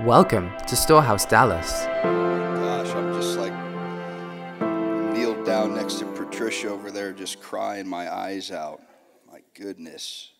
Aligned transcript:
Welcome 0.00 0.50
to 0.66 0.74
Storehouse 0.74 1.26
Dallas. 1.26 1.84
Gosh, 1.84 2.94
I'm 2.94 3.12
just 3.12 3.38
like 3.38 3.52
kneeled 5.12 5.44
down 5.44 5.74
next 5.74 5.98
to 5.98 6.06
Patricia 6.06 6.70
over 6.70 6.90
there, 6.90 7.12
just 7.12 7.42
crying 7.42 7.86
my 7.86 8.12
eyes 8.12 8.50
out. 8.50 8.80
My 9.30 9.42
goodness. 9.54 10.32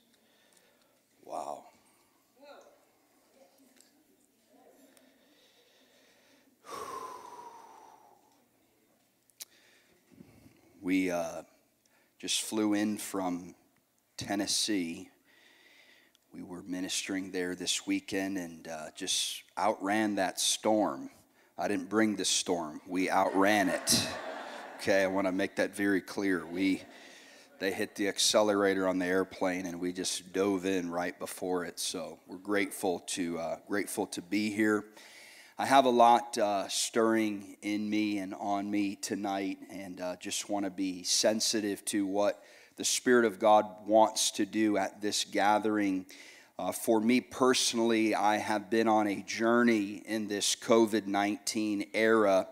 Wow. 1.23 1.65
We 10.81 11.11
uh, 11.11 11.43
just 12.19 12.41
flew 12.41 12.73
in 12.73 12.97
from 12.97 13.55
Tennessee. 14.17 15.12
We 16.35 16.43
were 16.43 16.63
ministering 16.63 17.31
there 17.31 17.55
this 17.55 17.87
weekend 17.87 18.39
and 18.39 18.67
uh, 18.67 18.87
just 18.97 19.43
outran 19.59 20.15
that 20.15 20.41
storm. 20.41 21.11
I 21.59 21.69
didn't 21.69 21.91
bring 21.91 22.17
the 22.17 22.25
storm, 22.25 22.81
we 22.87 23.11
outran 23.11 23.69
it. 23.69 24.09
Okay, 24.77 25.03
I 25.03 25.09
want 25.09 25.27
to 25.27 25.33
make 25.33 25.57
that 25.57 25.77
very 25.77 26.01
clear. 26.01 26.47
We 26.47 26.83
they 27.61 27.71
hit 27.71 27.95
the 27.95 28.09
accelerator 28.09 28.89
on 28.89 28.99
the 28.99 29.05
airplane 29.05 29.67
and 29.67 29.79
we 29.79 29.93
just 29.93 30.33
dove 30.33 30.65
in 30.65 30.91
right 30.91 31.17
before 31.19 31.67
it. 31.67 31.79
So 31.79 32.19
we're 32.27 32.39
grateful 32.39 33.01
to 33.09 33.39
uh, 33.39 33.57
grateful 33.69 34.07
to 34.09 34.23
be 34.23 34.51
here. 34.51 34.87
I 35.59 35.67
have 35.67 35.85
a 35.85 35.91
lot 35.91 36.39
uh, 36.39 36.67
stirring 36.69 37.59
in 37.61 37.89
me 37.89 38.19
and 38.19 38.35
on 38.35 38.71
me 38.71 38.97
tonight, 38.97 39.59
and 39.71 40.01
uh, 40.01 40.17
just 40.17 40.49
want 40.49 40.65
to 40.65 40.71
be 40.71 41.03
sensitive 41.03 41.85
to 41.87 42.07
what 42.07 42.43
the 42.77 42.85
Spirit 42.85 43.27
of 43.27 43.39
God 43.39 43.67
wants 43.87 44.31
to 44.33 44.47
do 44.47 44.77
at 44.79 45.01
this 45.01 45.25
gathering. 45.25 46.07
Uh, 46.59 46.71
for 46.71 47.01
me 47.01 47.21
personally, 47.21 48.15
I 48.15 48.37
have 48.37 48.69
been 48.69 48.87
on 48.87 49.07
a 49.07 49.23
journey 49.23 50.03
in 50.05 50.29
this 50.29 50.55
COVID 50.55 51.07
19 51.07 51.87
era 51.95 52.47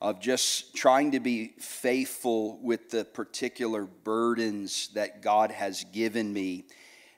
of 0.00 0.20
just 0.20 0.74
trying 0.74 1.10
to 1.10 1.20
be 1.20 1.48
faithful 1.58 2.58
with 2.62 2.90
the 2.90 3.04
particular 3.04 3.84
burdens 3.84 4.88
that 4.94 5.20
God 5.20 5.50
has 5.50 5.84
given 5.92 6.32
me. 6.32 6.64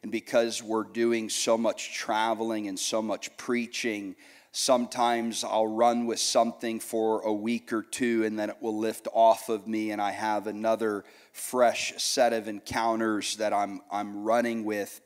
And 0.03 0.11
because 0.11 0.63
we're 0.63 0.85
doing 0.85 1.29
so 1.29 1.57
much 1.59 1.95
traveling 1.95 2.67
and 2.67 2.79
so 2.79 3.03
much 3.03 3.37
preaching, 3.37 4.17
sometimes 4.53 5.45
I'll 5.45 5.67
run 5.67 6.07
with 6.07 6.19
something 6.19 6.81
for 6.81 7.21
a 7.21 7.33
week 7.33 7.73
or 7.73 7.83
two 7.83 8.25
and 8.25 8.39
then 8.39 8.49
it 8.51 8.57
will 8.61 8.77
lift 8.77 9.07
off 9.13 9.51
of 9.51 9.69
me, 9.69 9.91
and 9.91 10.01
I 10.01 10.13
have 10.13 10.47
another 10.47 11.05
fresh 11.33 11.93
set 12.03 12.33
of 12.33 12.49
encounters 12.49 13.37
that 13.37 13.53
I'm, 13.53 13.83
I'm 13.91 14.25
running 14.25 14.65
with. 14.65 15.01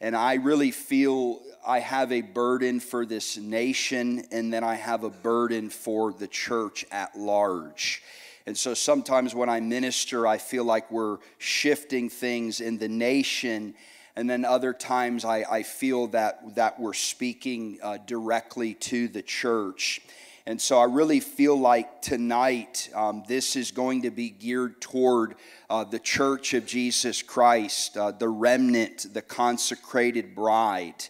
And 0.00 0.16
I 0.16 0.34
really 0.34 0.70
feel 0.70 1.40
I 1.66 1.80
have 1.80 2.12
a 2.12 2.20
burden 2.20 2.80
for 2.80 3.04
this 3.04 3.36
nation, 3.36 4.24
and 4.30 4.52
then 4.52 4.62
I 4.62 4.76
have 4.76 5.02
a 5.02 5.10
burden 5.10 5.70
for 5.70 6.12
the 6.12 6.28
church 6.28 6.84
at 6.90 7.18
large. 7.18 8.02
And 8.46 8.56
so 8.56 8.72
sometimes 8.74 9.34
when 9.34 9.50
I 9.50 9.60
minister, 9.60 10.26
I 10.26 10.38
feel 10.38 10.64
like 10.64 10.90
we're 10.90 11.18
shifting 11.36 12.08
things 12.08 12.60
in 12.60 12.78
the 12.78 12.88
nation. 12.88 13.74
And 14.16 14.30
then 14.30 14.44
other 14.44 14.72
times 14.72 15.24
I, 15.24 15.44
I 15.50 15.62
feel 15.62 16.06
that, 16.08 16.54
that 16.54 16.80
we're 16.80 16.94
speaking 16.94 17.78
uh, 17.82 17.98
directly 18.06 18.74
to 18.74 19.08
the 19.08 19.20
church. 19.20 20.00
And 20.48 20.58
so 20.58 20.78
I 20.78 20.84
really 20.84 21.20
feel 21.20 21.60
like 21.60 22.00
tonight 22.00 22.88
um, 22.94 23.22
this 23.28 23.54
is 23.54 23.70
going 23.70 24.00
to 24.04 24.10
be 24.10 24.30
geared 24.30 24.80
toward 24.80 25.34
uh, 25.68 25.84
the 25.84 25.98
church 25.98 26.54
of 26.54 26.64
Jesus 26.64 27.20
Christ, 27.20 27.98
uh, 27.98 28.12
the 28.12 28.30
remnant, 28.30 29.12
the 29.12 29.20
consecrated 29.20 30.34
bride. 30.34 31.04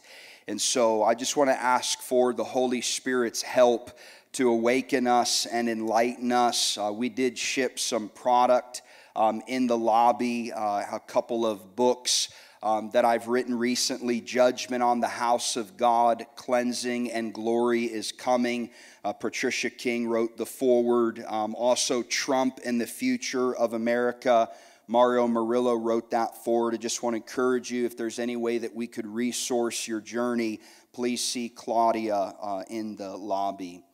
And 0.48 0.60
so 0.60 1.04
I 1.04 1.14
just 1.14 1.36
want 1.36 1.50
to 1.50 1.62
ask 1.62 2.00
for 2.00 2.32
the 2.32 2.42
Holy 2.42 2.80
Spirit's 2.80 3.40
help 3.40 3.96
to 4.32 4.48
awaken 4.48 5.06
us 5.06 5.46
and 5.46 5.68
enlighten 5.68 6.32
us. 6.32 6.76
Uh, 6.76 6.90
we 6.92 7.08
did 7.08 7.38
ship 7.38 7.78
some 7.78 8.08
product 8.08 8.82
um, 9.14 9.40
in 9.46 9.68
the 9.68 9.78
lobby, 9.78 10.52
uh, 10.52 10.82
a 10.96 11.00
couple 11.06 11.46
of 11.46 11.76
books 11.76 12.30
um, 12.62 12.90
that 12.92 13.04
I've 13.04 13.28
written 13.28 13.56
recently 13.56 14.20
Judgment 14.20 14.82
on 14.82 15.00
the 15.00 15.06
House 15.06 15.56
of 15.56 15.76
God, 15.76 16.26
Cleansing 16.34 17.12
and 17.12 17.32
Glory 17.32 17.84
is 17.84 18.10
Coming. 18.10 18.70
Uh, 19.04 19.12
Patricia 19.12 19.70
King 19.70 20.06
wrote 20.06 20.36
the 20.36 20.46
foreword. 20.46 21.24
Um, 21.26 21.54
also, 21.54 22.02
Trump 22.02 22.60
and 22.64 22.80
the 22.80 22.86
Future 22.86 23.54
of 23.54 23.72
America. 23.72 24.48
Mario 24.86 25.26
Murillo 25.26 25.74
wrote 25.74 26.10
that 26.10 26.44
foreword. 26.44 26.74
I 26.74 26.78
just 26.78 27.02
want 27.02 27.14
to 27.14 27.18
encourage 27.18 27.70
you 27.70 27.84
if 27.84 27.96
there's 27.96 28.18
any 28.18 28.36
way 28.36 28.58
that 28.58 28.74
we 28.74 28.86
could 28.86 29.06
resource 29.06 29.86
your 29.86 30.00
journey, 30.00 30.60
please 30.92 31.22
see 31.22 31.48
Claudia 31.48 32.34
uh, 32.40 32.64
in 32.68 32.96
the 32.96 33.16
lobby. 33.16 33.84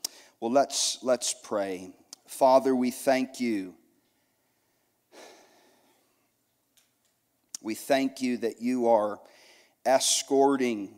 Well, 0.41 0.53
let's, 0.53 0.99
let's 1.03 1.35
pray. 1.35 1.93
Father, 2.27 2.75
we 2.75 2.91
thank 2.91 3.41
you 3.41 3.75
We 7.65 7.75
thank 7.75 8.21
you 8.21 8.37
that 8.39 8.61
you 8.61 8.89
are 8.89 9.19
escorting. 9.87 10.95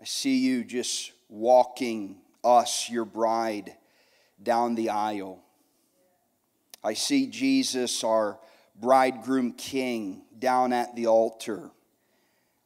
I 0.00 0.04
see 0.04 0.38
you 0.38 0.64
just 0.64 1.12
walking 1.28 2.16
us, 2.42 2.88
your 2.88 3.04
bride, 3.04 3.76
down 4.42 4.74
the 4.74 4.88
aisle. 4.88 5.42
I 6.82 6.94
see 6.94 7.26
Jesus, 7.26 8.02
our 8.02 8.38
bridegroom 8.74 9.52
king, 9.52 10.22
down 10.38 10.72
at 10.72 10.96
the 10.96 11.06
altar. 11.08 11.70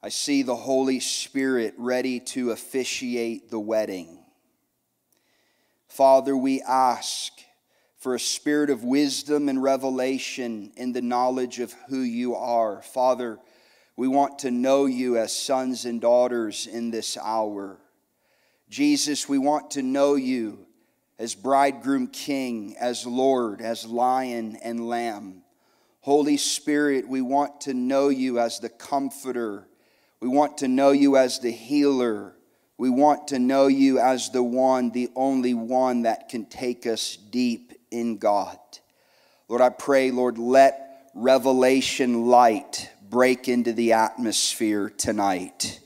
I 0.01 0.11
see 0.11 0.43
the 0.43 0.55
Holy 0.55 1.01
Spirit 1.01 1.75
ready 1.77 2.21
to 2.21 2.53
officiate 2.53 3.51
the 3.51 3.59
wedding. 3.59 4.21
Father, 5.89 6.37
we 6.37 6.63
ask 6.63 7.33
for 7.99 8.15
a 8.15 8.21
spirit 8.21 8.71
of 8.71 8.85
wisdom 8.85 9.49
and 9.49 9.61
revelation 9.61 10.73
in 10.77 10.93
the 10.93 11.03
knowledge 11.03 11.59
of 11.59 11.75
who 11.89 11.99
you 11.99 12.37
are. 12.37 12.81
Father, 12.83 13.41
we 13.97 14.09
want 14.09 14.41
to 14.41 14.51
know 14.51 14.87
you 14.87 15.17
as 15.17 15.37
sons 15.37 15.85
and 15.85 16.01
daughters 16.01 16.67
in 16.67 16.91
this 16.91 17.17
hour. 17.17 17.79
Jesus, 18.69 19.29
we 19.29 19.39
want 19.39 19.73
to 19.73 19.83
know 19.83 20.15
you 20.17 20.67
as 21.19 21.35
bridegroom 21.35 22.09
king, 22.09 22.75
as 22.81 23.07
Lord, 23.07 23.61
as 23.61 23.87
lion 23.87 24.59
and 24.63 24.89
lamb. 24.89 25.43
Holy 26.01 26.37
Spirit, 26.37 27.09
we 27.09 27.23
want 27.23 27.63
to 27.63 27.75
know 27.75 28.09
you 28.09 28.41
as 28.41 28.59
the 28.59 28.69
comforter. 28.69 29.69
We 30.21 30.29
want 30.29 30.59
to 30.59 30.69
know 30.69 30.91
you 30.91 31.17
as 31.17 31.39
the 31.39 31.53
healer. 31.53 32.35
We 32.77 32.91
want 32.91 33.29
to 33.29 33.39
know 33.39 33.69
you 33.69 34.01
as 34.01 34.31
the 34.31 34.43
one, 34.43 34.91
the 34.91 35.11
only 35.15 35.55
one 35.55 36.03
that 36.03 36.29
can 36.29 36.47
take 36.47 36.85
us 36.87 37.17
deep 37.17 37.73
in 37.93 38.19
God. 38.19 38.59
Lord, 39.49 39.63
I 39.63 39.69
pray, 39.69 40.11
Lord, 40.11 40.37
let 40.37 41.11
revelation 41.15 42.27
light 42.27 42.91
break 43.15 43.47
into 43.47 43.73
the 43.73 43.93
atmosphere 43.93 44.91
tonight. 44.91 45.79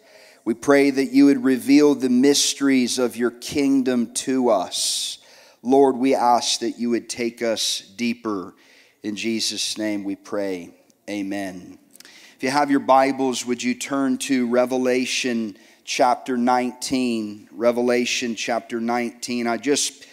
We 0.46 0.54
pray 0.54 0.88
that 0.88 1.12
you 1.12 1.26
would 1.26 1.44
reveal 1.44 1.94
the 1.94 2.08
mysteries 2.08 2.98
of 2.98 3.18
your 3.18 3.32
kingdom 3.32 4.14
to 4.14 4.48
us. 4.48 5.18
Lord, 5.62 5.98
we 5.98 6.14
ask 6.14 6.60
that 6.60 6.78
you 6.78 6.88
would 6.88 7.10
take 7.10 7.42
us 7.42 7.80
deeper. 7.80 8.54
In 9.02 9.14
Jesus' 9.14 9.76
name 9.76 10.04
we 10.04 10.16
pray. 10.16 10.70
Amen. 11.10 11.78
If 12.34 12.42
you 12.42 12.48
have 12.48 12.70
your 12.70 12.80
Bibles, 12.80 13.44
would 13.44 13.62
you 13.62 13.74
turn 13.74 14.16
to 14.20 14.48
Revelation 14.48 15.58
chapter 15.84 16.38
19? 16.38 17.50
Revelation 17.52 18.36
chapter 18.36 18.80
19. 18.80 19.46
I 19.46 19.58
just 19.58 20.06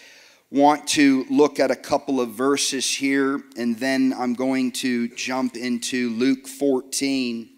want 0.52 0.88
to 0.88 1.26
look 1.30 1.60
at 1.60 1.72
a 1.72 1.76
couple 1.76 2.22
of 2.22 2.30
verses 2.30 2.90
here, 2.94 3.42
and 3.58 3.78
then 3.78 4.14
I'm 4.18 4.34
going 4.34 4.72
to 4.74 5.08
jump 5.10 5.56
into 5.56 6.12
Luke 6.12 6.48
14. 6.48 7.50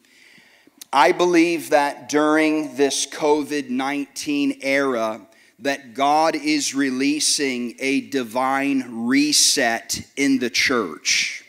I 0.94 1.12
believe 1.12 1.72
that 1.72 2.08
during 2.08 2.76
this 2.76 3.06
COVID 3.06 3.70
19 3.70 4.60
era, 4.62 5.22
that 5.60 5.94
God 5.94 6.36
is 6.36 6.74
releasing 6.74 7.76
a 7.80 8.02
divine 8.02 9.06
reset 9.08 10.08
in 10.16 10.40
the 10.40 10.50
church. 10.50 11.44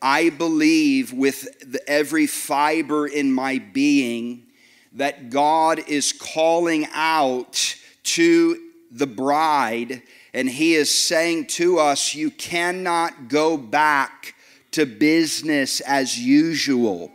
I 0.00 0.30
believe 0.30 1.12
with 1.12 1.48
every 1.86 2.26
fiber 2.26 3.06
in 3.06 3.32
my 3.32 3.58
being 3.58 4.46
that 4.92 5.30
God 5.30 5.80
is 5.88 6.12
calling 6.12 6.86
out 6.92 7.76
to 8.04 8.58
the 8.90 9.06
bride 9.06 10.02
and 10.34 10.48
he 10.48 10.74
is 10.74 10.92
saying 10.92 11.46
to 11.46 11.78
us, 11.78 12.14
You 12.14 12.30
cannot 12.30 13.28
go 13.28 13.56
back 13.56 14.34
to 14.72 14.86
business 14.86 15.80
as 15.80 16.18
usual. 16.18 17.12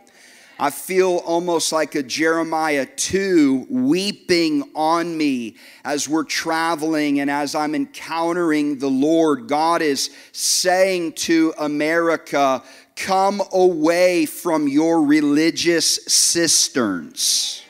I 0.60 0.70
feel 0.70 1.18
almost 1.18 1.70
like 1.70 1.94
a 1.94 2.02
Jeremiah 2.02 2.84
2 2.84 3.68
weeping 3.70 4.68
on 4.74 5.16
me 5.16 5.56
as 5.84 6.08
we're 6.08 6.24
traveling 6.24 7.20
and 7.20 7.30
as 7.30 7.54
I'm 7.54 7.76
encountering 7.76 8.78
the 8.78 8.90
Lord. 8.90 9.46
God 9.46 9.82
is 9.82 10.10
saying 10.32 11.12
to 11.12 11.54
America, 11.58 12.64
Come 12.96 13.40
away 13.52 14.26
from 14.26 14.66
your 14.66 15.02
religious 15.02 16.00
cisterns. 16.06 17.62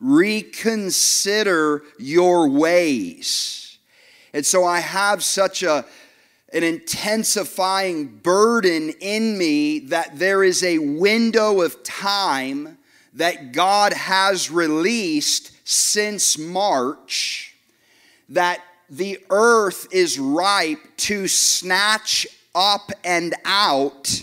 Reconsider 0.00 1.82
your 1.98 2.48
ways. 2.48 3.78
And 4.32 4.44
so 4.44 4.64
I 4.64 4.80
have 4.80 5.22
such 5.22 5.62
a 5.62 5.84
an 6.52 6.64
intensifying 6.64 8.06
burden 8.06 8.92
in 9.00 9.38
me 9.38 9.78
that 9.78 10.18
there 10.18 10.42
is 10.42 10.64
a 10.64 10.78
window 10.78 11.60
of 11.60 11.82
time 11.84 12.76
that 13.14 13.52
God 13.52 13.92
has 13.92 14.50
released 14.50 15.52
since 15.64 16.36
March 16.36 17.54
that 18.28 18.62
the 18.88 19.18
earth 19.30 19.86
is 19.92 20.18
ripe 20.18 20.80
to 20.96 21.28
snatch 21.28 22.26
up 22.54 22.90
and 23.04 23.34
out 23.44 24.22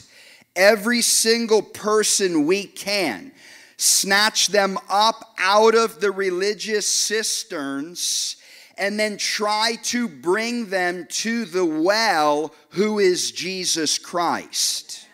every 0.56 1.01
single 1.01 1.62
person 1.62 2.45
we 2.45 2.65
can. 2.65 3.31
Snatch 3.77 4.47
them 4.47 4.77
up 4.89 5.33
out 5.38 5.75
of 5.75 6.01
the 6.01 6.12
religious 6.12 6.88
cisterns 6.88 8.38
and 8.77 9.00
then 9.00 9.18
try 9.18 9.75
to 9.83 10.07
bring 10.07 10.69
them 10.69 11.07
to 11.09 11.45
the 11.45 11.65
well, 11.65 12.53
who 12.71 13.00
is 13.00 13.31
Jesus 13.31 13.97
Christ. 13.97 15.07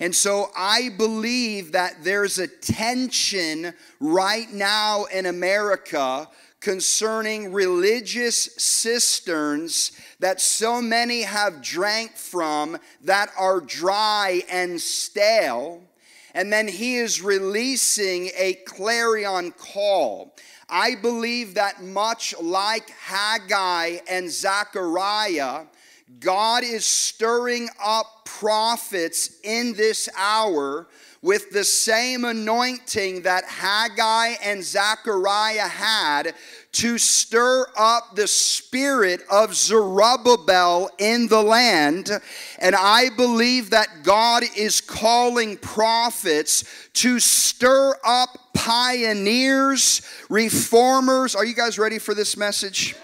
And 0.00 0.14
so 0.14 0.50
I 0.56 0.88
believe 0.96 1.72
that 1.72 2.02
there's 2.02 2.38
a 2.38 2.48
tension 2.48 3.74
right 4.00 4.50
now 4.50 5.04
in 5.04 5.26
America 5.26 6.28
concerning 6.60 7.52
religious 7.52 8.54
cisterns 8.56 9.92
that 10.18 10.40
so 10.40 10.80
many 10.80 11.22
have 11.22 11.62
drank 11.62 12.16
from 12.16 12.78
that 13.02 13.30
are 13.38 13.60
dry 13.60 14.42
and 14.50 14.80
stale. 14.80 15.82
And 16.34 16.52
then 16.52 16.68
he 16.68 16.96
is 16.96 17.22
releasing 17.22 18.30
a 18.36 18.54
clarion 18.64 19.52
call. 19.52 20.34
I 20.68 20.94
believe 20.94 21.54
that 21.54 21.82
much 21.82 22.34
like 22.40 22.90
Haggai 22.90 23.98
and 24.08 24.30
Zechariah, 24.30 25.64
God 26.20 26.62
is 26.64 26.84
stirring 26.84 27.68
up 27.84 28.06
prophets 28.24 29.40
in 29.42 29.74
this 29.74 30.08
hour 30.16 30.86
with 31.22 31.50
the 31.50 31.64
same 31.64 32.24
anointing 32.24 33.22
that 33.22 33.44
Haggai 33.44 34.36
and 34.42 34.64
Zechariah 34.64 35.68
had 35.68 36.34
to 36.72 36.98
stir 36.98 37.66
up 37.76 38.14
the 38.14 38.26
spirit 38.26 39.22
of 39.30 39.54
Zerubbabel 39.54 40.90
in 40.98 41.26
the 41.28 41.42
land. 41.42 42.10
And 42.58 42.76
I 42.76 43.10
believe 43.10 43.70
that 43.70 44.02
God 44.02 44.44
is 44.56 44.80
calling 44.80 45.56
prophets 45.56 46.64
to 46.94 47.18
stir 47.18 47.94
up 48.04 48.38
pioneers, 48.54 50.02
reformers. 50.28 51.34
Are 51.34 51.44
you 51.44 51.54
guys 51.54 51.78
ready 51.78 51.98
for 51.98 52.14
this 52.14 52.36
message? 52.36 52.94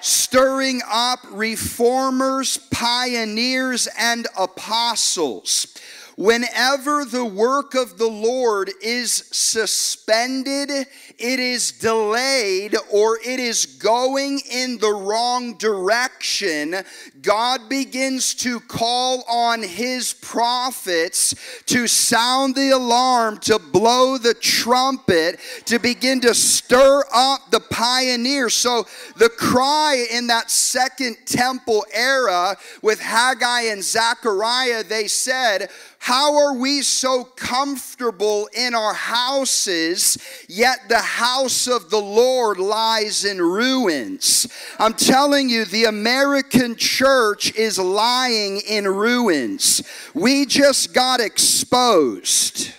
Stirring 0.00 0.80
up 0.88 1.20
reformers, 1.32 2.58
pioneers, 2.70 3.88
and 3.98 4.26
apostles 4.38 5.78
Whenever 6.18 7.04
the 7.04 7.24
work 7.24 7.76
of 7.76 7.96
the 7.96 8.08
Lord 8.08 8.72
is 8.82 9.12
suspended, 9.30 10.88
it 11.18 11.40
is 11.40 11.72
delayed, 11.72 12.76
or 12.92 13.18
it 13.18 13.40
is 13.40 13.66
going 13.66 14.40
in 14.50 14.78
the 14.78 14.92
wrong 14.92 15.54
direction, 15.58 16.76
God 17.22 17.68
begins 17.68 18.34
to 18.36 18.60
call 18.60 19.24
on 19.28 19.62
his 19.62 20.12
prophets 20.12 21.34
to 21.66 21.88
sound 21.88 22.54
the 22.54 22.70
alarm, 22.70 23.38
to 23.38 23.58
blow 23.58 24.16
the 24.16 24.34
trumpet, 24.34 25.40
to 25.64 25.80
begin 25.80 26.20
to 26.20 26.34
stir 26.34 27.02
up 27.12 27.50
the 27.50 27.60
pioneers. 27.60 28.54
So 28.54 28.86
the 29.16 29.28
cry 29.28 30.06
in 30.12 30.28
that 30.28 30.52
second 30.52 31.16
temple 31.26 31.84
era 31.92 32.56
with 32.80 33.00
Haggai 33.00 33.62
and 33.62 33.82
Zechariah, 33.82 34.84
they 34.84 35.08
said, 35.08 35.68
how 36.00 36.36
are 36.38 36.54
we 36.54 36.82
so 36.82 37.24
comfortable 37.24 38.48
in 38.56 38.74
our 38.74 38.94
houses, 38.94 40.16
yet 40.48 40.88
the 40.88 41.00
house 41.08 41.66
of 41.66 41.90
the 41.90 42.00
Lord 42.00 42.58
lies 42.58 43.24
in 43.24 43.40
ruins? 43.40 44.46
I'm 44.78 44.94
telling 44.94 45.48
you, 45.48 45.64
the 45.64 45.84
American 45.84 46.76
church 46.76 47.54
is 47.54 47.78
lying 47.78 48.60
in 48.68 48.86
ruins. 48.86 49.82
We 50.14 50.46
just 50.46 50.92
got 50.92 51.20
exposed. 51.20 52.72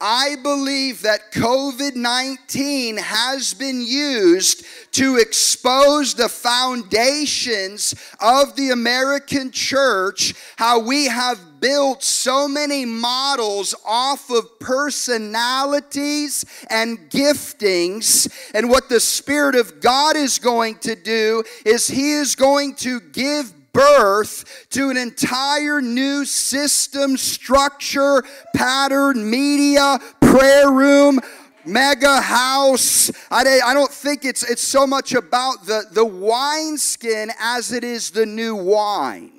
I 0.00 0.36
believe 0.44 1.02
that 1.02 1.32
COVID 1.32 1.96
19 1.96 2.98
has 2.98 3.52
been 3.52 3.80
used 3.80 4.64
to 4.92 5.16
expose 5.16 6.14
the 6.14 6.28
foundations 6.28 7.96
of 8.20 8.54
the 8.54 8.70
American 8.70 9.50
church, 9.50 10.34
how 10.56 10.78
we 10.78 11.06
have 11.06 11.60
built 11.60 12.04
so 12.04 12.46
many 12.46 12.84
models 12.84 13.74
off 13.84 14.30
of 14.30 14.60
personalities 14.60 16.44
and 16.70 17.10
giftings. 17.10 18.32
And 18.54 18.70
what 18.70 18.88
the 18.88 19.00
Spirit 19.00 19.56
of 19.56 19.80
God 19.80 20.16
is 20.16 20.38
going 20.38 20.78
to 20.78 20.94
do 20.94 21.42
is 21.66 21.88
He 21.88 22.12
is 22.12 22.36
going 22.36 22.76
to 22.76 23.00
give 23.00 23.52
birth 23.78 24.66
to 24.70 24.90
an 24.90 24.96
entire 24.96 25.80
new 25.80 26.24
system, 26.24 27.16
structure, 27.16 28.24
pattern, 28.54 29.30
media, 29.30 29.98
prayer 30.20 30.70
room, 30.70 31.20
mega 31.64 32.20
house. 32.20 33.10
I, 33.30 33.60
I 33.64 33.74
don't 33.74 33.90
think 33.90 34.24
it's, 34.24 34.48
it's 34.48 34.62
so 34.62 34.84
much 34.84 35.12
about 35.12 35.66
the, 35.66 35.84
the 35.92 36.04
wineskin 36.04 37.30
as 37.38 37.72
it 37.72 37.84
is 37.84 38.10
the 38.10 38.26
new 38.26 38.56
wine. 38.56 39.32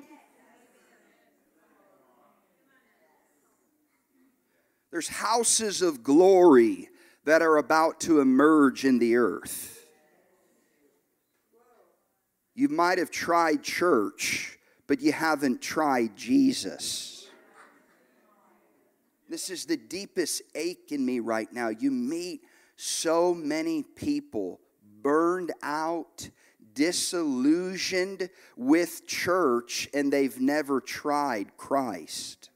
There's 4.90 5.08
houses 5.08 5.82
of 5.82 6.02
glory 6.02 6.88
that 7.24 7.42
are 7.42 7.58
about 7.58 8.00
to 8.00 8.20
emerge 8.20 8.84
in 8.84 8.98
the 8.98 9.16
earth. 9.16 9.79
You 12.60 12.68
might 12.68 12.98
have 12.98 13.10
tried 13.10 13.62
church, 13.62 14.58
but 14.86 15.00
you 15.00 15.12
haven't 15.12 15.62
tried 15.62 16.14
Jesus. 16.14 17.26
This 19.30 19.48
is 19.48 19.64
the 19.64 19.78
deepest 19.78 20.42
ache 20.54 20.92
in 20.92 21.02
me 21.02 21.20
right 21.20 21.50
now. 21.50 21.70
You 21.70 21.90
meet 21.90 22.42
so 22.76 23.32
many 23.32 23.82
people 23.82 24.60
burned 25.00 25.52
out, 25.62 26.28
disillusioned 26.74 28.28
with 28.58 29.06
church, 29.06 29.88
and 29.94 30.12
they've 30.12 30.38
never 30.38 30.82
tried 30.82 31.56
Christ. 31.56 32.50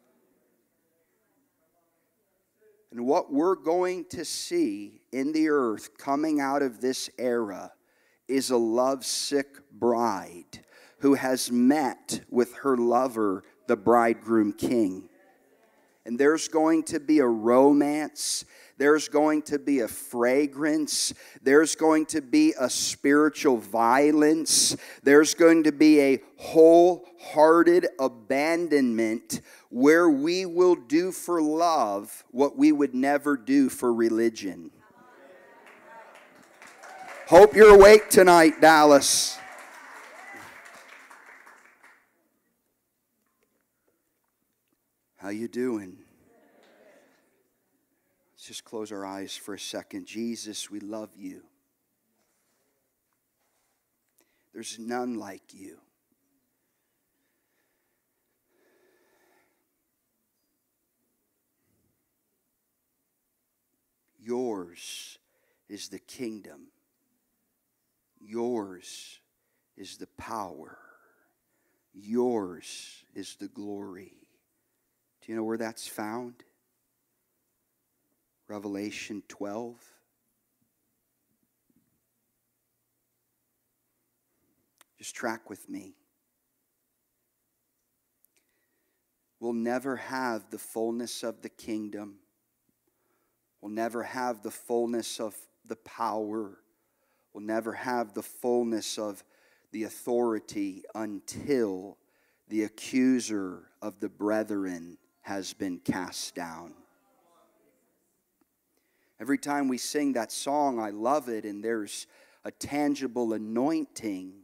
And 2.90 3.06
what 3.06 3.32
we're 3.32 3.56
going 3.56 4.04
to 4.10 4.26
see 4.26 5.00
in 5.12 5.32
the 5.32 5.48
earth 5.48 5.96
coming 5.96 6.42
out 6.42 6.60
of 6.60 6.82
this 6.82 7.08
era 7.16 7.72
is 8.28 8.50
a 8.50 8.56
lovesick 8.56 9.70
bride 9.70 10.64
who 10.98 11.14
has 11.14 11.50
met 11.50 12.20
with 12.30 12.54
her 12.56 12.76
lover, 12.76 13.44
the 13.66 13.76
bridegroom 13.76 14.52
king. 14.52 15.08
And 16.06 16.18
there's 16.18 16.48
going 16.48 16.82
to 16.84 17.00
be 17.00 17.18
a 17.20 17.26
romance. 17.26 18.44
There's 18.76 19.08
going 19.08 19.42
to 19.42 19.58
be 19.58 19.80
a 19.80 19.88
fragrance. 19.88 21.14
There's 21.42 21.76
going 21.76 22.06
to 22.06 22.20
be 22.20 22.54
a 22.58 22.68
spiritual 22.68 23.56
violence. 23.56 24.76
There's 25.02 25.34
going 25.34 25.64
to 25.64 25.72
be 25.72 26.00
a 26.00 26.22
wholehearted 26.36 27.86
abandonment 27.98 29.40
where 29.70 30.10
we 30.10 30.44
will 30.44 30.74
do 30.74 31.10
for 31.10 31.40
love 31.40 32.24
what 32.30 32.56
we 32.58 32.70
would 32.70 32.94
never 32.94 33.36
do 33.36 33.68
for 33.68 33.92
religion. 33.92 34.70
Hope 37.26 37.56
you're 37.56 37.74
awake 37.74 38.10
tonight, 38.10 38.60
Dallas. 38.60 39.38
How 45.16 45.30
you 45.30 45.48
doing? 45.48 45.96
Let's 48.34 48.46
just 48.46 48.66
close 48.66 48.92
our 48.92 49.06
eyes 49.06 49.34
for 49.34 49.54
a 49.54 49.58
second. 49.58 50.04
Jesus, 50.04 50.70
we 50.70 50.80
love 50.80 51.08
you. 51.16 51.44
There's 54.52 54.78
none 54.78 55.14
like 55.14 55.54
you. 55.54 55.78
Yours 64.20 65.18
is 65.70 65.88
the 65.88 65.98
kingdom 65.98 66.68
Yours 68.26 69.20
is 69.76 69.98
the 69.98 70.06
power. 70.18 70.78
Yours 71.92 73.04
is 73.14 73.36
the 73.36 73.48
glory. 73.48 74.14
Do 75.20 75.32
you 75.32 75.36
know 75.36 75.44
where 75.44 75.58
that's 75.58 75.86
found? 75.86 76.34
Revelation 78.48 79.22
12. 79.28 79.76
Just 84.98 85.14
track 85.14 85.50
with 85.50 85.68
me. 85.68 85.94
We'll 89.38 89.52
never 89.52 89.96
have 89.96 90.50
the 90.50 90.58
fullness 90.58 91.22
of 91.22 91.42
the 91.42 91.50
kingdom. 91.50 92.16
We'll 93.60 93.72
never 93.72 94.02
have 94.02 94.42
the 94.42 94.50
fullness 94.50 95.20
of 95.20 95.36
the 95.66 95.76
power. 95.76 96.58
We'll 97.34 97.44
never 97.44 97.72
have 97.72 98.14
the 98.14 98.22
fullness 98.22 98.96
of 98.96 99.24
the 99.72 99.82
authority 99.82 100.84
until 100.94 101.98
the 102.48 102.62
accuser 102.62 103.64
of 103.82 103.98
the 103.98 104.08
brethren 104.08 104.98
has 105.22 105.52
been 105.52 105.80
cast 105.80 106.36
down. 106.36 106.74
Every 109.18 109.38
time 109.38 109.66
we 109.66 109.78
sing 109.78 110.12
that 110.12 110.30
song, 110.30 110.78
I 110.78 110.90
love 110.90 111.28
it, 111.28 111.44
and 111.44 111.62
there's 111.62 112.06
a 112.44 112.52
tangible 112.52 113.32
anointing. 113.32 114.34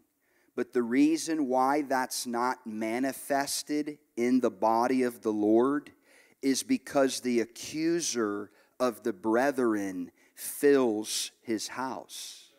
But 0.56 0.72
the 0.72 0.82
reason 0.82 1.46
why 1.46 1.82
that's 1.82 2.26
not 2.26 2.66
manifested 2.66 3.98
in 4.16 4.40
the 4.40 4.50
body 4.50 5.04
of 5.04 5.22
the 5.22 5.32
Lord 5.32 5.92
is 6.42 6.64
because 6.64 7.20
the 7.20 7.40
accuser 7.40 8.50
of 8.80 9.04
the 9.04 9.12
brethren 9.12 10.10
fills 10.34 11.30
his 11.42 11.68
house. 11.68 12.49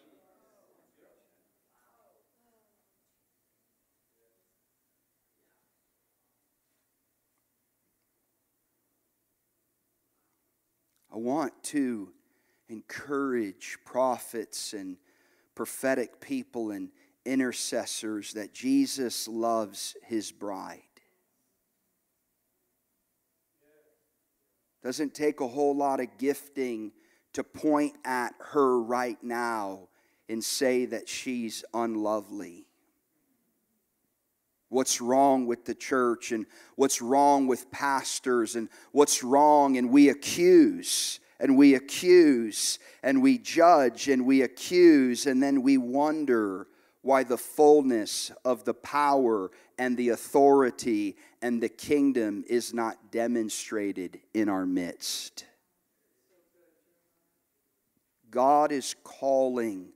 I 11.14 11.18
want 11.18 11.52
to 11.66 12.10
encourage 12.70 13.78
prophets 13.86 14.74
and 14.74 14.98
prophetic 15.56 16.22
people 16.22 16.72
and 16.72 16.90
intercessors 17.26 18.34
that 18.34 18.54
Jesus 18.54 19.28
loves 19.28 19.96
his 20.04 20.32
bride. 20.32 20.82
Doesn't 24.84 25.14
take 25.14 25.42
a 25.42 25.48
whole 25.48 25.76
lot 25.76 26.00
of 26.00 26.08
gifting 26.18 26.92
to 27.34 27.44
point 27.44 27.94
at 28.04 28.34
her 28.40 28.82
right 28.82 29.22
now 29.22 29.90
and 30.28 30.44
say 30.44 30.86
that 30.86 31.08
she's 31.08 31.64
unlovely. 31.74 32.66
What's 34.72 35.02
wrong 35.02 35.48
with 35.48 35.66
the 35.66 35.76
church 35.76 36.32
and 36.32 36.46
what's 36.76 37.02
wrong 37.02 37.46
with 37.46 37.70
pastors 37.72 38.56
and 38.56 38.70
what's 38.94 39.22
wrong, 39.22 39.78
and 39.78 39.92
we 39.92 40.08
accuse 40.08 41.20
and 41.42 41.58
we 41.58 41.76
accuse 41.76 42.80
and 43.04 43.22
we 43.22 43.38
judge 43.38 44.08
and 44.08 44.26
we 44.26 44.44
accuse, 44.44 45.26
and 45.26 45.44
then 45.44 45.62
we 45.62 45.78
wonder 45.78 46.68
why 47.02 47.24
the 47.24 47.38
fullness 47.38 48.32
of 48.46 48.64
the 48.64 48.74
power 48.74 49.52
and 49.78 49.98
the 49.98 50.08
authority 50.10 51.18
and 51.42 51.62
the 51.62 51.68
kingdom 51.68 52.46
is 52.48 52.74
not 52.74 53.12
demonstrated 53.12 54.22
in 54.34 54.48
our 54.48 54.66
midst. 54.66 55.44
God 58.30 58.72
is 58.72 58.96
calling 59.04 59.90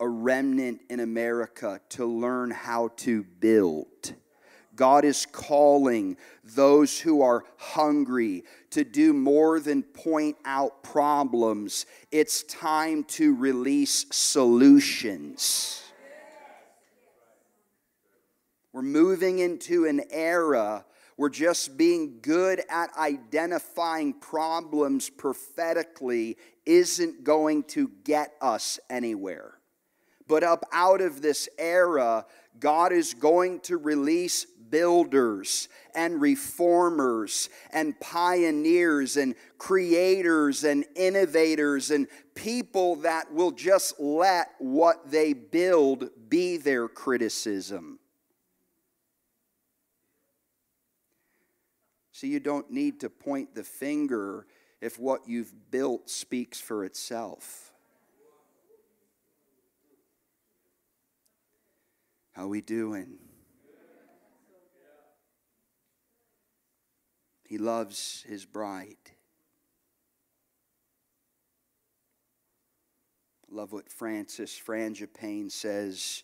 a 0.00 0.08
remnant 0.08 0.80
in 0.88 1.00
America 1.00 1.80
to 1.90 2.06
learn 2.06 2.50
how 2.50 2.88
to 2.96 3.22
build. 3.22 4.14
God 4.74 5.04
is 5.04 5.26
calling 5.26 6.16
those 6.42 6.98
who 6.98 7.20
are 7.20 7.44
hungry 7.58 8.44
to 8.70 8.82
do 8.82 9.12
more 9.12 9.60
than 9.60 9.82
point 9.82 10.38
out 10.46 10.82
problems. 10.82 11.84
It's 12.10 12.44
time 12.44 13.04
to 13.04 13.34
release 13.34 14.06
solutions. 14.10 15.82
We're 18.72 18.82
moving 18.82 19.40
into 19.40 19.84
an 19.84 20.00
era 20.10 20.86
where 21.16 21.28
just 21.28 21.76
being 21.76 22.20
good 22.22 22.62
at 22.70 22.96
identifying 22.96 24.14
problems 24.14 25.10
prophetically 25.10 26.38
isn't 26.64 27.22
going 27.22 27.64
to 27.64 27.90
get 28.04 28.32
us 28.40 28.80
anywhere. 28.88 29.59
But 30.30 30.44
up 30.44 30.64
out 30.70 31.00
of 31.00 31.22
this 31.22 31.48
era, 31.58 32.24
God 32.60 32.92
is 32.92 33.14
going 33.14 33.58
to 33.62 33.76
release 33.76 34.44
builders 34.44 35.68
and 35.92 36.20
reformers 36.20 37.48
and 37.72 37.98
pioneers 37.98 39.16
and 39.16 39.34
creators 39.58 40.62
and 40.62 40.84
innovators 40.94 41.90
and 41.90 42.06
people 42.36 42.94
that 42.96 43.32
will 43.34 43.50
just 43.50 43.98
let 43.98 44.52
what 44.60 45.10
they 45.10 45.32
build 45.32 46.10
be 46.28 46.56
their 46.58 46.86
criticism. 46.86 47.98
So 52.12 52.28
you 52.28 52.38
don't 52.38 52.70
need 52.70 53.00
to 53.00 53.10
point 53.10 53.56
the 53.56 53.64
finger 53.64 54.46
if 54.80 54.96
what 54.96 55.26
you've 55.26 55.52
built 55.72 56.08
speaks 56.08 56.60
for 56.60 56.84
itself. 56.84 57.69
How 62.40 62.46
we 62.46 62.62
doing? 62.62 63.18
He 67.46 67.58
loves 67.58 68.24
his 68.26 68.46
bride. 68.46 68.96
Love 73.50 73.74
what 73.74 73.90
Francis 73.92 74.58
Frangipane 74.58 75.52
says. 75.52 76.22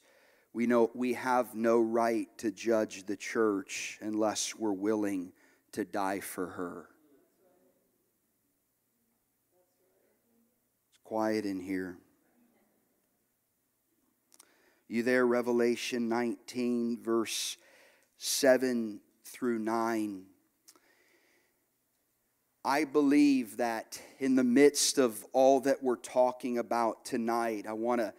We 0.55 0.67
know 0.67 0.91
we 0.95 1.13
have 1.13 1.55
no 1.55 1.83
right 1.83 2.29
to 2.39 2.51
judge 2.51 3.05
the 3.05 3.17
church 3.19 3.99
unless 4.01 4.55
we're 4.57 4.73
willing 4.73 5.35
to 5.73 5.85
die 5.85 6.21
for 6.21 6.47
her. 6.47 6.87
It's 10.89 11.01
quiet 11.05 11.45
in 11.45 11.61
here. 11.61 11.99
You 14.89 15.03
there, 15.03 15.27
Revelation 15.27 16.09
19, 16.09 17.03
verse 17.03 17.57
7 18.19 19.01
through 19.25 19.59
9. 19.59 20.23
I 22.65 22.85
believe 22.85 23.57
that 23.57 24.01
in 24.21 24.37
the 24.37 24.45
midst 24.45 24.99
of 24.99 25.25
all 25.33 25.59
that 25.63 25.83
we're 25.83 25.97
talking 25.97 26.59
about 26.59 27.05
tonight, 27.05 27.67
I 27.69 27.73
want 27.73 28.01
to 28.01 28.15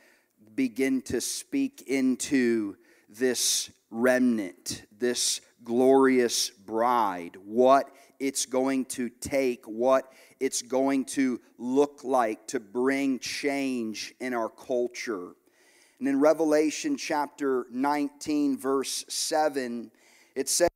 begin 0.56 1.02
to 1.04 1.22
speak 1.22 1.86
into 1.88 2.76
this 3.08 3.70
remnant, 3.90 4.88
this 5.00 5.40
glorious 5.64 6.50
bride, 6.50 7.38
what 7.46 7.90
it's 8.20 8.46
going 8.46 8.84
to 8.86 9.08
take, 9.08 9.64
what 9.66 10.12
it's 10.42 10.62
going 10.64 11.06
to 11.06 11.40
look 11.58 12.04
like 12.04 12.46
to 12.48 12.60
bring 12.60 13.20
change 13.20 14.14
in 14.20 14.34
our 14.34 14.50
culture. 14.50 15.30
And 16.00 16.08
in 16.08 16.20
Revelation 16.20 16.96
chapter 16.96 17.66
19, 17.72 18.58
verse 18.58 19.04
7, 19.08 19.92
it 20.36 20.48
says, 20.48 20.70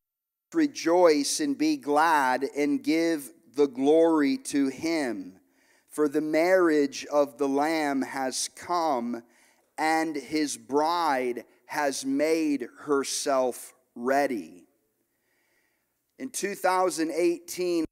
Rejoice 0.52 1.40
and 1.40 1.56
be 1.56 1.76
glad 1.76 2.44
and 2.56 2.82
give 2.82 3.30
the 3.54 3.68
glory 3.68 4.36
to 4.36 4.68
him, 4.68 5.38
for 5.88 6.08
the 6.08 6.20
marriage 6.20 7.06
of 7.06 7.38
the 7.38 7.48
Lamb 7.48 8.02
has 8.02 8.50
come, 8.56 9.22
and 9.78 10.16
his 10.16 10.56
bride 10.56 11.44
has 11.66 12.04
made 12.04 12.68
herself 12.80 13.72
ready. 13.94 14.66
In 16.18 16.30
2018, 16.30 17.84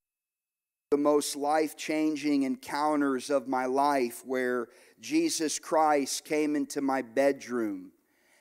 the 0.90 0.96
most 0.96 1.36
life 1.36 1.76
changing 1.76 2.42
encounters 2.42 3.30
of 3.30 3.46
my 3.46 3.66
life 3.66 4.22
where 4.26 4.68
Jesus 5.00 5.58
Christ 5.58 6.24
came 6.24 6.56
into 6.56 6.80
my 6.80 7.02
bedroom 7.02 7.92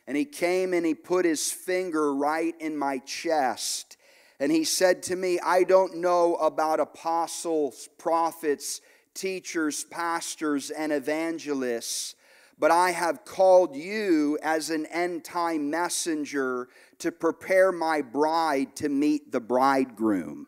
and 0.08 0.18
he 0.18 0.26
came 0.26 0.74
and 0.74 0.86
he 0.86 0.94
put 0.94 1.26
his 1.26 1.52
finger 1.52 2.14
right 2.14 2.56
in 2.60 2.76
my 2.78 2.98
chest 3.00 3.98
and 4.40 4.52
he 4.52 4.64
said 4.64 5.04
to 5.04 5.16
me, 5.16 5.40
I 5.40 5.64
don't 5.64 5.98
know 5.98 6.36
about 6.36 6.80
apostles, 6.80 7.90
prophets, 7.98 8.80
teachers, 9.14 9.84
pastors, 9.84 10.70
and 10.70 10.94
evangelists, 10.94 12.16
but 12.58 12.72
I 12.72 12.92
have 12.92 13.26
called 13.26 13.76
you 13.76 14.40
as 14.42 14.70
an 14.70 14.86
end 14.88 15.26
time 15.26 15.70
messenger 15.70 16.70
to 17.00 17.12
prepare 17.12 17.72
my 17.72 18.02
bride 18.02 18.76
to 18.78 18.88
meet 18.88 19.32
the 19.32 19.42
bridegroom. 19.42 20.48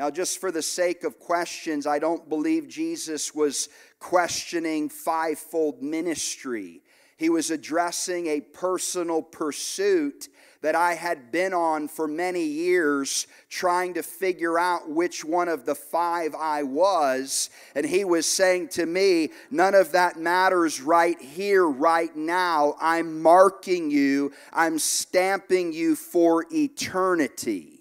Now, 0.00 0.10
just 0.10 0.38
for 0.38 0.50
the 0.50 0.62
sake 0.62 1.04
of 1.04 1.18
questions, 1.18 1.86
I 1.86 1.98
don't 1.98 2.26
believe 2.26 2.66
Jesus 2.68 3.34
was 3.34 3.68
questioning 3.98 4.88
fivefold 4.88 5.82
ministry. 5.82 6.80
he 7.18 7.28
was 7.28 7.50
addressing 7.50 8.26
a 8.26 8.40
personal 8.40 9.20
pursuit 9.20 10.30
that 10.62 10.74
I 10.74 10.94
had 10.94 11.30
been 11.30 11.52
on 11.52 11.86
for 11.86 12.08
many 12.08 12.44
years, 12.44 13.26
trying 13.50 13.92
to 13.92 14.02
figure 14.02 14.58
out 14.58 14.88
which 14.88 15.22
one 15.22 15.48
of 15.48 15.66
the 15.66 15.74
five 15.74 16.34
I 16.34 16.62
was. 16.62 17.50
And 17.74 17.84
he 17.84 18.06
was 18.06 18.24
saying 18.24 18.68
to 18.68 18.86
me, 18.86 19.28
None 19.50 19.74
of 19.74 19.92
that 19.92 20.18
matters 20.18 20.80
right 20.80 21.20
here, 21.20 21.68
right 21.68 22.16
now. 22.16 22.74
I'm 22.80 23.20
marking 23.20 23.90
you, 23.90 24.32
I'm 24.50 24.78
stamping 24.78 25.74
you 25.74 25.94
for 25.94 26.46
eternity 26.50 27.79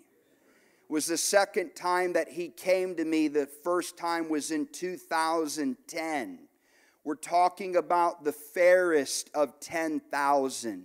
was 0.89 1.05
the 1.05 1.17
second 1.17 1.75
time 1.75 2.13
that 2.13 2.29
he 2.29 2.49
came 2.49 2.95
to 2.95 3.05
me. 3.05 3.27
The 3.27 3.45
first 3.45 3.95
time 3.95 4.27
was 4.27 4.49
in 4.49 4.67
2010. 4.67 6.39
We're 7.03 7.15
talking 7.15 7.75
about 7.75 8.23
the 8.23 8.31
fairest 8.31 9.29
of 9.33 9.59
10,000. 9.59 10.83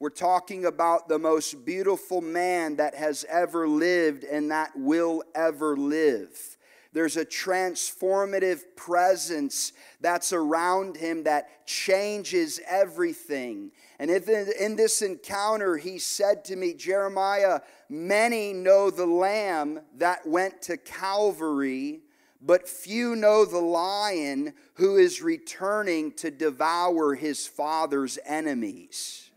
We're 0.00 0.10
talking 0.10 0.64
about 0.64 1.06
the 1.08 1.18
most 1.18 1.64
beautiful 1.64 2.20
man 2.20 2.76
that 2.76 2.94
has 2.94 3.24
ever 3.28 3.68
lived 3.68 4.24
and 4.24 4.50
that 4.50 4.72
will 4.74 5.22
ever 5.34 5.76
live. 5.76 6.56
There's 6.92 7.16
a 7.16 7.24
transformative 7.24 8.62
presence 8.74 9.72
that's 10.00 10.32
around 10.32 10.96
him 10.96 11.22
that 11.24 11.66
changes 11.66 12.60
everything. 12.68 13.70
And 13.98 14.10
in 14.10 14.76
this 14.76 15.02
encounter 15.02 15.76
he 15.76 15.98
said 15.98 16.44
to 16.46 16.56
me, 16.56 16.74
Jeremiah, 16.74 17.60
many 17.88 18.52
know 18.52 18.90
the 18.90 19.06
lamb 19.06 19.80
that 19.96 20.26
went 20.26 20.62
to 20.62 20.76
Calvary, 20.76 22.00
but 22.40 22.68
few 22.68 23.14
know 23.14 23.44
the 23.44 23.58
lion 23.58 24.54
who 24.74 24.96
is 24.96 25.22
returning 25.22 26.12
to 26.14 26.30
devour 26.30 27.14
his 27.14 27.46
father's 27.46 28.18
enemies. 28.26 29.30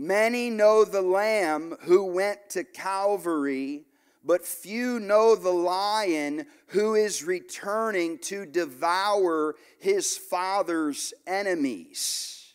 Many 0.00 0.48
know 0.48 0.84
the 0.84 1.02
Lamb 1.02 1.76
who 1.80 2.04
went 2.04 2.50
to 2.50 2.62
Calvary, 2.62 3.86
but 4.28 4.44
few 4.44 5.00
know 5.00 5.34
the 5.34 5.50
lion 5.50 6.46
who 6.68 6.94
is 6.94 7.24
returning 7.24 8.18
to 8.18 8.46
devour 8.46 9.56
his 9.80 10.16
father's 10.16 11.14
enemies. 11.26 12.54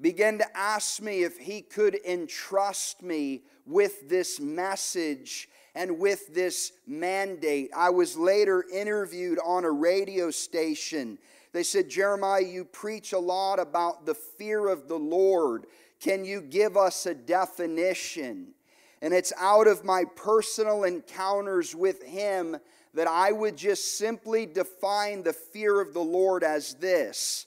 Began 0.00 0.38
to 0.38 0.56
ask 0.56 1.02
me 1.02 1.22
if 1.22 1.36
he 1.36 1.60
could 1.60 1.94
entrust 2.06 3.02
me 3.02 3.42
with 3.66 4.08
this 4.08 4.40
message 4.40 5.48
and 5.74 5.98
with 5.98 6.34
this 6.34 6.72
mandate. 6.86 7.70
I 7.76 7.90
was 7.90 8.16
later 8.16 8.64
interviewed 8.72 9.38
on 9.44 9.64
a 9.64 9.70
radio 9.70 10.30
station 10.30 11.18
they 11.52 11.62
said, 11.62 11.88
Jeremiah, 11.88 12.42
you 12.42 12.64
preach 12.64 13.12
a 13.12 13.18
lot 13.18 13.58
about 13.58 14.06
the 14.06 14.14
fear 14.14 14.68
of 14.68 14.86
the 14.88 14.98
Lord. 14.98 15.66
Can 16.00 16.24
you 16.24 16.40
give 16.40 16.76
us 16.76 17.06
a 17.06 17.14
definition? 17.14 18.54
And 19.02 19.14
it's 19.14 19.32
out 19.38 19.66
of 19.66 19.84
my 19.84 20.04
personal 20.16 20.84
encounters 20.84 21.74
with 21.74 22.02
Him 22.02 22.56
that 22.94 23.06
I 23.06 23.32
would 23.32 23.56
just 23.56 23.98
simply 23.98 24.46
define 24.46 25.22
the 25.22 25.32
fear 25.32 25.80
of 25.80 25.94
the 25.94 26.00
Lord 26.00 26.42
as 26.44 26.74
this 26.74 27.46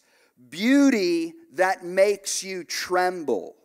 beauty 0.50 1.34
that 1.54 1.86
makes 1.86 2.44
you 2.44 2.64
tremble. 2.64 3.56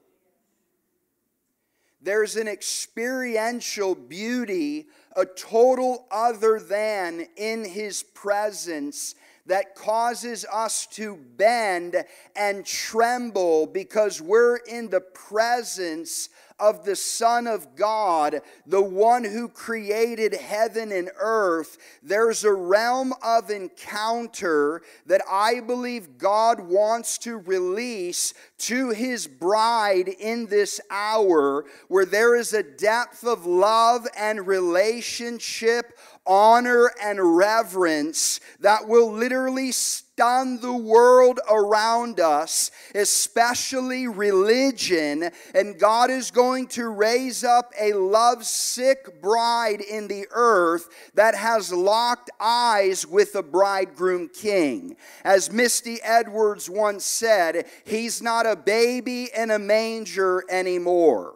There's 2.01 2.37
an 2.37 2.47
experiential 2.47 3.95
beauty, 3.95 4.87
a 5.17 5.27
total 5.27 6.07
other 6.11 6.61
than 6.61 7.27
in 7.37 7.65
His 7.65 8.03
presence 8.03 9.15
that 9.47 9.75
causes 9.75 10.45
us 10.53 10.87
to 10.87 11.17
bend 11.37 11.97
and 12.37 12.65
tremble 12.65 13.67
because 13.67 14.21
we're 14.21 14.59
in 14.59 14.91
the 14.91 15.01
presence 15.01 16.29
of 16.59 16.85
the 16.85 16.97
Son 16.97 17.47
of 17.47 17.77
God, 17.77 18.41
the 18.67 18.83
one 18.83 19.25
who 19.25 19.49
created 19.49 20.35
heaven 20.35 20.93
and 20.93 21.11
earth, 21.19 21.79
there's 22.03 22.45
a 22.45 22.53
realm 22.53 23.13
of 23.23 23.51
encounter 23.51 24.83
that 25.07 25.23
I 25.31 25.61
believe 25.61 26.19
God 26.19 26.61
wants 26.61 27.19
to 27.19 27.39
release 27.39 28.35
to 28.59 28.91
his 28.91 29.27
bride 29.27 30.09
in 30.09 30.47
this 30.47 30.81
hour, 30.91 31.65
where 31.89 32.07
there 32.07 32.35
is 32.35 32.53
a 32.53 32.63
depth 32.63 33.25
of 33.25 33.47
love 33.47 34.07
and 34.17 34.47
relationship 34.47 35.99
honor 36.29 36.93
and 37.03 37.37
reverence 37.37 38.39
that 38.61 38.87
will 38.87 39.11
literally 39.11 39.73
stun 39.73 40.61
the 40.61 40.75
world 40.75 41.41
around 41.51 42.21
us, 42.21 42.71
especially 42.95 44.07
religion. 44.07 45.31
And 45.55 45.79
God 45.79 46.11
is 46.11 46.31
going 46.31 46.67
to 46.69 46.89
raise 46.89 47.45
up 47.45 47.73
a 47.81 47.93
lovesick 47.95 49.23
bride 49.23 49.81
in 49.81 50.09
the 50.09 50.27
earth 50.33 50.89
that 51.15 51.35
has 51.35 51.73
locked 51.73 52.31
eyes 52.39 53.07
with 53.07 53.33
the 53.33 53.43
bridegroom 53.43 54.29
king. 54.29 54.97
As 55.25 55.53
Misty 55.53 55.99
Edwards 56.03 56.69
once 56.69 57.05
said, 57.05 57.67
he's 57.85 58.21
not 58.21 58.45
a 58.45 58.57
baby 58.57 59.31
in 59.35 59.51
a 59.51 59.59
manger 59.59 60.45
anymore. 60.51 61.35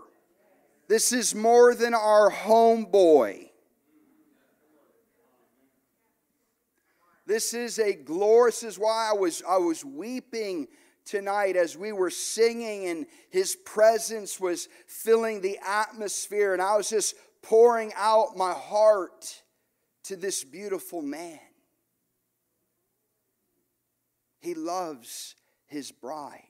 This 0.88 1.12
is 1.12 1.34
more 1.34 1.74
than 1.74 1.94
our 1.94 2.30
homeboy. 2.30 3.48
This 7.32 7.54
is 7.54 7.78
a 7.78 7.94
glorious, 7.94 8.60
this 8.60 8.74
is 8.74 8.78
why 8.78 9.08
I 9.10 9.14
was, 9.14 9.42
I 9.48 9.56
was 9.56 9.86
weeping 9.86 10.68
tonight 11.06 11.56
as 11.56 11.78
we 11.78 11.90
were 11.90 12.10
singing 12.10 12.88
and 12.88 13.06
his 13.30 13.56
presence 13.56 14.38
was 14.38 14.68
filling 14.86 15.40
the 15.40 15.58
atmosphere 15.66 16.52
and 16.52 16.60
I 16.60 16.76
was 16.76 16.90
just 16.90 17.14
pouring 17.40 17.90
out 17.96 18.36
my 18.36 18.52
heart 18.52 19.42
to 20.02 20.16
this 20.16 20.44
beautiful 20.44 21.00
man. 21.00 21.40
He 24.38 24.52
loves 24.52 25.34
his 25.64 25.90
bride. 25.90 26.42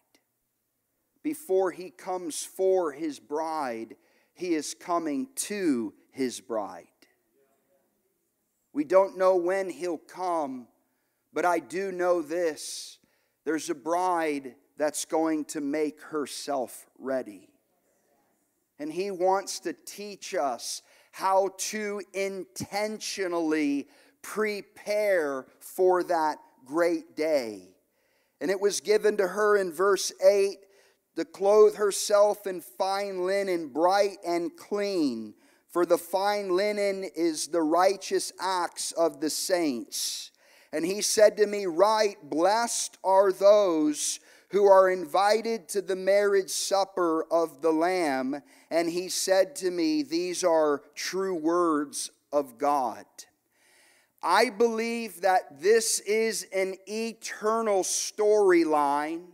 Before 1.22 1.70
he 1.70 1.90
comes 1.90 2.42
for 2.42 2.90
his 2.90 3.20
bride, 3.20 3.94
he 4.34 4.54
is 4.54 4.74
coming 4.74 5.28
to 5.36 5.94
his 6.10 6.40
bride. 6.40 6.88
We 8.72 8.84
don't 8.84 9.18
know 9.18 9.36
when 9.36 9.70
he'll 9.70 9.98
come, 9.98 10.66
but 11.32 11.44
I 11.44 11.58
do 11.58 11.92
know 11.92 12.22
this 12.22 12.98
there's 13.44 13.70
a 13.70 13.74
bride 13.74 14.54
that's 14.76 15.04
going 15.04 15.44
to 15.46 15.60
make 15.60 16.00
herself 16.00 16.86
ready. 16.98 17.48
And 18.78 18.92
He 18.92 19.10
wants 19.10 19.60
to 19.60 19.72
teach 19.72 20.34
us 20.34 20.82
how 21.12 21.50
to 21.58 22.00
intentionally 22.14 23.88
prepare 24.22 25.46
for 25.60 26.02
that 26.04 26.38
great 26.64 27.16
day. 27.16 27.68
And 28.40 28.50
it 28.50 28.60
was 28.60 28.80
given 28.80 29.16
to 29.18 29.28
her 29.28 29.56
in 29.56 29.72
verse 29.72 30.12
8 30.24 30.56
to 31.16 31.24
clothe 31.24 31.76
herself 31.76 32.46
in 32.46 32.60
fine 32.60 33.26
linen, 33.26 33.68
bright 33.68 34.16
and 34.26 34.56
clean, 34.56 35.34
for 35.68 35.86
the 35.86 35.98
fine 35.98 36.56
linen 36.56 37.04
is 37.14 37.48
the 37.48 37.62
righteous 37.62 38.32
acts 38.40 38.92
of 38.92 39.20
the 39.20 39.30
saints. 39.30 40.31
And 40.72 40.84
he 40.84 41.02
said 41.02 41.36
to 41.36 41.46
me, 41.46 41.66
Right, 41.66 42.16
blessed 42.22 42.98
are 43.04 43.32
those 43.32 44.20
who 44.48 44.66
are 44.66 44.90
invited 44.90 45.68
to 45.70 45.82
the 45.82 45.96
marriage 45.96 46.50
supper 46.50 47.24
of 47.30 47.62
the 47.62 47.72
Lamb. 47.72 48.42
And 48.70 48.88
he 48.88 49.08
said 49.08 49.56
to 49.56 49.70
me, 49.70 50.02
These 50.02 50.44
are 50.44 50.82
true 50.94 51.34
words 51.34 52.10
of 52.32 52.58
God. 52.58 53.04
I 54.22 54.50
believe 54.50 55.22
that 55.22 55.60
this 55.60 55.98
is 56.00 56.46
an 56.54 56.76
eternal 56.86 57.82
storyline 57.82 59.24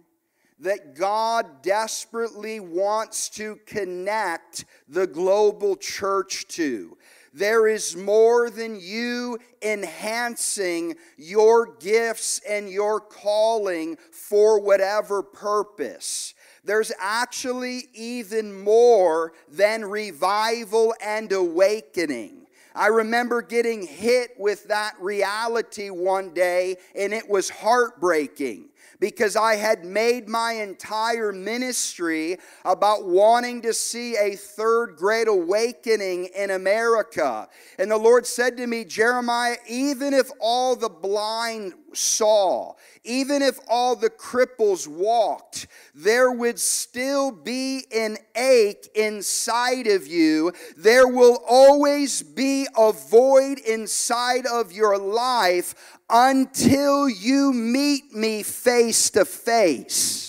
that 0.61 0.97
God 0.97 1.63
desperately 1.63 2.59
wants 2.59 3.29
to 3.31 3.61
connect 3.67 4.65
the 4.89 5.07
global 5.07 5.77
church 5.77 6.49
to. 6.49 6.97
There 7.33 7.69
is 7.69 7.97
more 7.97 8.51
than 8.51 8.81
you 8.81 9.39
enhancing 9.63 10.97
your 11.17 11.75
gifts 11.79 12.41
and 12.49 12.69
your 12.69 13.01
calling 13.01 13.97
for 14.11 14.61
whatever 14.61 15.23
purpose. 15.23 16.35
There's 16.65 16.93
actually 16.99 17.89
even 17.95 18.63
more 18.63 19.33
than 19.49 19.85
revival 19.85 20.95
and 21.03 21.31
awakening. 21.33 22.47
I 22.75 22.89
remember 22.89 23.43
getting 23.43 23.87
hit 23.87 24.39
with 24.39 24.69
that 24.69 24.95
reality 25.01 25.91
one 25.91 26.33
day, 26.35 26.77
and 26.95 27.13
it 27.13 27.29
was 27.29 27.51
heartbreaking 27.51 28.69
because 29.01 29.37
I 29.37 29.57
had 29.57 29.85
made 29.85 30.29
my 30.29 30.53
entire 30.53 31.33
ministry 31.33 32.39
about 32.65 33.07
wanting 33.07 33.63
to 33.63 33.73
see 33.73 34.17
a 34.17 34.35
third 34.35 34.97
great 34.97 35.29
awakening 35.29 36.31
in 36.37 36.51
America. 36.51 37.49
And 37.79 37.91
the 37.91 37.97
Lord 37.97 38.27
said 38.27 38.57
to 38.57 38.67
me, 38.67 38.85
Jeremiah, 38.85 39.57
even 39.69 40.15
if 40.15 40.31
all 40.41 40.75
the 40.75 40.89
blind 40.89 41.75
saw, 41.95 42.75
even 43.05 43.41
if 43.41 43.59
all 43.69 43.97
the 43.97 44.11
cripples 44.11 44.87
walked, 44.87 45.67
there 45.95 46.31
would 46.31 46.59
still 46.59 47.31
be 47.31 47.87
an 47.95 48.19
ache 48.37 48.89
inside 48.95 49.87
of 49.87 50.07
you. 50.07 50.53
There 50.77 51.09
will 51.09 51.43
always 51.49 52.23
be 52.23 52.67
a 52.77 52.93
void 52.93 53.59
inside 53.61 54.47
of 54.47 54.73
your 54.73 54.99
life 54.99 55.98
until 56.11 57.09
you 57.09 57.53
meet 57.53 58.15
me 58.15 58.43
face 58.43 59.11
to 59.11 59.25
face. 59.25 60.28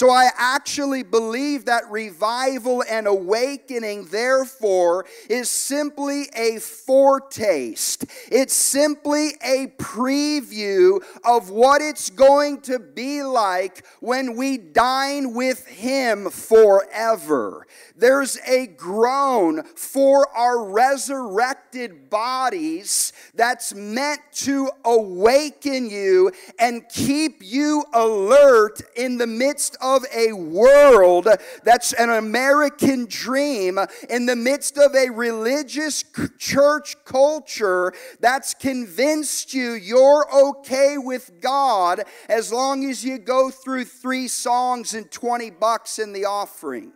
So 0.00 0.08
I 0.08 0.30
actually 0.38 1.02
believe 1.02 1.66
that 1.66 1.82
revival 1.90 2.82
and 2.88 3.06
awakening, 3.06 4.06
therefore, 4.06 5.04
is 5.28 5.50
simply 5.50 6.30
a 6.34 6.58
foretaste. 6.58 8.06
It's 8.32 8.54
simply 8.54 9.32
a 9.44 9.66
preview 9.76 11.04
of 11.22 11.50
what 11.50 11.82
it's 11.82 12.08
going 12.08 12.62
to 12.62 12.78
be 12.78 13.22
like 13.22 13.84
when 14.00 14.36
we 14.36 14.56
dine 14.56 15.34
with 15.34 15.66
Him 15.66 16.30
forever. 16.30 17.66
There's 17.94 18.38
a 18.48 18.68
groan 18.68 19.62
for 19.76 20.34
our 20.34 20.64
resurrected 20.64 22.08
bodies 22.08 23.12
that's 23.34 23.74
meant 23.74 24.22
to 24.32 24.70
awaken 24.82 25.90
you 25.90 26.32
and 26.58 26.88
keep 26.88 27.42
you 27.42 27.84
alert 27.92 28.80
in 28.96 29.18
the 29.18 29.26
midst 29.26 29.76
of 29.82 29.89
of 29.96 30.04
a 30.14 30.32
world 30.32 31.28
that's 31.64 31.92
an 31.92 32.10
American 32.10 33.06
dream, 33.06 33.78
in 34.08 34.26
the 34.26 34.36
midst 34.36 34.78
of 34.78 34.94
a 34.94 35.10
religious 35.10 36.04
church 36.38 36.96
culture 37.04 37.92
that's 38.20 38.54
convinced 38.54 39.54
you 39.54 39.72
you're 39.72 40.26
okay 40.32 40.96
with 40.98 41.40
God 41.40 42.02
as 42.28 42.52
long 42.52 42.84
as 42.84 43.04
you 43.04 43.18
go 43.18 43.50
through 43.50 43.84
three 43.84 44.28
songs 44.28 44.94
and 44.94 45.10
20 45.10 45.50
bucks 45.50 45.98
in 45.98 46.12
the 46.12 46.24
offering. 46.24 46.92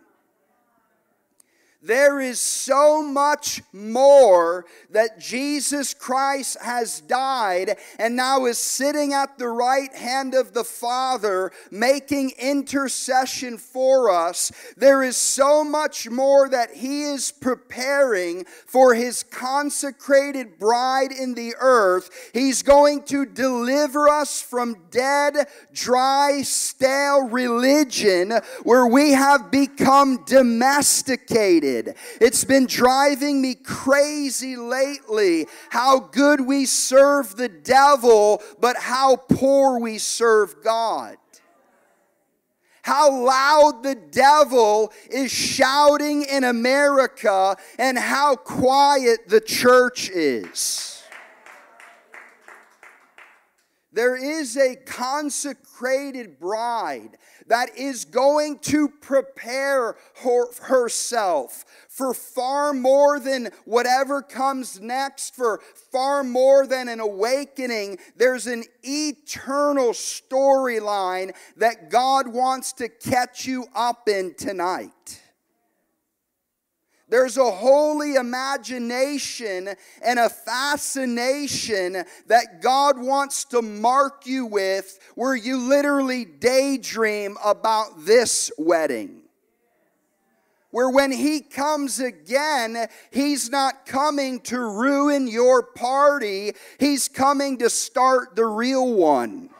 There 1.85 2.19
is 2.19 2.41
so 2.41 3.03
much 3.03 3.61
more 3.71 4.65
that 4.89 5.19
Jesus 5.19 5.93
Christ 5.93 6.57
has 6.59 6.99
died 7.01 7.77
and 7.99 8.15
now 8.15 8.45
is 8.45 8.57
sitting 8.57 9.13
at 9.13 9.37
the 9.37 9.49
right 9.49 9.93
hand 9.93 10.33
of 10.33 10.55
the 10.55 10.63
Father 10.63 11.51
making 11.69 12.31
intercession 12.39 13.59
for 13.59 14.09
us. 14.09 14.51
There 14.75 15.03
is 15.03 15.15
so 15.15 15.63
much 15.63 16.09
more 16.09 16.49
that 16.49 16.71
He 16.71 17.03
is 17.03 17.31
preparing 17.31 18.45
for 18.65 18.95
His 18.95 19.21
consecrated 19.21 20.57
bride 20.57 21.11
in 21.11 21.35
the 21.35 21.53
earth. 21.59 22.31
He's 22.33 22.63
going 22.63 23.03
to 23.03 23.27
deliver 23.27 24.09
us 24.09 24.41
from 24.41 24.87
dead, 24.89 25.35
dry, 25.71 26.41
stale 26.41 27.29
religion 27.29 28.33
where 28.63 28.87
we 28.87 29.11
have 29.11 29.51
become 29.51 30.23
domesticated 30.25 31.74
it's 32.21 32.43
been 32.43 32.65
driving 32.65 33.41
me 33.41 33.55
crazy 33.55 34.55
lately 34.55 35.47
how 35.69 35.99
good 35.99 36.41
we 36.41 36.65
serve 36.65 37.35
the 37.35 37.49
devil, 37.49 38.41
but 38.59 38.77
how 38.77 39.15
poor 39.15 39.79
we 39.79 39.97
serve 39.97 40.63
God 40.63 41.17
how 42.85 43.11
loud 43.11 43.81
the 43.81 43.95
devil 43.95 44.93
is 45.09 45.31
shouting 45.31 46.21
in 46.21 46.43
America 46.43 47.57
and 47.79 47.97
how 47.97 48.35
quiet 48.35 49.27
the 49.27 49.41
church 49.41 50.07
is. 50.11 51.01
There 53.91 54.15
is 54.15 54.55
a 54.55 54.75
consecrated 55.75 56.39
bride 56.39 57.17
that 57.47 57.77
is 57.77 58.05
going 58.05 58.59
to 58.59 58.87
prepare 58.87 59.95
her, 60.23 60.53
herself 60.63 61.65
for 61.89 62.13
far 62.13 62.73
more 62.73 63.19
than 63.19 63.49
whatever 63.65 64.21
comes 64.21 64.79
next, 64.79 65.35
for 65.35 65.61
far 65.91 66.23
more 66.23 66.65
than 66.65 66.87
an 66.87 66.99
awakening. 66.99 67.97
There's 68.15 68.47
an 68.47 68.63
eternal 68.83 69.89
storyline 69.89 71.33
that 71.57 71.89
God 71.89 72.27
wants 72.27 72.73
to 72.73 72.89
catch 72.89 73.45
you 73.45 73.65
up 73.75 74.07
in 74.07 74.33
tonight. 74.35 75.21
There's 77.07 77.37
a 77.37 77.51
holy 77.51 78.15
imagination 78.15 79.69
and 80.03 80.19
a 80.19 80.29
fascination 80.29 82.03
that 82.27 82.61
God 82.61 82.97
wants 82.97 83.45
to 83.45 83.61
mark 83.61 84.25
you 84.25 84.47
with 84.47 84.97
where 85.13 85.35
you 85.35 85.57
literally 85.57 86.25
daydream 86.25 87.37
about 87.43 88.05
this 88.05 88.51
wedding. 88.57 89.21
Where 90.71 90.89
when 90.89 91.11
He 91.11 91.41
comes 91.41 91.99
again, 91.99 92.87
He's 93.11 93.51
not 93.51 93.85
coming 93.85 94.39
to 94.41 94.59
ruin 94.59 95.27
your 95.27 95.61
party, 95.61 96.53
He's 96.79 97.07
coming 97.07 97.59
to 97.59 97.69
start 97.69 98.35
the 98.35 98.45
real 98.45 98.93
one. 98.93 99.51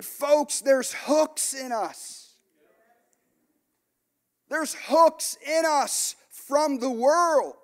But, 0.00 0.06
folks, 0.06 0.62
there's 0.62 0.94
hooks 0.94 1.52
in 1.52 1.72
us. 1.72 2.32
There's 4.48 4.74
hooks 4.86 5.36
in 5.46 5.66
us 5.66 6.16
from 6.30 6.78
the 6.78 6.88
world. 6.88 7.56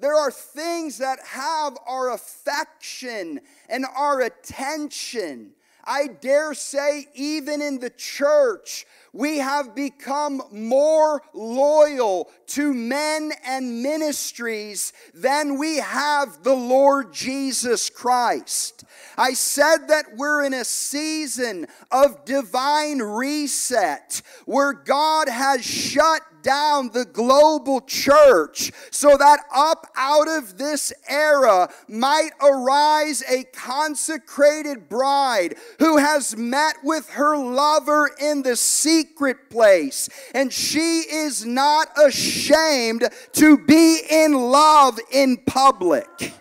There 0.00 0.16
are 0.16 0.32
things 0.32 0.98
that 0.98 1.20
have 1.24 1.78
our 1.86 2.10
affection 2.12 3.42
and 3.68 3.86
our 3.96 4.22
attention. 4.22 5.52
I 5.84 6.06
dare 6.06 6.54
say, 6.54 7.06
even 7.14 7.60
in 7.60 7.78
the 7.80 7.90
church, 7.90 8.86
we 9.12 9.38
have 9.38 9.74
become 9.74 10.42
more 10.50 11.22
loyal 11.34 12.30
to 12.48 12.72
men 12.72 13.32
and 13.44 13.82
ministries 13.82 14.92
than 15.12 15.58
we 15.58 15.78
have 15.78 16.42
the 16.42 16.54
Lord 16.54 17.12
Jesus 17.12 17.90
Christ. 17.90 18.84
I 19.18 19.34
said 19.34 19.88
that 19.88 20.16
we're 20.16 20.44
in 20.44 20.54
a 20.54 20.64
season 20.64 21.66
of 21.90 22.24
divine 22.24 23.00
reset 23.00 24.22
where 24.46 24.72
God 24.72 25.28
has 25.28 25.64
shut 25.64 26.22
down 26.42 26.90
the 26.90 27.04
global 27.04 27.80
church 27.80 28.72
so 28.90 29.16
that 29.16 29.40
up 29.54 29.86
out 29.96 30.28
of 30.28 30.58
this 30.58 30.92
era 31.08 31.68
might 31.88 32.30
arise 32.40 33.22
a 33.28 33.44
consecrated 33.44 34.88
bride 34.88 35.54
who 35.78 35.98
has 35.98 36.36
met 36.36 36.76
with 36.82 37.08
her 37.10 37.36
lover 37.36 38.10
in 38.20 38.42
the 38.42 38.56
secret 38.56 39.50
place. 39.50 40.08
And 40.34 40.52
she 40.52 41.00
is 41.00 41.44
not 41.44 41.88
ashamed 41.98 43.08
to 43.32 43.58
be 43.58 44.00
in 44.10 44.34
love 44.34 44.98
in 45.12 45.36
public. 45.38 46.32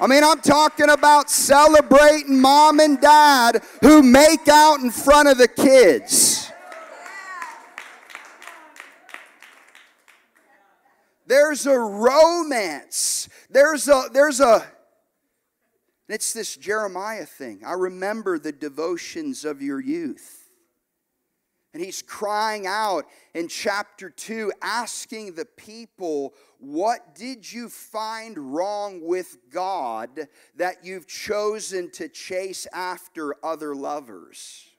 I 0.00 0.06
mean, 0.06 0.24
I'm 0.24 0.40
talking 0.40 0.88
about 0.88 1.28
celebrating 1.28 2.40
mom 2.40 2.80
and 2.80 2.98
dad 2.98 3.62
who 3.82 4.02
make 4.02 4.48
out 4.48 4.80
in 4.80 4.90
front 4.90 5.28
of 5.28 5.36
the 5.36 5.46
kids. 5.46 6.39
There's 11.30 11.64
a 11.64 11.78
romance. 11.78 13.28
There's 13.48 13.86
a, 13.86 14.06
there's 14.12 14.40
a, 14.40 14.66
it's 16.08 16.32
this 16.32 16.56
Jeremiah 16.56 17.24
thing. 17.24 17.60
I 17.64 17.74
remember 17.74 18.36
the 18.36 18.50
devotions 18.50 19.44
of 19.44 19.62
your 19.62 19.78
youth. 19.78 20.50
And 21.72 21.80
he's 21.80 22.02
crying 22.02 22.66
out 22.66 23.06
in 23.32 23.46
chapter 23.46 24.10
2, 24.10 24.54
asking 24.60 25.36
the 25.36 25.44
people, 25.44 26.34
What 26.58 27.14
did 27.14 27.52
you 27.52 27.68
find 27.68 28.36
wrong 28.52 29.06
with 29.06 29.36
God 29.52 30.26
that 30.56 30.84
you've 30.84 31.06
chosen 31.06 31.92
to 31.92 32.08
chase 32.08 32.66
after 32.72 33.36
other 33.44 33.76
lovers? 33.76 34.69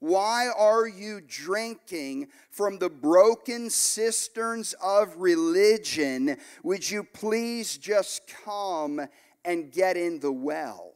Why 0.00 0.48
are 0.56 0.86
you 0.86 1.20
drinking 1.20 2.28
from 2.50 2.78
the 2.78 2.90
broken 2.90 3.70
cisterns 3.70 4.74
of 4.82 5.16
religion? 5.16 6.36
Would 6.62 6.88
you 6.88 7.02
please 7.02 7.76
just 7.76 8.22
come 8.44 9.00
and 9.44 9.72
get 9.72 9.96
in 9.96 10.20
the 10.20 10.32
well? 10.32 10.94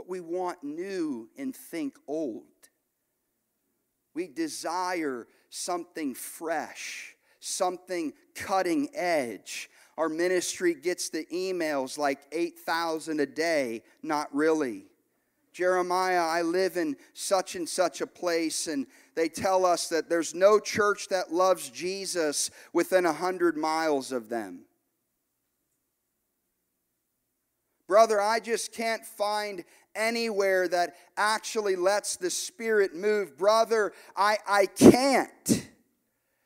but 0.00 0.08
we 0.08 0.20
want 0.20 0.64
new 0.64 1.28
and 1.36 1.54
think 1.54 1.98
old. 2.08 2.44
We 4.14 4.28
desire 4.28 5.26
something 5.50 6.14
fresh, 6.14 7.14
something 7.38 8.14
cutting 8.34 8.88
edge. 8.94 9.68
Our 10.00 10.08
ministry 10.08 10.72
gets 10.72 11.10
the 11.10 11.26
emails 11.26 11.98
like 11.98 12.20
8,000 12.32 13.20
a 13.20 13.26
day. 13.26 13.82
Not 14.02 14.34
really. 14.34 14.86
Jeremiah, 15.52 16.22
I 16.22 16.40
live 16.40 16.78
in 16.78 16.96
such 17.12 17.54
and 17.54 17.68
such 17.68 18.00
a 18.00 18.06
place, 18.06 18.66
and 18.66 18.86
they 19.14 19.28
tell 19.28 19.66
us 19.66 19.90
that 19.90 20.08
there's 20.08 20.34
no 20.34 20.58
church 20.58 21.08
that 21.08 21.34
loves 21.34 21.68
Jesus 21.68 22.50
within 22.72 23.04
a 23.04 23.12
hundred 23.12 23.58
miles 23.58 24.10
of 24.10 24.30
them. 24.30 24.60
Brother, 27.86 28.22
I 28.22 28.40
just 28.40 28.72
can't 28.72 29.04
find 29.04 29.64
anywhere 29.94 30.66
that 30.68 30.94
actually 31.18 31.76
lets 31.76 32.16
the 32.16 32.30
Spirit 32.30 32.96
move. 32.96 33.36
Brother, 33.36 33.92
I, 34.16 34.38
I 34.48 34.64
can't. 34.64 35.68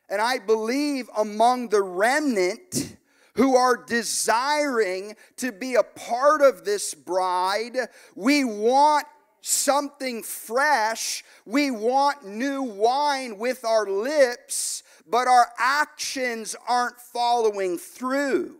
And 0.09 0.21
I 0.21 0.41
believe 0.41 1.09
among 1.17 1.69
the 1.69 1.83
remnant 1.83 2.94
who 3.35 3.57
are 3.57 3.77
desiring 3.77 5.17
to 5.37 5.53
be 5.53 5.75
a 5.75 5.83
part 5.83 6.41
of 6.41 6.65
this 6.65 6.95
bride, 6.95 7.77
we 8.15 8.45
want 8.45 9.07
something 9.41 10.23
fresh. 10.23 11.23
We 11.45 11.71
want 11.71 12.27
new 12.27 12.63
wine 12.63 13.39
with 13.39 13.65
our 13.65 13.87
lips, 13.87 14.83
but 15.07 15.29
our 15.29 15.49
actions 15.59 16.57
aren't 16.67 16.99
following 16.99 17.77
through. 17.77 18.57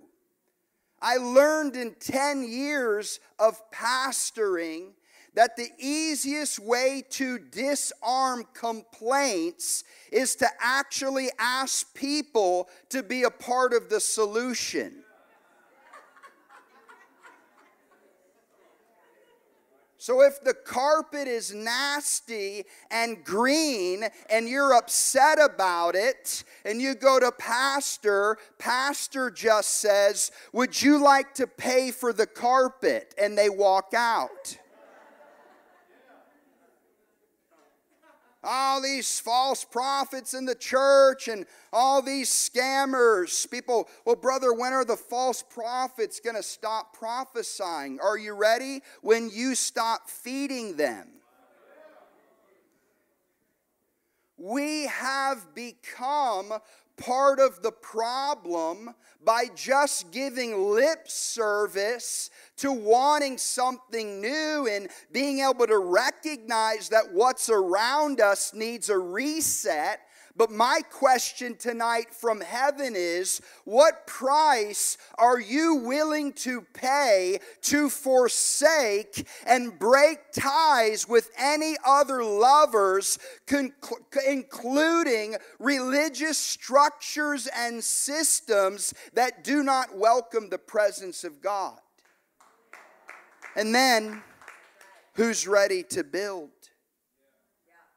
I 1.01 1.17
learned 1.17 1.77
in 1.77 1.95
10 2.01 2.45
years 2.45 3.21
of 3.39 3.61
pastoring 3.71 4.93
that 5.35 5.57
the 5.57 5.71
easiest 5.79 6.59
way 6.59 7.03
to 7.11 7.39
disarm 7.39 8.45
complaints 8.55 9.85
is 10.13 10.37
to 10.37 10.49
actually 10.61 11.29
ask 11.39 11.93
people 11.95 12.69
to 12.89 13.03
be 13.03 13.25
a 13.25 13.31
part 13.31 13.73
of 13.73 13.89
the 13.89 14.01
solution. 14.01 15.05
So 20.05 20.21
if 20.21 20.45
the 20.45 20.53
carpet 20.53 21.27
is 21.27 21.55
nasty 21.55 22.65
and 22.91 23.25
green 23.25 24.05
and 24.29 24.47
you're 24.47 24.75
upset 24.75 25.39
about 25.43 25.95
it 25.95 26.45
and 26.67 26.79
you 26.79 26.95
go 26.95 27.19
to 27.19 27.33
pastor, 27.33 28.37
pastor 28.59 29.31
just 29.31 29.81
says, 29.81 30.31
"Would 30.53 30.83
you 30.83 30.99
like 30.99 31.33
to 31.37 31.47
pay 31.47 31.91
for 31.91 32.13
the 32.13 32.27
carpet?" 32.27 33.15
and 33.17 33.39
they 33.39 33.49
walk 33.49 33.95
out. 33.95 34.59
All 38.45 38.81
these 38.81 39.19
false 39.19 39.65
prophets 39.65 40.35
in 40.35 40.45
the 40.45 40.55
church 40.55 41.29
and 41.29 41.47
all 41.73 42.03
these 42.03 42.31
scammers. 42.31 43.51
People, 43.51 43.89
well, 44.05 44.17
brother, 44.17 44.53
when 44.53 44.73
are 44.73 44.85
the 44.85 44.97
false 44.97 45.43
prophets 45.43 46.21
going 46.21 46.37
to 46.37 46.43
stop 46.43 46.97
prophesying? 46.97 47.99
Are 48.01 48.19
you 48.19 48.35
ready? 48.35 48.83
When 49.03 49.31
you 49.31 49.55
stop 49.55 50.09
feeding 50.09 50.77
them. 50.77 51.09
We 54.37 54.87
have 54.87 55.55
become 55.55 56.53
part 56.97 57.41
of 57.41 57.63
the 57.63 57.73
problem 57.73 58.95
by 59.25 59.47
just 59.55 60.11
giving 60.13 60.71
lip 60.71 61.09
service 61.09 62.31
to 62.57 62.73
wanting 62.73 63.39
something 63.39 64.21
new 64.21 64.69
and 64.71 64.89
being 65.13 65.41
able 65.41 65.67
to 65.67 65.79
recognize 65.79 66.91
that 66.91 67.13
what's 67.13 67.49
around 67.49 68.21
us 68.21 68.53
needs 68.55 68.91
a 68.91 68.99
reset 68.99 70.01
but 70.37 70.51
my 70.51 70.81
question 70.91 71.55
tonight 71.57 72.13
from 72.13 72.41
heaven 72.41 72.95
is 72.97 73.41
what 73.65 74.07
price 74.07 74.99
are 75.17 75.39
you 75.39 75.77
willing 75.77 76.33
to 76.33 76.63
pay 76.75 77.39
to 77.63 77.89
forsake 77.89 79.29
and 79.47 79.79
break 79.79 80.33
ties 80.33 81.09
with 81.09 81.31
any 81.39 81.77
other 81.87 82.25
lovers, 82.25 83.19
including 84.29 85.37
religious 85.61 86.39
structures 86.39 87.49
and 87.57 87.83
systems 87.83 88.93
that 89.13 89.45
do 89.45 89.63
not 89.63 89.97
welcome 89.97 90.51
the 90.51 90.59
presence 90.59 91.23
of 91.23 91.41
God? 91.41 91.79
And 93.57 93.73
then, 93.73 94.21
who's 95.15 95.47
ready 95.47 95.85
to 95.91 96.03
build? 96.03 96.51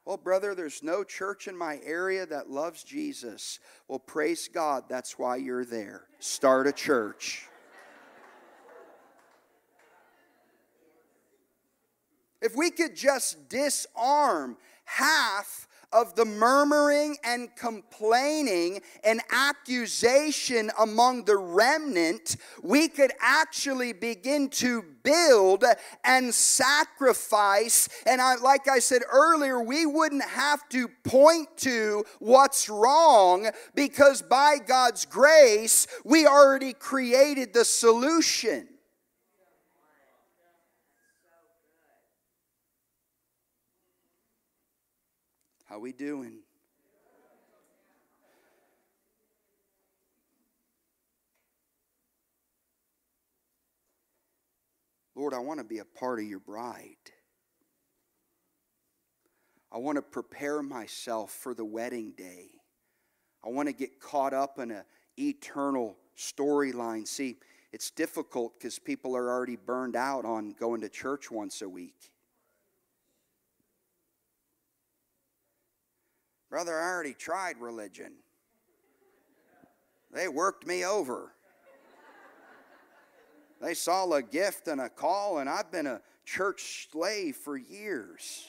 Well, 0.08 0.16
brother, 0.16 0.54
there's 0.54 0.82
no 0.82 1.04
church 1.04 1.48
in 1.48 1.54
my 1.54 1.80
area 1.84 2.24
that 2.24 2.48
loves 2.48 2.82
Jesus. 2.82 3.58
Well, 3.88 3.98
praise 3.98 4.48
God, 4.48 4.84
that's 4.88 5.18
why 5.18 5.36
you're 5.36 5.66
there. 5.66 6.06
Start 6.18 6.66
a 6.66 6.72
church. 6.72 7.46
If 12.40 12.56
we 12.56 12.70
could 12.70 12.96
just 12.96 13.50
disarm 13.50 14.56
half 14.86 15.67
of 15.92 16.14
the 16.14 16.24
murmuring 16.24 17.16
and 17.24 17.54
complaining 17.56 18.80
and 19.04 19.20
accusation 19.30 20.70
among 20.78 21.24
the 21.24 21.36
remnant, 21.36 22.36
we 22.62 22.88
could 22.88 23.12
actually 23.20 23.92
begin 23.92 24.48
to 24.48 24.82
build 25.02 25.64
and 26.04 26.34
sacrifice. 26.34 27.88
And 28.06 28.20
I, 28.20 28.36
like 28.36 28.68
I 28.68 28.78
said 28.78 29.02
earlier, 29.10 29.62
we 29.62 29.86
wouldn't 29.86 30.24
have 30.24 30.68
to 30.70 30.88
point 31.04 31.48
to 31.58 32.04
what's 32.18 32.68
wrong 32.68 33.48
because 33.74 34.20
by 34.20 34.58
God's 34.64 35.06
grace, 35.06 35.86
we 36.04 36.26
already 36.26 36.74
created 36.74 37.54
the 37.54 37.64
solution. 37.64 38.68
How 45.78 45.82
we 45.82 45.92
doing? 45.92 46.40
Lord, 55.14 55.32
I 55.32 55.38
want 55.38 55.60
to 55.60 55.64
be 55.64 55.78
a 55.78 55.84
part 55.84 56.18
of 56.18 56.24
your 56.24 56.40
bride. 56.40 56.96
I 59.70 59.78
want 59.78 59.94
to 59.94 60.02
prepare 60.02 60.64
myself 60.64 61.30
for 61.30 61.54
the 61.54 61.64
wedding 61.64 62.12
day. 62.16 62.48
I 63.44 63.50
want 63.50 63.68
to 63.68 63.72
get 63.72 64.00
caught 64.00 64.34
up 64.34 64.58
in 64.58 64.72
an 64.72 64.82
eternal 65.16 65.96
storyline. 66.16 67.06
See, 67.06 67.36
it's 67.72 67.92
difficult 67.92 68.58
because 68.58 68.80
people 68.80 69.16
are 69.16 69.30
already 69.30 69.54
burned 69.54 69.94
out 69.94 70.24
on 70.24 70.56
going 70.58 70.80
to 70.80 70.88
church 70.88 71.30
once 71.30 71.62
a 71.62 71.68
week. 71.68 72.10
Brother, 76.50 76.78
I 76.78 76.90
already 76.90 77.14
tried 77.14 77.58
religion. 77.60 78.12
They 80.12 80.28
worked 80.28 80.66
me 80.66 80.84
over. 80.84 81.32
They 83.60 83.74
saw 83.74 84.10
a 84.12 84.22
gift 84.22 84.68
and 84.68 84.80
a 84.80 84.88
call, 84.88 85.38
and 85.38 85.50
I've 85.50 85.70
been 85.70 85.86
a 85.86 86.00
church 86.24 86.88
slave 86.90 87.36
for 87.36 87.56
years. 87.56 88.46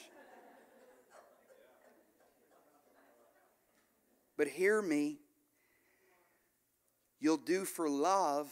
But 4.36 4.48
hear 4.48 4.80
me. 4.80 5.18
You'll 7.18 7.36
do 7.36 7.66
for 7.66 7.90
love 7.90 8.50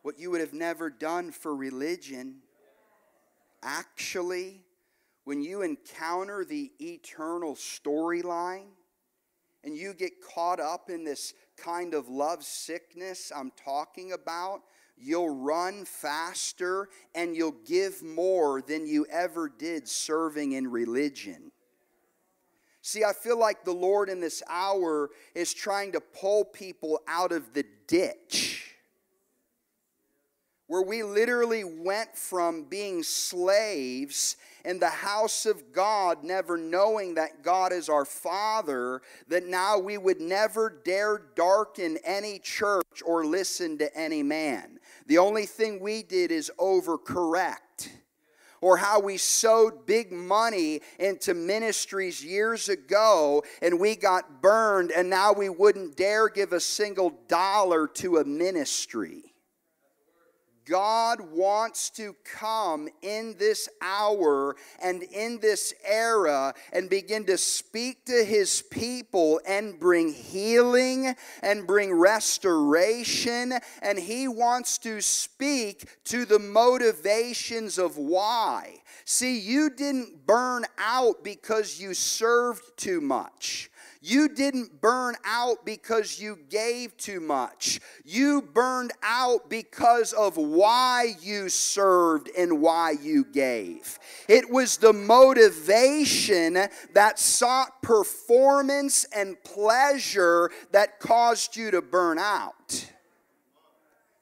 what 0.00 0.18
you 0.18 0.30
would 0.30 0.40
have 0.40 0.54
never 0.54 0.88
done 0.88 1.30
for 1.30 1.54
religion. 1.54 2.36
Actually, 3.62 4.63
when 5.24 5.42
you 5.42 5.62
encounter 5.62 6.44
the 6.44 6.70
eternal 6.80 7.54
storyline 7.54 8.68
and 9.64 9.76
you 9.76 9.94
get 9.94 10.12
caught 10.20 10.60
up 10.60 10.90
in 10.90 11.04
this 11.04 11.32
kind 11.56 11.94
of 11.94 12.08
love 12.08 12.44
sickness 12.44 13.32
I'm 13.34 13.50
talking 13.56 14.12
about, 14.12 14.60
you'll 14.96 15.34
run 15.34 15.86
faster 15.86 16.88
and 17.14 17.34
you'll 17.34 17.56
give 17.66 18.02
more 18.02 18.60
than 18.60 18.86
you 18.86 19.06
ever 19.10 19.48
did 19.48 19.88
serving 19.88 20.52
in 20.52 20.70
religion. 20.70 21.50
See, 22.82 23.02
I 23.02 23.14
feel 23.14 23.38
like 23.38 23.64
the 23.64 23.72
Lord 23.72 24.10
in 24.10 24.20
this 24.20 24.42
hour 24.46 25.08
is 25.34 25.54
trying 25.54 25.92
to 25.92 26.00
pull 26.00 26.44
people 26.44 27.00
out 27.08 27.32
of 27.32 27.54
the 27.54 27.64
ditch 27.86 28.74
where 30.66 30.82
we 30.82 31.02
literally 31.02 31.64
went 31.64 32.16
from 32.16 32.64
being 32.64 33.02
slaves 33.02 34.36
in 34.64 34.78
the 34.78 34.88
house 34.88 35.46
of 35.46 35.72
God, 35.72 36.24
never 36.24 36.56
knowing 36.56 37.14
that 37.14 37.42
God 37.42 37.72
is 37.72 37.88
our 37.88 38.04
Father, 38.04 39.02
that 39.28 39.46
now 39.46 39.78
we 39.78 39.98
would 39.98 40.20
never 40.20 40.80
dare 40.84 41.20
darken 41.36 41.98
any 42.04 42.38
church 42.38 43.02
or 43.04 43.26
listen 43.26 43.78
to 43.78 43.94
any 43.96 44.22
man. 44.22 44.78
The 45.06 45.18
only 45.18 45.46
thing 45.46 45.80
we 45.80 46.02
did 46.02 46.30
is 46.30 46.50
overcorrect. 46.58 47.90
or 48.60 48.78
how 48.78 48.98
we 48.98 49.18
sowed 49.18 49.84
big 49.84 50.10
money 50.10 50.80
into 50.98 51.34
ministries 51.34 52.24
years 52.24 52.70
ago 52.70 53.42
and 53.60 53.78
we 53.78 53.94
got 53.94 54.40
burned 54.40 54.90
and 54.90 55.10
now 55.10 55.34
we 55.34 55.50
wouldn't 55.50 55.98
dare 55.98 56.30
give 56.30 56.54
a 56.54 56.60
single 56.60 57.10
dollar 57.28 57.86
to 57.86 58.16
a 58.16 58.24
ministry. 58.24 59.33
God 60.64 61.20
wants 61.20 61.90
to 61.90 62.14
come 62.24 62.88
in 63.02 63.36
this 63.38 63.68
hour 63.82 64.56
and 64.82 65.02
in 65.02 65.38
this 65.40 65.74
era 65.84 66.54
and 66.72 66.88
begin 66.88 67.24
to 67.26 67.36
speak 67.36 68.06
to 68.06 68.24
his 68.24 68.62
people 68.62 69.40
and 69.46 69.78
bring 69.78 70.12
healing 70.12 71.14
and 71.42 71.66
bring 71.66 71.92
restoration. 71.92 73.54
And 73.82 73.98
he 73.98 74.28
wants 74.28 74.78
to 74.78 75.00
speak 75.00 75.88
to 76.04 76.24
the 76.24 76.38
motivations 76.38 77.78
of 77.78 77.96
why. 77.98 78.82
See, 79.04 79.38
you 79.38 79.70
didn't 79.70 80.26
burn 80.26 80.64
out 80.78 81.22
because 81.22 81.80
you 81.80 81.94
served 81.94 82.76
too 82.76 83.00
much. 83.00 83.70
You 84.06 84.28
didn't 84.28 84.82
burn 84.82 85.14
out 85.24 85.64
because 85.64 86.20
you 86.20 86.38
gave 86.50 86.94
too 86.98 87.20
much. 87.20 87.80
You 88.04 88.42
burned 88.42 88.92
out 89.02 89.48
because 89.48 90.12
of 90.12 90.36
why 90.36 91.14
you 91.22 91.48
served 91.48 92.28
and 92.36 92.60
why 92.60 92.90
you 92.90 93.24
gave. 93.24 93.98
It 94.28 94.50
was 94.50 94.76
the 94.76 94.92
motivation 94.92 96.68
that 96.92 97.18
sought 97.18 97.80
performance 97.80 99.06
and 99.16 99.42
pleasure 99.42 100.50
that 100.72 101.00
caused 101.00 101.56
you 101.56 101.70
to 101.70 101.80
burn 101.80 102.18
out. 102.18 102.92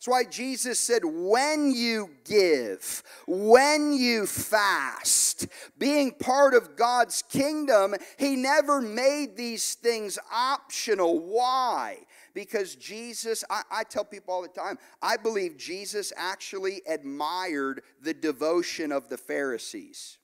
That's 0.03 0.09
why 0.09 0.25
Jesus 0.25 0.81
said, 0.81 1.03
when 1.05 1.71
you 1.71 2.11
give, 2.25 3.05
when 3.29 3.93
you 3.93 4.27
fast, 4.27 5.47
being 5.79 6.11
part 6.11 6.55
of 6.55 6.75
God's 6.75 7.23
kingdom, 7.23 7.95
He 8.19 8.35
never 8.35 8.81
made 8.81 9.37
these 9.37 9.75
things 9.75 10.19
optional. 10.33 11.21
Why? 11.21 11.99
Because 12.35 12.75
Jesus, 12.75 13.45
I, 13.49 13.63
I, 13.71 13.85
tell 13.85 14.05
people 14.05 14.35
all 14.35 14.43
the 14.43 14.49
time, 14.49 14.77
I 15.01 15.17
believe 15.17 15.57
Jesus 15.57 16.13
actually 16.17 16.83
admired 16.89 17.83
the 18.01 18.13
devotion 18.13 18.91
of 18.91 19.09
the 19.09 19.19
Pharisees. 19.19 20.19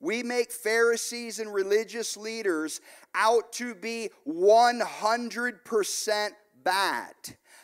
We 0.00 0.22
make 0.22 0.52
Pharisees 0.52 1.40
and 1.40 1.52
religious 1.52 2.16
leaders 2.16 2.80
out 3.14 3.52
to 3.54 3.74
be 3.74 4.10
100% 4.26 6.30
bad. 6.62 7.14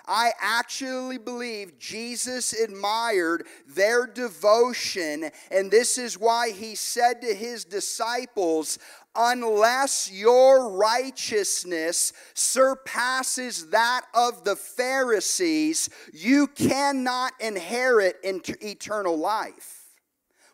I 0.07 0.33
actually 0.39 1.17
believe 1.17 1.79
Jesus 1.79 2.53
admired 2.53 3.47
their 3.67 4.07
devotion, 4.07 5.31
and 5.51 5.71
this 5.71 5.97
is 5.97 6.19
why 6.19 6.51
he 6.51 6.75
said 6.75 7.23
to 7.23 7.35
his 7.35 7.65
disciples, 7.65 8.79
Unless 9.17 10.11
your 10.13 10.71
righteousness 10.71 12.13
surpasses 12.35 13.71
that 13.71 14.03
of 14.13 14.45
the 14.45 14.57
Pharisees, 14.57 15.89
you 16.13 16.49
cannot 16.49 17.33
inherit 17.41 18.17
eternal 18.25 19.17
life. 19.17 19.84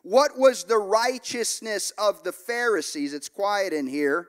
What 0.03 0.39
was 0.39 0.65
the 0.65 0.79
righteousness 0.79 1.93
of 1.99 2.23
the 2.23 2.33
Pharisees? 2.33 3.15
It's 3.15 3.29
quiet 3.29 3.73
in 3.73 3.87
here. 3.87 4.29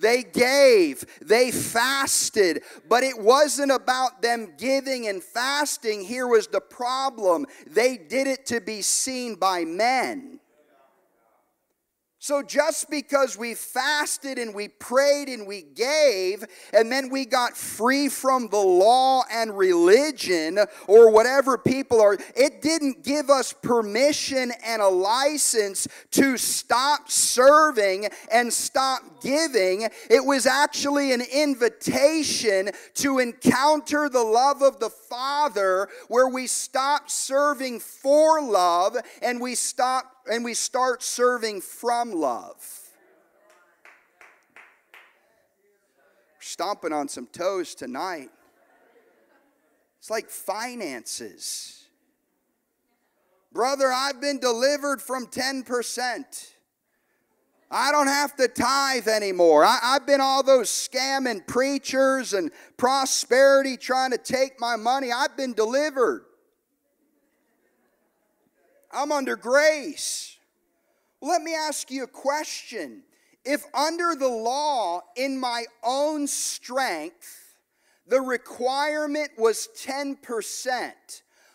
They 0.00 0.22
gave, 0.22 1.04
they 1.20 1.50
fasted, 1.50 2.62
but 2.88 3.02
it 3.02 3.18
wasn't 3.18 3.72
about 3.72 4.22
them 4.22 4.54
giving 4.56 5.08
and 5.08 5.22
fasting. 5.22 6.04
Here 6.04 6.28
was 6.28 6.46
the 6.46 6.60
problem 6.60 7.46
they 7.66 7.96
did 7.96 8.28
it 8.28 8.46
to 8.46 8.60
be 8.60 8.80
seen 8.80 9.34
by 9.34 9.64
men. 9.64 10.38
So 12.28 12.42
just 12.42 12.90
because 12.90 13.38
we 13.38 13.54
fasted 13.54 14.38
and 14.38 14.54
we 14.54 14.68
prayed 14.68 15.30
and 15.30 15.46
we 15.46 15.62
gave, 15.62 16.44
and 16.74 16.92
then 16.92 17.08
we 17.08 17.24
got 17.24 17.56
free 17.56 18.10
from 18.10 18.48
the 18.48 18.58
law 18.58 19.22
and 19.32 19.56
religion 19.56 20.58
or 20.86 21.10
whatever 21.10 21.56
people 21.56 22.02
are, 22.02 22.18
it 22.36 22.60
didn't 22.60 23.02
give 23.02 23.30
us 23.30 23.54
permission 23.54 24.52
and 24.62 24.82
a 24.82 24.88
license 24.88 25.88
to 26.10 26.36
stop 26.36 27.10
serving 27.10 28.08
and 28.30 28.52
stop 28.52 29.22
giving. 29.22 29.88
It 30.10 30.22
was 30.22 30.44
actually 30.44 31.14
an 31.14 31.22
invitation 31.22 32.72
to 32.96 33.20
encounter 33.20 34.10
the 34.10 34.22
love 34.22 34.60
of 34.60 34.80
the 34.80 34.90
Father 34.90 35.88
where 36.08 36.28
we 36.28 36.46
stop 36.46 37.08
serving 37.08 37.80
for 37.80 38.42
love 38.42 38.98
and 39.22 39.40
we 39.40 39.54
stop 39.54 40.17
and 40.30 40.44
we 40.44 40.54
start 40.54 41.02
serving 41.02 41.60
from 41.60 42.12
love. 42.12 42.56
Stomping 46.40 46.92
on 46.92 47.08
some 47.08 47.26
toes 47.26 47.74
tonight. 47.74 48.30
It's 49.98 50.10
like 50.10 50.30
finances. 50.30 51.86
Brother, 53.52 53.90
I've 53.92 54.20
been 54.20 54.38
delivered 54.38 55.02
from 55.02 55.26
10%. 55.26 56.52
I 57.70 57.92
don't 57.92 58.06
have 58.06 58.34
to 58.36 58.48
tithe 58.48 59.08
anymore. 59.08 59.64
I, 59.64 59.78
have 59.82 60.06
been 60.06 60.20
all 60.20 60.42
those 60.42 60.70
scamming 60.70 61.46
preachers 61.46 62.32
and 62.32 62.50
prosperity 62.78 63.76
trying 63.76 64.12
to 64.12 64.18
take 64.18 64.58
my 64.58 64.76
money. 64.76 65.12
I've 65.12 65.36
been 65.36 65.52
delivered. 65.52 66.24
I'm 68.98 69.12
under 69.12 69.36
grace. 69.36 70.36
Let 71.22 71.42
me 71.42 71.54
ask 71.54 71.88
you 71.88 72.02
a 72.02 72.08
question. 72.08 73.04
If 73.44 73.62
under 73.72 74.16
the 74.16 74.26
law, 74.26 75.02
in 75.14 75.38
my 75.38 75.66
own 75.84 76.26
strength, 76.26 77.54
the 78.08 78.20
requirement 78.20 79.30
was 79.38 79.68
10%, 79.86 80.90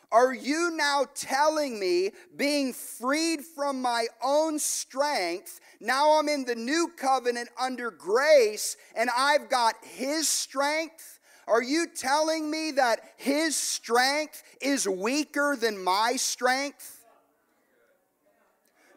are 0.10 0.34
you 0.34 0.72
now 0.74 1.06
telling 1.16 1.78
me, 1.78 2.12
being 2.38 2.72
freed 2.72 3.42
from 3.44 3.82
my 3.82 4.06
own 4.24 4.58
strength, 4.58 5.60
now 5.82 6.18
I'm 6.18 6.30
in 6.30 6.46
the 6.46 6.56
new 6.56 6.94
covenant 6.96 7.50
under 7.60 7.92
grace 7.92 8.78
and 8.96 9.10
I've 9.18 9.50
got 9.50 9.76
His 9.82 10.30
strength? 10.30 11.20
Are 11.50 11.64
you 11.64 11.88
telling 11.94 12.50
me 12.50 12.72
that 12.72 13.02
His 13.18 13.58
strength 13.58 14.44
is 14.62 14.88
weaker 14.88 15.58
than 15.60 15.84
my 15.84 16.14
strength? 16.16 17.03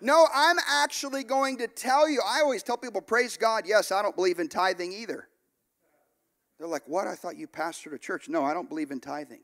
No, 0.01 0.27
I'm 0.35 0.57
actually 0.69 1.25
going 1.25 1.59
to 1.59 1.69
tell 1.69 2.09
you. 2.09 2.21
I 2.27 2.41
always 2.41 2.63
tell 2.63 2.77
people, 2.77 3.01
praise 3.01 3.37
God, 3.37 3.65
yes, 3.67 3.91
I 3.91 4.03
don't 4.03 4.17
believe 4.17 4.39
in 4.39 4.49
tithing 4.49 4.93
either. 4.93 5.29
They're 6.59 6.69
like, 6.69 6.87
what? 6.87 7.07
I 7.07 7.15
thought 7.15 7.37
you 7.37 7.47
pastored 7.47 7.95
a 7.95 7.99
church. 7.99 8.29
No, 8.29 8.45
I 8.45 8.55
don't 8.55 8.69
believe 8.69 8.91
in 8.91 9.01
tithing. 9.01 9.43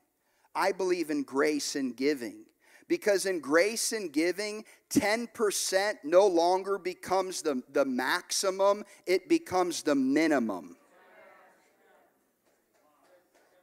I 0.55 0.71
believe 0.71 1.09
in 1.09 1.23
grace 1.23 1.75
and 1.75 1.95
giving. 1.95 2.45
Because 2.87 3.25
in 3.25 3.39
grace 3.39 3.91
and 3.91 4.11
giving, 4.11 4.65
10% 4.89 5.95
no 6.03 6.27
longer 6.27 6.77
becomes 6.77 7.41
the, 7.41 7.63
the 7.71 7.85
maximum, 7.85 8.83
it 9.05 9.29
becomes 9.29 9.83
the 9.83 9.95
minimum. 9.95 10.75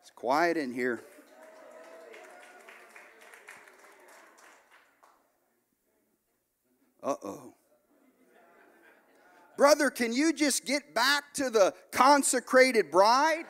It's 0.00 0.10
quiet 0.10 0.56
in 0.56 0.72
here. 0.72 1.02
Uh 7.02 7.14
oh. 7.24 7.54
Brother, 9.56 9.90
can 9.90 10.12
you 10.12 10.32
just 10.32 10.64
get 10.64 10.94
back 10.94 11.34
to 11.34 11.50
the 11.50 11.74
consecrated 11.90 12.90
bride? 12.90 13.44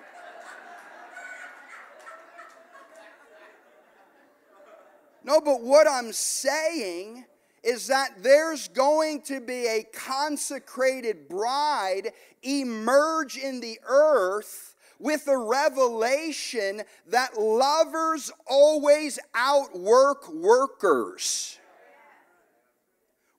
No, 5.23 5.41
but 5.41 5.63
what 5.63 5.87
I'm 5.89 6.13
saying 6.13 7.27
is 7.63 7.87
that 7.89 8.23
there's 8.23 8.69
going 8.69 9.23
to 9.23 9.41
be 9.41 9.67
a 9.67 9.85
consecrated 9.93 11.29
bride 11.29 12.11
emerge 12.43 13.37
in 13.37 13.61
the 13.61 13.79
earth 13.87 14.75
with 14.99 15.29
a 15.29 15.37
revelation 15.37 16.83
that 17.07 17.39
lovers 17.39 18.33
always 18.49 19.19
outwork 19.35 20.29
workers. 20.33 21.60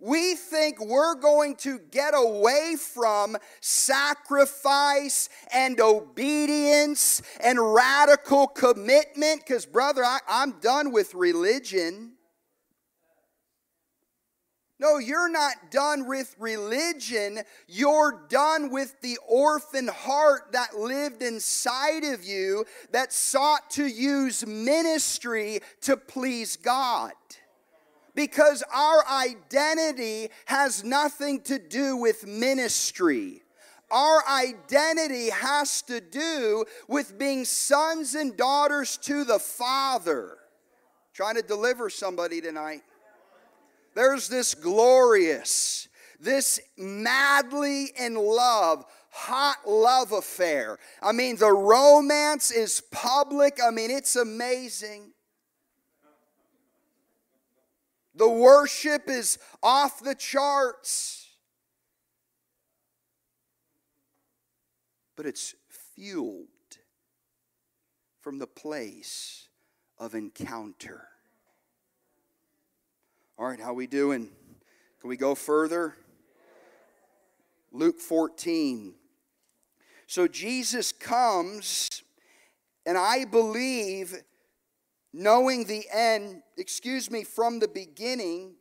We 0.01 0.33
think 0.33 0.83
we're 0.83 1.13
going 1.13 1.55
to 1.57 1.77
get 1.91 2.15
away 2.15 2.75
from 2.75 3.37
sacrifice 3.59 5.29
and 5.53 5.79
obedience 5.79 7.21
and 7.39 7.59
radical 7.59 8.47
commitment 8.47 9.41
because, 9.45 9.67
brother, 9.67 10.03
I, 10.03 10.17
am 10.27 10.55
done 10.59 10.91
with 10.91 11.13
religion. 11.13 12.13
No, 14.79 14.97
you're 14.97 15.29
not 15.29 15.69
done 15.69 16.07
with 16.07 16.35
religion. 16.39 17.41
You're 17.67 18.25
done 18.27 18.71
with 18.71 18.99
the 19.01 19.19
orphan 19.27 19.87
heart 19.87 20.53
that 20.53 20.75
lived 20.75 21.21
inside 21.21 22.03
of 22.03 22.23
you 22.23 22.65
that 22.91 23.13
sought 23.13 23.69
to 23.71 23.85
use 23.85 24.43
ministry 24.47 25.59
to 25.81 25.95
please 25.95 26.57
God. 26.57 27.11
Because 28.15 28.63
our 28.73 29.07
identity 29.07 30.29
has 30.45 30.83
nothing 30.83 31.41
to 31.41 31.57
do 31.57 31.97
with 31.97 32.27
ministry. 32.27 33.41
Our 33.91 34.23
identity 34.27 35.29
has 35.29 35.81
to 35.83 35.99
do 35.99 36.65
with 36.87 37.17
being 37.17 37.45
sons 37.45 38.15
and 38.15 38.35
daughters 38.35 38.97
to 39.03 39.23
the 39.23 39.39
Father. 39.39 40.37
Trying 41.13 41.35
to 41.35 41.41
deliver 41.41 41.89
somebody 41.89 42.41
tonight. 42.41 42.81
There's 43.93 44.29
this 44.29 44.55
glorious, 44.55 45.89
this 46.19 46.61
madly 46.77 47.91
in 47.99 48.15
love, 48.15 48.85
hot 49.11 49.57
love 49.67 50.13
affair. 50.13 50.79
I 51.01 51.11
mean, 51.11 51.35
the 51.35 51.51
romance 51.51 52.51
is 52.51 52.81
public. 52.91 53.59
I 53.61 53.71
mean, 53.71 53.91
it's 53.91 54.15
amazing. 54.15 55.11
The 58.15 58.29
worship 58.29 59.09
is 59.09 59.37
off 59.63 60.01
the 60.01 60.15
charts. 60.15 61.29
But 65.15 65.25
it's 65.25 65.55
fueled 65.95 66.47
from 68.21 68.39
the 68.39 68.47
place 68.47 69.47
of 69.97 70.15
encounter. 70.15 71.07
All 73.37 73.47
right, 73.47 73.59
how 73.59 73.73
we 73.73 73.87
doing? 73.87 74.29
Can 74.99 75.09
we 75.09 75.17
go 75.17 75.35
further? 75.35 75.95
Luke 77.71 77.99
14. 77.99 78.93
So 80.05 80.27
Jesus 80.27 80.91
comes, 80.91 82.03
and 82.85 82.97
I 82.97 83.25
believe, 83.25 84.15
knowing 85.13 85.65
the 85.65 85.85
end, 85.91 86.41
excuse 86.57 87.09
me, 87.11 87.23
from 87.23 87.59
the 87.59 87.67
beginning, 87.67 88.53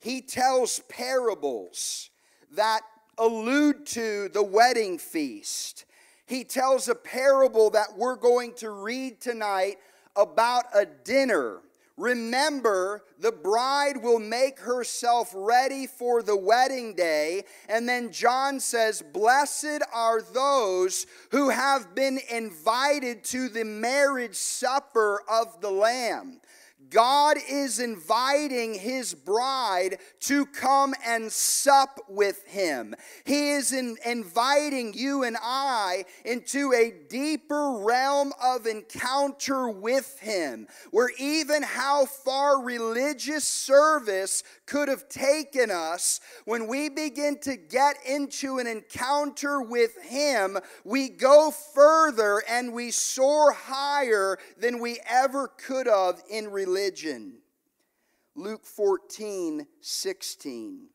he 0.00 0.20
tells 0.20 0.80
parables 0.88 2.10
that 2.52 2.80
allude 3.18 3.86
to 3.86 4.28
the 4.30 4.42
wedding 4.42 4.98
feast. 4.98 5.84
He 6.26 6.44
tells 6.44 6.88
a 6.88 6.94
parable 6.94 7.70
that 7.70 7.96
we're 7.96 8.16
going 8.16 8.54
to 8.54 8.70
read 8.70 9.20
tonight 9.20 9.76
about 10.16 10.64
a 10.74 10.86
dinner 10.86 11.60
Remember, 12.02 13.04
the 13.20 13.30
bride 13.30 13.96
will 14.02 14.18
make 14.18 14.58
herself 14.58 15.30
ready 15.32 15.86
for 15.86 16.20
the 16.20 16.36
wedding 16.36 16.96
day. 16.96 17.44
And 17.68 17.88
then 17.88 18.10
John 18.10 18.58
says, 18.58 19.04
Blessed 19.12 19.82
are 19.94 20.20
those 20.20 21.06
who 21.30 21.50
have 21.50 21.94
been 21.94 22.18
invited 22.28 23.22
to 23.26 23.48
the 23.48 23.64
marriage 23.64 24.34
supper 24.34 25.22
of 25.30 25.60
the 25.60 25.70
Lamb. 25.70 26.40
God 26.90 27.36
is 27.48 27.78
inviting 27.78 28.74
his 28.74 29.14
bride 29.14 29.98
to 30.20 30.46
come 30.46 30.94
and 31.04 31.30
sup 31.30 32.00
with 32.08 32.44
him. 32.46 32.94
He 33.24 33.50
is 33.50 33.72
in 33.72 33.96
inviting 34.04 34.94
you 34.94 35.22
and 35.24 35.36
I 35.40 36.04
into 36.24 36.72
a 36.72 36.92
deeper 37.08 37.78
realm 37.78 38.32
of 38.42 38.66
encounter 38.66 39.68
with 39.68 40.18
him, 40.20 40.66
where 40.90 41.10
even 41.18 41.62
how 41.62 42.06
far 42.06 42.62
religious 42.62 43.44
service 43.44 44.42
could 44.72 44.88
have 44.88 45.06
taken 45.10 45.70
us, 45.70 46.18
when 46.46 46.66
we 46.66 46.88
begin 46.88 47.38
to 47.38 47.56
get 47.56 47.96
into 48.08 48.56
an 48.56 48.66
encounter 48.66 49.60
with 49.60 50.00
him, 50.02 50.56
we 50.82 51.10
go 51.10 51.50
further 51.50 52.42
and 52.48 52.72
we 52.72 52.90
soar 52.90 53.52
higher 53.52 54.38
than 54.56 54.80
we 54.80 54.98
ever 55.06 55.48
could 55.48 55.86
have 55.86 56.22
in 56.30 56.50
religion. 56.50 57.34
Luke 58.34 58.64
14, 58.64 59.66
16. 59.82 60.86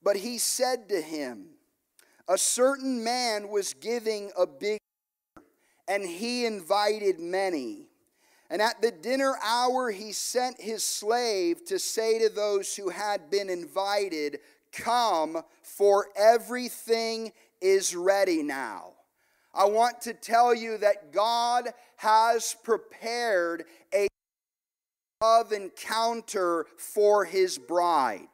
But 0.00 0.14
he 0.14 0.38
said 0.38 0.88
to 0.90 1.00
him, 1.00 1.46
A 2.28 2.38
certain 2.38 3.02
man 3.02 3.48
was 3.48 3.74
giving 3.74 4.30
a 4.38 4.46
big 4.46 4.78
and 5.88 6.04
he 6.04 6.46
invited 6.46 7.18
many. 7.18 7.87
And 8.50 8.62
at 8.62 8.80
the 8.80 8.90
dinner 8.90 9.34
hour, 9.44 9.90
he 9.90 10.12
sent 10.12 10.60
his 10.60 10.82
slave 10.82 11.64
to 11.66 11.78
say 11.78 12.18
to 12.18 12.28
those 12.28 12.74
who 12.74 12.88
had 12.88 13.30
been 13.30 13.50
invited, 13.50 14.40
Come, 14.72 15.42
for 15.62 16.06
everything 16.16 17.32
is 17.60 17.94
ready 17.94 18.42
now. 18.42 18.92
I 19.54 19.64
want 19.66 20.00
to 20.02 20.14
tell 20.14 20.54
you 20.54 20.78
that 20.78 21.12
God 21.12 21.68
has 21.96 22.54
prepared 22.62 23.64
a 23.94 24.08
of 25.20 25.52
encounter 25.52 26.66
for 26.76 27.24
his 27.24 27.58
bride. 27.58 28.28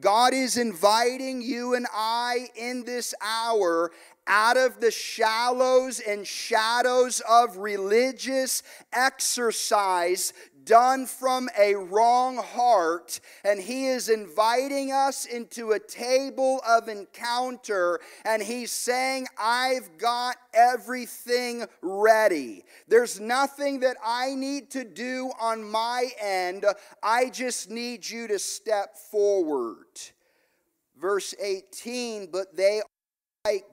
God 0.00 0.32
is 0.32 0.56
inviting 0.56 1.42
you 1.42 1.74
and 1.74 1.86
I 1.92 2.48
in 2.56 2.84
this 2.84 3.14
hour 3.20 3.90
out 4.26 4.56
of 4.56 4.80
the 4.80 4.90
shallows 4.90 6.00
and 6.00 6.26
shadows 6.26 7.20
of 7.28 7.56
religious 7.56 8.62
exercise 8.92 10.32
done 10.64 11.06
from 11.06 11.48
a 11.58 11.74
wrong 11.74 12.36
heart, 12.36 13.20
and 13.44 13.60
He 13.60 13.86
is 13.86 14.08
inviting 14.08 14.92
us 14.92 15.24
into 15.24 15.72
a 15.72 15.78
table 15.78 16.60
of 16.68 16.88
encounter, 16.88 18.00
and 18.24 18.42
He's 18.42 18.70
saying, 18.70 19.26
I've 19.38 19.98
got 19.98 20.36
everything 20.54 21.66
ready. 21.80 22.64
There's 22.88 23.20
nothing 23.20 23.80
that 23.80 23.96
I 24.04 24.34
need 24.34 24.70
to 24.70 24.84
do 24.84 25.32
on 25.40 25.64
my 25.64 26.08
end, 26.20 26.64
I 27.02 27.30
just 27.30 27.70
need 27.70 28.08
you 28.08 28.28
to 28.28 28.38
step 28.38 28.96
forward. 28.96 29.86
Verse 31.00 31.34
18, 31.42 32.28
but 32.30 32.56
they 32.56 32.80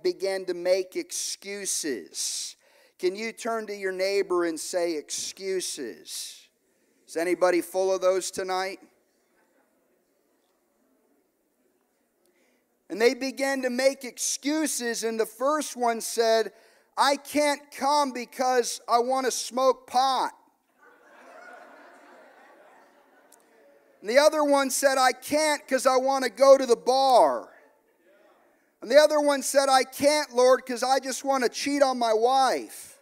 began 0.01 0.45
to 0.45 0.55
make 0.55 0.95
excuses. 0.95 2.55
Can 2.97 3.15
you 3.15 3.31
turn 3.31 3.67
to 3.67 3.75
your 3.75 3.91
neighbor 3.91 4.45
and 4.45 4.59
say 4.59 4.97
excuses? 4.97 6.47
Is 7.07 7.15
anybody 7.15 7.61
full 7.61 7.93
of 7.93 8.01
those 8.01 8.31
tonight? 8.31 8.79
And 12.89 12.99
they 12.99 13.13
began 13.13 13.61
to 13.61 13.69
make 13.69 14.03
excuses, 14.03 15.03
and 15.03 15.19
the 15.19 15.25
first 15.27 15.77
one 15.77 16.01
said, 16.01 16.51
I 16.97 17.17
can't 17.17 17.61
come 17.69 18.11
because 18.11 18.81
I 18.89 18.97
want 18.97 19.27
to 19.27 19.31
smoke 19.31 19.85
pot. 19.85 20.31
And 24.01 24.09
the 24.09 24.17
other 24.17 24.43
one 24.43 24.71
said, 24.71 24.97
I 24.97 25.11
can't 25.11 25.61
because 25.61 25.85
I 25.85 25.97
want 25.97 26.23
to 26.23 26.31
go 26.31 26.57
to 26.57 26.65
the 26.65 26.75
bar. 26.75 27.49
And 28.81 28.89
the 28.89 28.97
other 28.97 29.19
one 29.19 29.41
said, 29.41 29.67
I 29.69 29.83
can't, 29.83 30.33
Lord, 30.33 30.61
because 30.65 30.83
I 30.83 30.99
just 30.99 31.25
want 31.25 31.43
to 31.43 31.49
cheat 31.49 31.81
on 31.83 31.99
my 31.99 32.13
wife. 32.13 32.97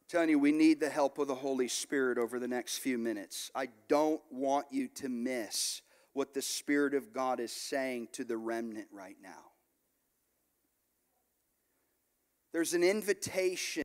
I'm 0.00 0.10
telling 0.10 0.28
you, 0.30 0.38
we 0.38 0.52
need 0.52 0.80
the 0.80 0.90
help 0.90 1.18
of 1.18 1.28
the 1.28 1.34
Holy 1.34 1.68
Spirit 1.68 2.18
over 2.18 2.38
the 2.38 2.48
next 2.48 2.78
few 2.78 2.98
minutes. 2.98 3.50
I 3.54 3.68
don't 3.88 4.20
want 4.30 4.66
you 4.70 4.88
to 4.96 5.08
miss 5.08 5.82
what 6.12 6.34
the 6.34 6.42
Spirit 6.42 6.94
of 6.94 7.12
God 7.12 7.40
is 7.40 7.52
saying 7.52 8.08
to 8.12 8.24
the 8.24 8.36
remnant 8.36 8.88
right 8.92 9.16
now. 9.22 9.52
There's 12.52 12.74
an 12.74 12.82
invitation 12.82 13.82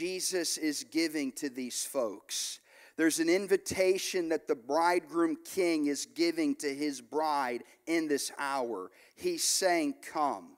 Jesus 0.00 0.58
is 0.58 0.84
giving 0.90 1.32
to 1.32 1.48
these 1.48 1.84
folks. 1.84 2.60
There's 2.98 3.20
an 3.20 3.28
invitation 3.28 4.30
that 4.30 4.48
the 4.48 4.56
bridegroom 4.56 5.38
king 5.44 5.86
is 5.86 6.04
giving 6.04 6.56
to 6.56 6.74
his 6.74 7.00
bride 7.00 7.62
in 7.86 8.08
this 8.08 8.32
hour. 8.38 8.90
He's 9.14 9.44
saying, 9.44 9.94
Come. 10.12 10.56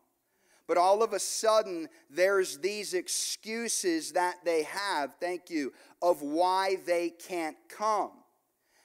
But 0.66 0.78
all 0.78 1.02
of 1.02 1.12
a 1.12 1.18
sudden, 1.18 1.88
there's 2.08 2.56
these 2.56 2.94
excuses 2.94 4.12
that 4.12 4.36
they 4.42 4.62
have, 4.62 5.16
thank 5.20 5.50
you, 5.50 5.74
of 6.00 6.22
why 6.22 6.76
they 6.86 7.10
can't 7.10 7.56
come. 7.68 8.12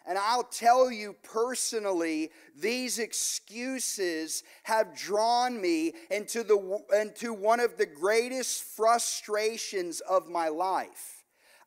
And 0.06 0.18
I'll 0.18 0.43
tell 0.43 0.91
you 0.91 1.16
personally, 1.24 2.32
these 2.60 2.99
excuses 2.99 4.43
have 4.64 4.97
drawn 4.97 5.62
me 5.62 5.93
into, 6.12 6.43
the, 6.43 6.80
into 6.99 7.34
one 7.34 7.62
of 7.62 7.78
the 7.78 7.86
greatest 7.86 8.64
frustrations 8.64 10.01
of 10.01 10.28
my 10.28 10.49
life. 10.49 11.25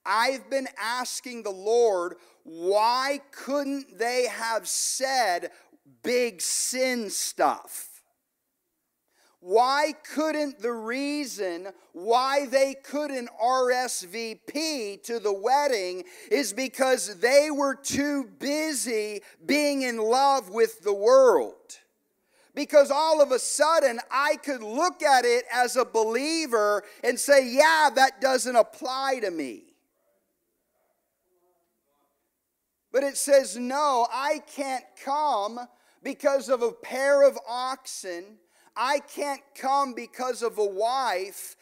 I've 0.09 0.49
been 0.49 0.69
asking 0.81 1.43
the 1.43 1.51
Lord, 1.51 2.15
why 2.43 3.21
couldn't 3.31 3.99
they 3.99 4.27
have 4.27 4.67
said 4.67 5.51
big 6.03 6.41
sin 6.41 7.11
stuff? 7.11 7.85
Why 9.41 9.95
couldn't 10.15 10.61
the 10.61 10.73
reason 10.73 11.69
why 11.93 12.47
they 12.47 12.75
couldn't 12.75 13.29
RSVP 13.41 15.03
to 15.05 15.19
the 15.21 15.33
wedding 15.33 16.05
is 16.31 16.53
because 16.53 17.21
they 17.21 17.51
were 17.51 17.77
too 17.77 18.25
busy 18.39 19.21
being 19.45 19.83
in 19.83 19.99
love 19.99 20.49
with 20.49 20.81
the 20.83 20.95
world? 20.95 21.55
Because 22.55 22.91
all 22.91 23.23
of 23.23 23.31
a 23.31 23.39
sudden 23.39 24.01
I 24.11 24.37
could 24.37 24.63
look 24.63 25.03
at 25.03 25.25
it 25.25 25.45
as 25.53 25.77
a 25.77 25.85
believer 25.85 26.83
and 27.05 27.21
say, 27.21 27.49
yeah, 27.49 27.91
that 27.95 28.21
doesn't 28.21 28.57
apply 28.57 29.21
to 29.23 29.31
me. 29.31 29.68
But 32.99 33.07
it 33.07 33.17
says, 33.17 33.57
no, 33.57 34.09
I 34.13 34.41
can't 34.53 34.83
come 35.05 35.61
because 36.03 36.49
of 36.49 36.63
a 36.63 36.73
pair 36.73 37.23
of 37.23 37.39
oxen 37.49 38.25
I 38.75 38.99
can't 38.99 39.43
come 39.55 39.95
because 39.95 40.43
of 40.43 40.59
a 40.59 40.65
wife. 40.65 41.55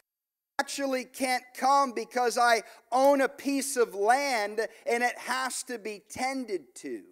Actually, 0.59 1.05
can't 1.05 1.43
come 1.55 1.91
because 1.91 2.39
I 2.39 2.63
own 2.91 3.21
a 3.21 3.29
piece 3.29 3.77
of 3.77 3.93
land 3.93 4.61
and 4.87 5.03
it 5.03 5.15
has 5.19 5.61
to 5.63 5.77
be 5.77 6.01
tended 6.09 6.73
to. 6.77 7.03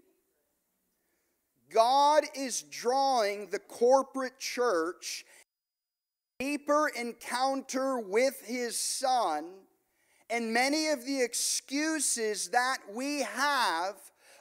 God 1.72 2.24
is 2.34 2.64
drawing 2.64 3.50
the 3.52 3.60
corporate 3.60 4.40
church 4.40 5.24
deeper 6.40 6.90
encounter 7.00 8.00
with 8.00 8.42
his 8.44 8.76
son 8.80 9.46
and 10.30 10.54
many 10.54 10.90
of 10.90 11.06
the 11.06 11.22
excuses 11.22 12.50
that 12.50 12.78
we 12.92 13.22
have 13.22 13.96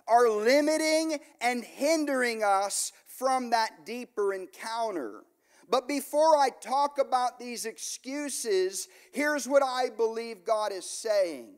are 0.07 0.29
limiting 0.29 1.19
and 1.41 1.65
hindering 1.65 2.43
us 2.43 2.93
from 3.07 3.51
that 3.51 3.87
deeper 3.87 4.33
encounter. 4.33 5.25
But 5.69 5.89
before 5.89 6.37
I 6.37 6.51
talk 6.61 6.99
about 6.99 7.39
these 7.39 7.65
excuses, 7.65 8.89
here's 9.13 9.49
what 9.49 9.63
I 9.63 9.89
believe 9.91 10.45
God 10.45 10.73
is 10.73 10.89
saying. 10.89 11.49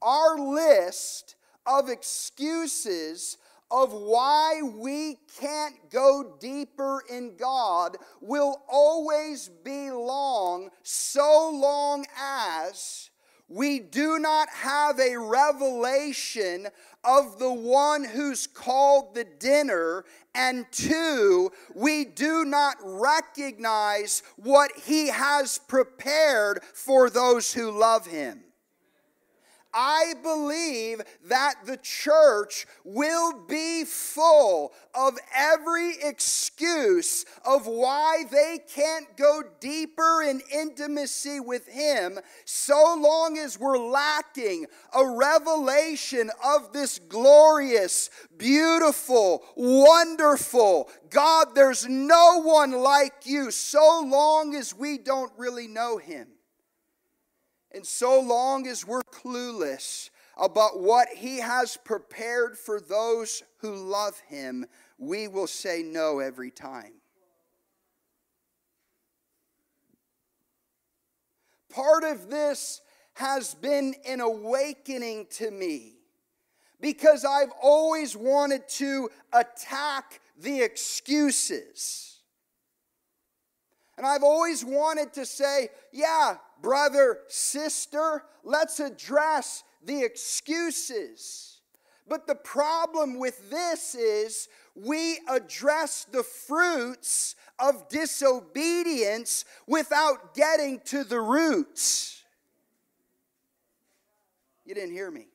Our 0.00 0.38
list 0.38 1.36
of 1.66 1.88
excuses 1.88 3.38
of 3.70 3.92
why 3.92 4.60
we 4.62 5.18
can't 5.40 5.90
go 5.90 6.36
deeper 6.38 7.02
in 7.10 7.36
God 7.36 7.96
will 8.20 8.62
always 8.68 9.48
be 9.64 9.90
long, 9.90 10.70
so 10.82 11.50
long 11.52 12.06
as 12.16 13.10
we 13.48 13.78
do 13.78 14.18
not 14.18 14.48
have 14.50 14.98
a 14.98 15.16
revelation 15.16 16.66
of 17.04 17.38
the 17.38 17.52
one 17.52 18.04
who's 18.04 18.46
called 18.46 19.14
the 19.14 19.24
dinner, 19.24 20.04
and 20.34 20.66
two, 20.72 21.52
we 21.74 22.04
do 22.04 22.44
not 22.44 22.76
recognize 22.82 24.22
what 24.36 24.72
he 24.84 25.08
has 25.08 25.58
prepared 25.68 26.62
for 26.74 27.08
those 27.08 27.52
who 27.52 27.70
love 27.70 28.06
him. 28.06 28.45
I 29.76 30.14
believe 30.22 31.02
that 31.26 31.66
the 31.66 31.76
church 31.76 32.66
will 32.82 33.44
be 33.46 33.84
full 33.84 34.72
of 34.94 35.18
every 35.34 35.96
excuse 36.02 37.26
of 37.44 37.66
why 37.66 38.24
they 38.30 38.58
can't 38.74 39.14
go 39.18 39.42
deeper 39.60 40.22
in 40.22 40.40
intimacy 40.50 41.40
with 41.40 41.68
Him 41.68 42.18
so 42.46 42.96
long 42.98 43.36
as 43.36 43.60
we're 43.60 43.76
lacking 43.76 44.64
a 44.94 45.06
revelation 45.06 46.30
of 46.42 46.72
this 46.72 46.98
glorious, 46.98 48.08
beautiful, 48.38 49.44
wonderful 49.56 50.88
God. 51.10 51.48
There's 51.54 51.86
no 51.86 52.40
one 52.42 52.72
like 52.72 53.26
you 53.26 53.50
so 53.50 54.02
long 54.06 54.54
as 54.54 54.74
we 54.74 54.96
don't 54.96 55.32
really 55.36 55.68
know 55.68 55.98
Him. 55.98 56.28
And 57.76 57.86
so 57.86 58.18
long 58.18 58.66
as 58.66 58.86
we're 58.86 59.02
clueless 59.02 60.08
about 60.38 60.80
what 60.80 61.08
He 61.08 61.40
has 61.40 61.76
prepared 61.76 62.56
for 62.56 62.80
those 62.80 63.42
who 63.58 63.74
love 63.76 64.18
Him, 64.28 64.64
we 64.96 65.28
will 65.28 65.46
say 65.46 65.82
no 65.82 66.20
every 66.20 66.50
time. 66.50 66.94
Part 71.68 72.02
of 72.02 72.30
this 72.30 72.80
has 73.12 73.52
been 73.52 73.94
an 74.08 74.22
awakening 74.22 75.26
to 75.32 75.50
me 75.50 75.96
because 76.80 77.26
I've 77.26 77.52
always 77.62 78.16
wanted 78.16 78.66
to 78.68 79.10
attack 79.34 80.22
the 80.40 80.62
excuses. 80.62 82.20
And 83.98 84.06
I've 84.06 84.22
always 84.22 84.64
wanted 84.64 85.12
to 85.12 85.26
say, 85.26 85.68
yeah, 85.92 86.36
brother, 86.60 87.20
sister, 87.28 88.24
let's 88.44 88.80
address 88.80 89.64
the 89.84 90.02
excuses. 90.02 91.60
But 92.08 92.26
the 92.26 92.34
problem 92.34 93.18
with 93.18 93.50
this 93.50 93.94
is 93.94 94.48
we 94.74 95.18
address 95.28 96.04
the 96.04 96.22
fruits 96.22 97.34
of 97.58 97.88
disobedience 97.88 99.44
without 99.66 100.34
getting 100.34 100.80
to 100.86 101.04
the 101.04 101.20
roots. 101.20 102.22
You 104.64 104.74
didn't 104.74 104.92
hear 104.92 105.10
me. 105.10 105.28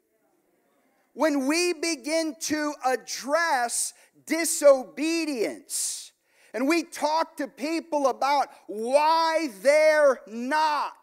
When 1.14 1.48
we 1.48 1.74
begin 1.74 2.36
to 2.42 2.74
address 2.86 3.94
disobedience, 4.26 6.12
and 6.54 6.68
we 6.68 6.84
talk 6.84 7.38
to 7.38 7.48
people 7.48 8.08
about 8.08 8.48
why 8.68 9.50
they're 9.62 10.20
not, 10.28 10.94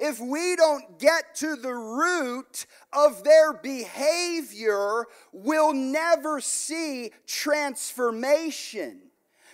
if 0.00 0.18
we 0.18 0.56
don't 0.56 0.98
get 0.98 1.34
to 1.36 1.56
the 1.56 1.74
root 1.74 2.64
of 2.92 3.22
their 3.22 3.52
behavior, 3.52 5.04
we'll 5.30 5.74
never 5.74 6.40
see 6.40 7.12
transformation. 7.26 9.02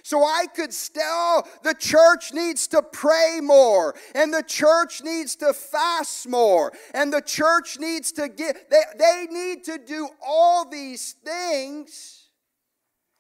So 0.05 0.23
I 0.23 0.47
could 0.55 0.73
still, 0.73 1.49
the 1.65 1.75
church 1.77 2.33
needs 2.33 2.69
to 2.69 2.81
pray 2.81 3.41
more, 3.43 3.97
and 4.15 4.33
the 4.33 4.45
church 4.45 5.03
needs 5.03 5.35
to 5.37 5.53
fast 5.53 6.29
more, 6.29 6.73
and 6.95 7.13
the 7.13 7.23
church 7.23 7.81
needs 7.81 8.13
to 8.13 8.29
get, 8.29 8.71
they, 8.71 8.83
they 8.97 9.27
need 9.29 9.65
to 9.65 9.79
do 9.79 10.09
all 10.25 10.65
these 10.65 11.17
things, 11.25 12.29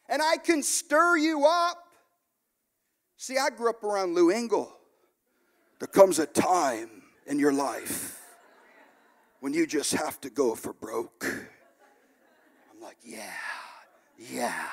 and 0.08 0.22
I 0.22 0.36
can 0.36 0.62
stir 0.62 1.16
you 1.16 1.44
up. 1.44 1.78
See, 3.16 3.36
I 3.36 3.50
grew 3.50 3.70
up 3.70 3.82
around 3.82 4.14
Lou 4.14 4.30
Engle. 4.30 4.72
There 5.80 5.88
comes 5.88 6.20
a 6.20 6.26
time 6.26 6.95
in 7.26 7.38
your 7.38 7.52
life 7.52 8.20
when 9.40 9.52
you 9.52 9.66
just 9.66 9.92
have 9.92 10.20
to 10.22 10.30
go 10.30 10.54
for 10.54 10.72
broke. 10.72 11.24
I'm 11.24 12.80
like, 12.80 12.96
yeah, 13.04 13.30
yeah. 14.18 14.68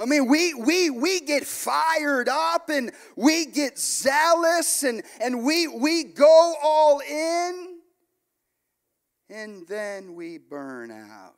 I 0.00 0.04
mean, 0.04 0.28
we, 0.28 0.54
we, 0.54 0.90
we 0.90 1.20
get 1.20 1.44
fired 1.44 2.28
up 2.28 2.68
and 2.68 2.92
we 3.16 3.46
get 3.46 3.78
zealous 3.78 4.84
and, 4.84 5.02
and 5.20 5.44
we, 5.44 5.66
we 5.66 6.04
go 6.04 6.54
all 6.62 7.00
in 7.00 7.78
and 9.28 9.66
then 9.66 10.14
we 10.14 10.38
burn 10.38 10.90
out. 10.90 11.34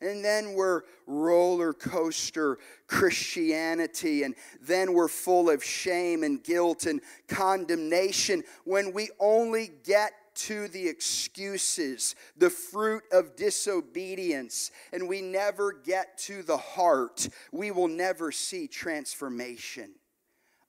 And 0.00 0.24
then 0.24 0.52
we're 0.52 0.82
roller 1.06 1.72
coaster 1.72 2.58
Christianity, 2.86 4.24
and 4.24 4.34
then 4.60 4.92
we're 4.92 5.08
full 5.08 5.48
of 5.48 5.64
shame 5.64 6.22
and 6.22 6.42
guilt 6.42 6.84
and 6.84 7.00
condemnation 7.28 8.44
when 8.64 8.92
we 8.92 9.10
only 9.18 9.72
get 9.84 10.12
to 10.34 10.68
the 10.68 10.86
excuses, 10.86 12.14
the 12.36 12.50
fruit 12.50 13.02
of 13.10 13.36
disobedience, 13.36 14.70
and 14.92 15.08
we 15.08 15.22
never 15.22 15.72
get 15.72 16.18
to 16.18 16.42
the 16.42 16.58
heart, 16.58 17.28
we 17.52 17.70
will 17.70 17.88
never 17.88 18.30
see 18.30 18.68
transformation. 18.68 19.92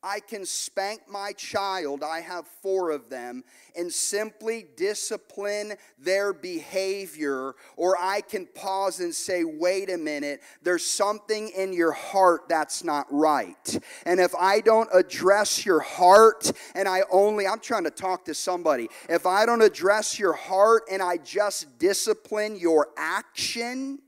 I 0.03 0.19
can 0.19 0.45
spank 0.45 1.01
my 1.09 1.33
child, 1.33 2.03
I 2.03 2.21
have 2.21 2.47
four 2.61 2.91
of 2.91 3.09
them, 3.09 3.43
and 3.75 3.91
simply 3.91 4.67
discipline 4.75 5.73
their 5.97 6.33
behavior, 6.33 7.55
or 7.75 7.97
I 7.99 8.21
can 8.21 8.45
pause 8.45 8.99
and 8.99 9.13
say, 9.13 9.43
wait 9.43 9.89
a 9.89 9.97
minute, 9.97 10.41
there's 10.61 10.85
something 10.85 11.49
in 11.49 11.73
your 11.73 11.93
heart 11.93 12.47
that's 12.47 12.83
not 12.83 13.07
right. 13.09 13.79
And 14.05 14.19
if 14.19 14.35
I 14.35 14.61
don't 14.61 14.89
address 14.93 15.65
your 15.65 15.79
heart, 15.79 16.51
and 16.75 16.87
I 16.87 17.01
only, 17.11 17.47
I'm 17.47 17.59
trying 17.59 17.85
to 17.85 17.91
talk 17.91 18.25
to 18.25 18.35
somebody, 18.35 18.89
if 19.09 19.25
I 19.25 19.47
don't 19.47 19.63
address 19.63 20.19
your 20.19 20.33
heart 20.33 20.83
and 20.91 21.01
I 21.01 21.17
just 21.17 21.79
discipline 21.79 22.55
your 22.55 22.89
action, 22.97 23.99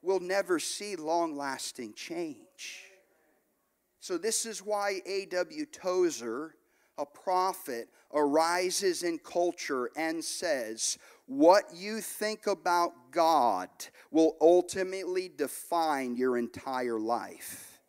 we'll 0.00 0.20
never 0.20 0.58
see 0.58 0.96
long 0.96 1.36
lasting 1.36 1.92
change. 1.92 2.87
So, 4.08 4.16
this 4.16 4.46
is 4.46 4.60
why 4.64 5.02
A.W. 5.04 5.66
Tozer, 5.66 6.54
a 6.96 7.04
prophet, 7.04 7.90
arises 8.14 9.02
in 9.02 9.18
culture 9.18 9.90
and 9.98 10.24
says, 10.24 10.96
what 11.26 11.64
you 11.74 12.00
think 12.00 12.46
about 12.46 13.10
God 13.10 13.68
will 14.10 14.38
ultimately 14.40 15.30
define 15.36 16.16
your 16.16 16.38
entire 16.38 16.98
life. 16.98 17.80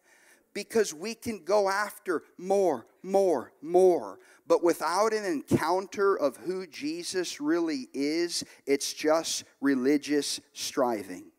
Because 0.53 0.93
we 0.93 1.15
can 1.15 1.45
go 1.45 1.69
after 1.69 2.23
more, 2.37 2.85
more, 3.01 3.53
more. 3.61 4.19
But 4.45 4.61
without 4.61 5.13
an 5.13 5.23
encounter 5.23 6.17
of 6.19 6.35
who 6.35 6.67
Jesus 6.67 7.39
really 7.39 7.87
is, 7.93 8.43
it's 8.65 8.91
just 8.91 9.45
religious 9.61 10.41
striving. 10.51 11.31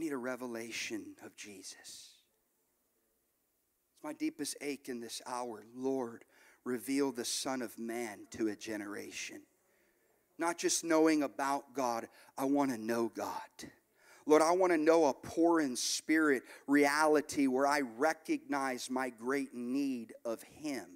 Need 0.00 0.12
a 0.12 0.16
revelation 0.16 1.14
of 1.24 1.36
Jesus. 1.36 2.08
It's 3.92 4.04
my 4.04 4.12
deepest 4.14 4.56
ache 4.60 4.88
in 4.88 5.00
this 5.00 5.20
hour. 5.26 5.62
Lord, 5.76 6.24
reveal 6.64 7.12
the 7.12 7.24
Son 7.24 7.62
of 7.62 7.78
Man 7.78 8.20
to 8.32 8.48
a 8.48 8.56
generation. 8.56 9.42
Not 10.38 10.56
just 10.56 10.84
knowing 10.84 11.22
about 11.22 11.74
God, 11.74 12.08
I 12.38 12.46
want 12.46 12.70
to 12.70 12.78
know 12.78 13.12
God. 13.14 13.30
Lord, 14.24 14.42
I 14.42 14.52
want 14.52 14.72
to 14.72 14.78
know 14.78 15.06
a 15.06 15.12
poor 15.12 15.60
in 15.60 15.76
spirit 15.76 16.44
reality 16.66 17.46
where 17.46 17.66
I 17.66 17.82
recognize 17.98 18.88
my 18.88 19.10
great 19.10 19.54
need 19.54 20.14
of 20.24 20.42
Him. 20.42 20.86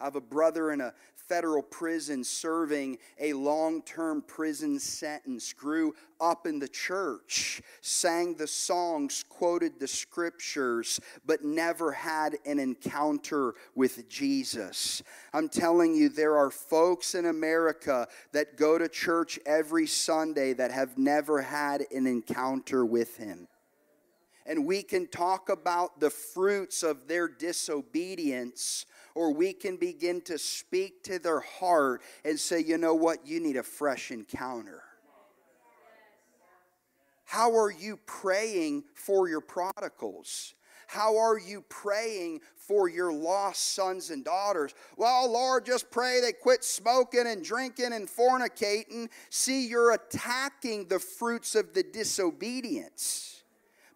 I 0.00 0.04
have 0.04 0.16
a 0.16 0.20
brother 0.20 0.70
and 0.70 0.82
a 0.82 0.94
federal 1.30 1.62
prison 1.62 2.24
serving 2.24 2.98
a 3.20 3.32
long 3.32 3.82
term 3.82 4.20
prison 4.20 4.80
sentence, 4.80 5.52
grew 5.52 5.94
up 6.20 6.44
in 6.44 6.58
the 6.58 6.66
church, 6.66 7.62
sang 7.82 8.34
the 8.34 8.48
songs, 8.48 9.24
quoted 9.28 9.78
the 9.78 9.86
scriptures, 9.86 11.00
but 11.24 11.44
never 11.44 11.92
had 11.92 12.36
an 12.44 12.58
encounter 12.58 13.54
with 13.76 14.08
Jesus. 14.08 15.04
I'm 15.32 15.48
telling 15.48 15.94
you, 15.94 16.08
there 16.08 16.36
are 16.36 16.50
folks 16.50 17.14
in 17.14 17.26
America 17.26 18.08
that 18.32 18.56
go 18.56 18.76
to 18.76 18.88
church 18.88 19.38
every 19.46 19.86
Sunday 19.86 20.52
that 20.54 20.72
have 20.72 20.98
never 20.98 21.40
had 21.42 21.84
an 21.94 22.08
encounter 22.08 22.84
with 22.84 23.16
Him 23.16 23.46
and 24.46 24.66
we 24.66 24.82
can 24.82 25.06
talk 25.06 25.48
about 25.48 26.00
the 26.00 26.10
fruits 26.10 26.82
of 26.82 27.06
their 27.06 27.28
disobedience, 27.28 28.84
or 29.14 29.32
we 29.32 29.52
can 29.52 29.76
begin 29.76 30.20
to 30.22 30.38
speak 30.38 31.02
to 31.04 31.18
their 31.18 31.40
heart 31.40 32.02
and 32.24 32.38
say, 32.38 32.60
you 32.60 32.78
know 32.78 32.94
what, 32.94 33.26
you 33.26 33.40
need 33.40 33.56
a 33.56 33.62
fresh 33.62 34.10
encounter. 34.10 34.82
How 37.24 37.56
are 37.56 37.70
you 37.70 37.98
praying 38.06 38.84
for 38.94 39.28
your 39.28 39.40
prodigals? 39.40 40.54
How 40.88 41.18
are 41.18 41.38
you 41.38 41.62
praying 41.68 42.40
for 42.56 42.88
your 42.88 43.12
lost 43.12 43.74
sons 43.74 44.10
and 44.10 44.24
daughters? 44.24 44.74
Well, 44.96 45.30
Lord, 45.30 45.64
just 45.64 45.92
pray 45.92 46.20
they 46.20 46.32
quit 46.32 46.64
smoking 46.64 47.28
and 47.28 47.44
drinking 47.44 47.92
and 47.92 48.08
fornicating. 48.08 49.08
See, 49.28 49.68
you're 49.68 49.92
attacking 49.92 50.88
the 50.88 50.98
fruits 50.98 51.54
of 51.54 51.74
the 51.74 51.84
disobedience 51.84 53.39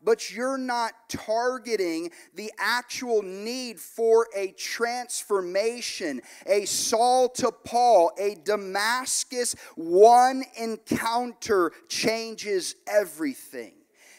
but 0.04 0.30
you're 0.30 0.58
not 0.58 0.92
targeting 1.08 2.10
the 2.34 2.52
actual 2.58 3.22
need 3.22 3.80
for 3.80 4.28
a 4.36 4.52
transformation, 4.52 6.20
a 6.46 6.64
Saul 6.64 7.28
to 7.30 7.50
Paul, 7.50 8.12
a 8.18 8.36
Damascus. 8.44 9.54
One 9.76 10.44
encounter 10.56 11.72
changes 11.88 12.76
everything. 12.86 13.72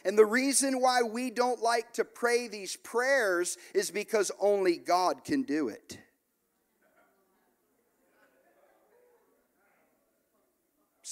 And 0.03 0.17
the 0.17 0.25
reason 0.25 0.81
why 0.81 1.01
we 1.01 1.31
don't 1.31 1.61
like 1.61 1.93
to 1.93 2.05
pray 2.05 2.47
these 2.47 2.75
prayers 2.75 3.57
is 3.73 3.89
because 3.89 4.31
only 4.39 4.77
God 4.77 5.23
can 5.23 5.41
do 5.41 5.69
it. 5.69 5.97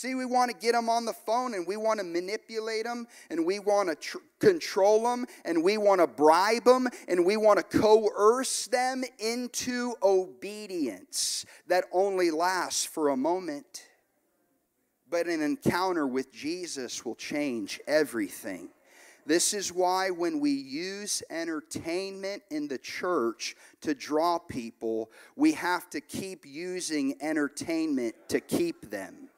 See, 0.04 0.16
we 0.16 0.26
want 0.26 0.52
to 0.52 0.58
get 0.58 0.74
them 0.74 0.90
on 0.90 1.06
the 1.06 1.14
phone 1.14 1.54
and 1.54 1.66
we 1.66 1.78
want 1.78 1.98
to 2.02 2.04
manipulate 2.04 2.84
them 2.84 3.08
and 3.30 3.46
we 3.46 3.60
want 3.60 3.88
to 3.88 3.96
tr- 3.96 4.18
control 4.38 5.04
them 5.04 5.26
and 5.46 5.64
we 5.64 5.78
want 5.78 6.02
to 6.02 6.08
bribe 6.08 6.66
them 6.66 6.90
and 7.08 7.26
we 7.26 7.38
want 7.38 7.58
to 7.58 7.80
coerce 7.80 8.68
them 8.68 9.06
into 9.18 9.96
obedience 10.04 11.46
that 11.68 11.86
only 11.94 12.32
lasts 12.32 12.84
for 12.84 13.12
a 13.12 13.16
moment. 13.16 13.86
But 15.10 15.28
an 15.28 15.42
encounter 15.42 16.06
with 16.06 16.34
Jesus 16.34 17.06
will 17.06 17.16
change 17.16 17.80
everything. 17.88 18.72
This 19.26 19.54
is 19.54 19.72
why 19.72 20.10
when 20.10 20.42
we 20.42 20.52
use 20.52 21.24
entertainment 21.30 22.44
in 22.52 22.68
the 22.68 22.78
church 22.78 23.56
to 23.80 23.94
draw 23.94 24.38
people, 24.38 25.12
we 25.38 25.54
have 25.54 25.90
to 25.92 26.02
keep 26.02 26.46
using 26.46 27.16
entertainment 27.22 28.16
to 28.28 28.42
keep 28.42 28.90
them. 28.90 29.30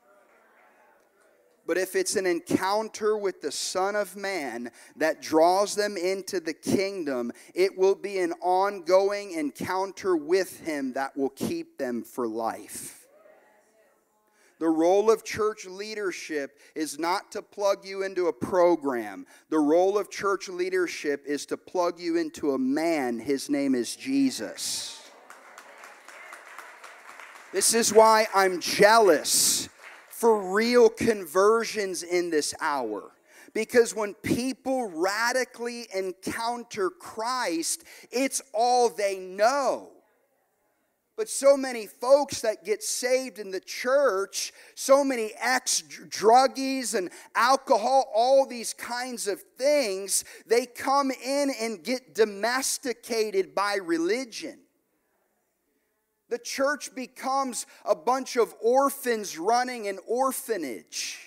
But 1.67 1.77
if 1.77 1.95
it's 1.95 2.15
an 2.15 2.27
encounter 2.27 3.17
with 3.17 3.41
the 3.41 3.51
Son 3.51 3.95
of 3.95 4.15
Man 4.15 4.69
that 4.97 5.21
draws 5.21 5.73
them 5.73 5.97
into 5.97 6.39
the 6.39 6.53
kingdom, 6.53 7.31
it 7.55 7.77
will 7.77 7.95
be 7.95 8.19
an 8.19 8.33
ongoing 8.41 9.31
encounter 9.31 10.15
with 10.15 10.59
Him 10.59 10.93
that 10.93 11.17
will 11.17 11.29
keep 11.29 11.77
them 11.77 12.03
for 12.03 12.27
life. 12.27 13.05
The 14.59 14.69
role 14.69 15.11
of 15.11 15.25
church 15.25 15.65
leadership 15.65 16.59
is 16.75 16.97
not 16.97 17.31
to 17.33 17.41
plug 17.41 17.85
you 17.85 18.03
into 18.03 18.27
a 18.27 18.33
program. 18.33 19.25
The 19.49 19.59
role 19.59 19.97
of 19.97 20.09
church 20.09 20.47
leadership 20.47 21.25
is 21.27 21.45
to 21.47 21.57
plug 21.57 21.99
you 21.99 22.17
into 22.17 22.51
a 22.51 22.57
man. 22.57 23.19
His 23.19 23.49
name 23.49 23.75
is 23.75 23.95
Jesus. 23.95 25.01
This 27.51 27.73
is 27.73 27.91
why 27.91 28.27
I'm 28.33 28.61
jealous 28.61 29.67
for 30.25 30.41
real 30.55 30.89
conversions 30.89 32.01
in 32.01 32.31
this 32.31 32.55
hour. 32.59 33.11
Because 33.53 33.93
when 33.93 34.15
people 34.15 34.89
radically 34.89 35.85
encounter 35.93 36.89
Christ, 36.89 37.83
it's 38.09 38.41
all 38.51 38.89
they 38.89 39.19
know. 39.19 39.91
But 41.15 41.29
so 41.29 41.55
many 41.55 41.85
folks 41.85 42.41
that 42.41 42.65
get 42.65 42.81
saved 42.81 43.37
in 43.37 43.51
the 43.51 43.59
church, 43.59 44.51
so 44.73 45.03
many 45.03 45.31
ex 45.39 45.83
druggies 45.83 46.95
and 46.95 47.11
alcohol, 47.35 48.11
all 48.11 48.47
these 48.47 48.73
kinds 48.73 49.27
of 49.27 49.39
things, 49.59 50.25
they 50.47 50.65
come 50.65 51.11
in 51.11 51.51
and 51.61 51.83
get 51.83 52.15
domesticated 52.15 53.53
by 53.53 53.75
religion. 53.75 54.64
The 56.29 56.39
church 56.39 56.93
becomes 56.95 57.65
a 57.85 57.95
bunch 57.95 58.35
of 58.35 58.53
orphans 58.61 59.37
running 59.37 59.87
an 59.87 59.99
orphanage. 60.07 61.19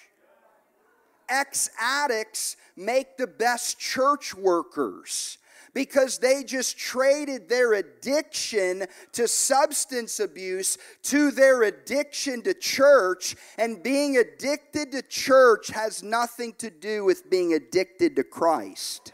Ex 1.29 1.71
addicts 1.81 2.57
make 2.77 3.17
the 3.17 3.27
best 3.27 3.79
church 3.79 4.35
workers 4.35 5.39
because 5.75 6.19
they 6.19 6.43
just 6.43 6.77
traded 6.77 7.49
their 7.49 7.75
addiction 7.75 8.85
to 9.13 9.29
substance 9.29 10.19
abuse 10.19 10.79
to 11.03 11.31
their 11.31 11.63
addiction 11.63 12.43
to 12.43 12.55
church. 12.55 13.37
And 13.59 13.83
being 13.83 14.17
addicted 14.17 14.93
to 14.93 15.03
church 15.03 15.69
has 15.69 16.03
nothing 16.03 16.55
to 16.59 16.71
do 16.71 17.05
with 17.05 17.31
being 17.31 17.53
addicted 17.53 18.17
to 18.17 18.25
Christ. 18.25 19.13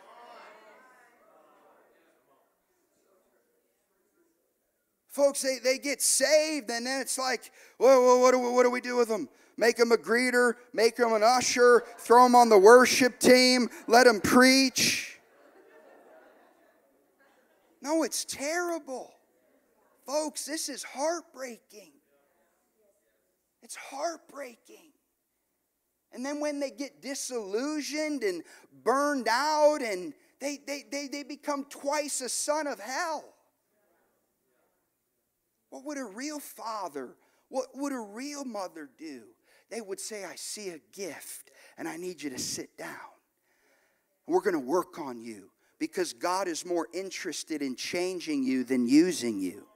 Folks, 5.14 5.42
they, 5.42 5.58
they 5.62 5.78
get 5.78 6.02
saved, 6.02 6.68
and 6.70 6.84
then 6.84 7.00
it's 7.00 7.18
like, 7.18 7.52
well, 7.78 8.02
well 8.02 8.20
what, 8.20 8.32
do 8.32 8.40
we, 8.40 8.50
what 8.50 8.64
do 8.64 8.70
we 8.70 8.80
do 8.80 8.96
with 8.96 9.06
them? 9.06 9.28
Make 9.56 9.76
them 9.76 9.92
a 9.92 9.96
greeter, 9.96 10.54
make 10.72 10.96
them 10.96 11.12
an 11.12 11.22
usher, 11.22 11.84
throw 11.98 12.24
them 12.24 12.34
on 12.34 12.48
the 12.48 12.58
worship 12.58 13.20
team, 13.20 13.68
let 13.86 14.06
them 14.06 14.20
preach. 14.20 15.20
No, 17.80 18.02
it's 18.02 18.24
terrible. 18.24 19.14
Folks, 20.04 20.46
this 20.46 20.68
is 20.68 20.82
heartbreaking. 20.82 21.92
It's 23.62 23.76
heartbreaking. 23.76 24.90
And 26.12 26.26
then 26.26 26.40
when 26.40 26.58
they 26.58 26.72
get 26.72 27.00
disillusioned 27.00 28.24
and 28.24 28.42
burned 28.82 29.28
out, 29.30 29.78
and 29.80 30.12
they, 30.40 30.58
they, 30.66 30.82
they, 30.90 31.06
they 31.06 31.22
become 31.22 31.66
twice 31.70 32.20
a 32.20 32.28
son 32.28 32.66
of 32.66 32.80
hell. 32.80 33.33
What 35.74 35.86
would 35.86 35.98
a 35.98 36.04
real 36.04 36.38
father, 36.38 37.16
what 37.48 37.66
would 37.74 37.92
a 37.92 37.98
real 37.98 38.44
mother 38.44 38.88
do? 38.96 39.22
They 39.72 39.80
would 39.80 39.98
say, 39.98 40.24
I 40.24 40.36
see 40.36 40.68
a 40.68 40.78
gift 40.92 41.50
and 41.76 41.88
I 41.88 41.96
need 41.96 42.22
you 42.22 42.30
to 42.30 42.38
sit 42.38 42.78
down. 42.78 42.94
We're 44.28 44.40
going 44.40 44.54
to 44.54 44.60
work 44.60 45.00
on 45.00 45.20
you 45.20 45.50
because 45.80 46.12
God 46.12 46.46
is 46.46 46.64
more 46.64 46.86
interested 46.94 47.60
in 47.60 47.74
changing 47.74 48.44
you 48.44 48.62
than 48.62 48.86
using 48.86 49.40
you. 49.40 49.66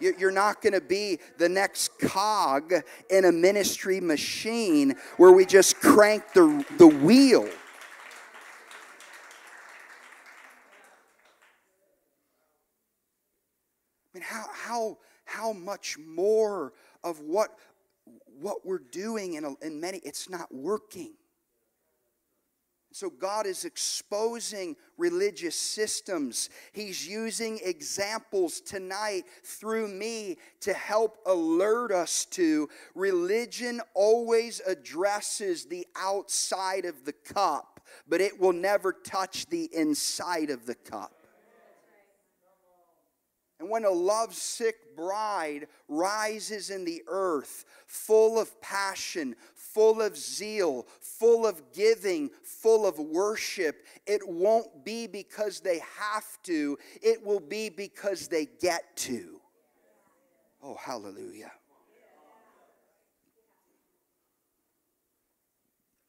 You're 0.00 0.30
not 0.30 0.62
going 0.62 0.72
to 0.72 0.80
be 0.80 1.18
the 1.36 1.50
next 1.50 1.98
cog 1.98 2.72
in 3.10 3.26
a 3.26 3.32
ministry 3.32 4.00
machine 4.00 4.94
where 5.18 5.32
we 5.32 5.44
just 5.44 5.76
crank 5.76 6.32
the, 6.32 6.64
the 6.78 6.86
wheel. 6.86 7.50
How, 15.26 15.52
much 15.52 15.98
more 15.98 16.72
of 17.04 17.20
what, 17.20 17.58
what 18.40 18.64
we're 18.64 18.78
doing 18.78 19.34
in, 19.34 19.44
a, 19.44 19.54
in 19.60 19.80
many, 19.80 19.98
it's 19.98 20.30
not 20.30 20.52
working. 20.54 21.12
So 22.96 23.10
God 23.10 23.44
is 23.46 23.66
exposing 23.66 24.74
religious 24.96 25.54
systems. 25.54 26.48
He's 26.72 27.06
using 27.06 27.60
examples 27.62 28.62
tonight 28.62 29.24
through 29.44 29.88
me 29.88 30.38
to 30.60 30.72
help 30.72 31.18
alert 31.26 31.92
us 31.92 32.24
to 32.30 32.70
religion 32.94 33.82
always 33.92 34.62
addresses 34.66 35.66
the 35.66 35.86
outside 35.94 36.86
of 36.86 37.04
the 37.04 37.12
cup, 37.12 37.80
but 38.08 38.22
it 38.22 38.40
will 38.40 38.54
never 38.54 38.94
touch 38.94 39.44
the 39.50 39.68
inside 39.74 40.48
of 40.48 40.64
the 40.64 40.74
cup. 40.74 41.20
And 43.58 43.70
when 43.70 43.84
a 43.84 43.90
lovesick 43.90 44.94
bride 44.94 45.66
rises 45.88 46.68
in 46.68 46.84
the 46.84 47.02
earth, 47.06 47.64
full 47.86 48.38
of 48.38 48.60
passion, 48.60 49.34
full 49.54 50.02
of 50.02 50.16
zeal, 50.16 50.86
full 51.00 51.46
of 51.46 51.72
giving, 51.72 52.30
full 52.42 52.84
of 52.86 52.98
worship, 52.98 53.86
it 54.06 54.20
won't 54.26 54.84
be 54.84 55.06
because 55.06 55.60
they 55.60 55.80
have 55.98 56.26
to, 56.42 56.78
it 57.00 57.24
will 57.24 57.40
be 57.40 57.70
because 57.70 58.28
they 58.28 58.46
get 58.60 58.94
to. 58.96 59.40
Oh, 60.62 60.74
hallelujah. 60.74 61.52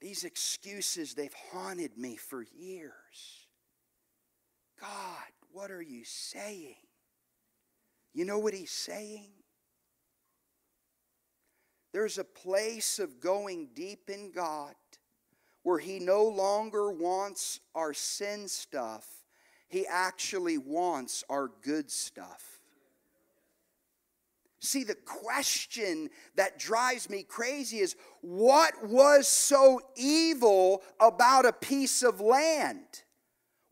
These 0.01 0.25
excuses, 0.25 1.13
they've 1.13 1.33
haunted 1.51 1.97
me 1.97 2.17
for 2.17 2.45
years. 2.57 3.47
God, 4.79 5.31
what 5.51 5.71
are 5.71 5.81
you 5.81 6.03
saying? 6.03 6.75
You 8.17 8.25
know 8.25 8.39
what 8.39 8.55
he's 8.55 8.71
saying? 8.71 9.29
There's 11.93 12.17
a 12.17 12.23
place 12.23 12.97
of 12.97 13.19
going 13.19 13.69
deep 13.75 14.09
in 14.09 14.31
God 14.31 14.73
where 15.61 15.77
he 15.77 15.99
no 15.99 16.23
longer 16.23 16.91
wants 16.91 17.59
our 17.75 17.93
sin 17.93 18.47
stuff, 18.47 19.05
he 19.67 19.85
actually 19.85 20.57
wants 20.57 21.23
our 21.29 21.51
good 21.61 21.91
stuff. 21.91 22.59
See, 24.61 24.83
the 24.83 24.95
question 24.95 26.09
that 26.37 26.57
drives 26.57 27.11
me 27.11 27.21
crazy 27.21 27.77
is 27.77 27.95
what 28.21 28.83
was 28.83 29.27
so 29.27 29.79
evil 29.95 30.81
about 30.99 31.45
a 31.45 31.53
piece 31.53 32.01
of 32.01 32.19
land? 32.19 33.03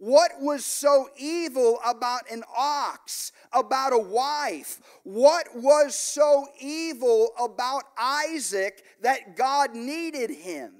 What 0.05 0.39
was 0.39 0.63
so 0.63 1.09
evil 1.17 1.79
about 1.83 2.29
an 2.29 2.43
ox, 2.55 3.31
about 3.51 3.91
a 3.91 3.97
wife? 3.97 4.79
What 5.01 5.47
was 5.55 5.95
so 5.95 6.45
evil 6.61 7.31
about 7.39 7.85
Isaac 7.97 8.83
that 9.01 9.35
God 9.35 9.73
needed 9.73 10.29
him? 10.29 10.73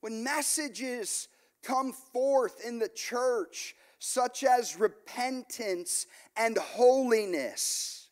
When 0.00 0.22
messages 0.22 1.26
come 1.64 1.92
forth 1.92 2.64
in 2.64 2.78
the 2.78 2.88
church, 2.88 3.74
such 3.98 4.44
as 4.44 4.78
repentance 4.78 6.06
and 6.36 6.56
holiness, 6.56 8.10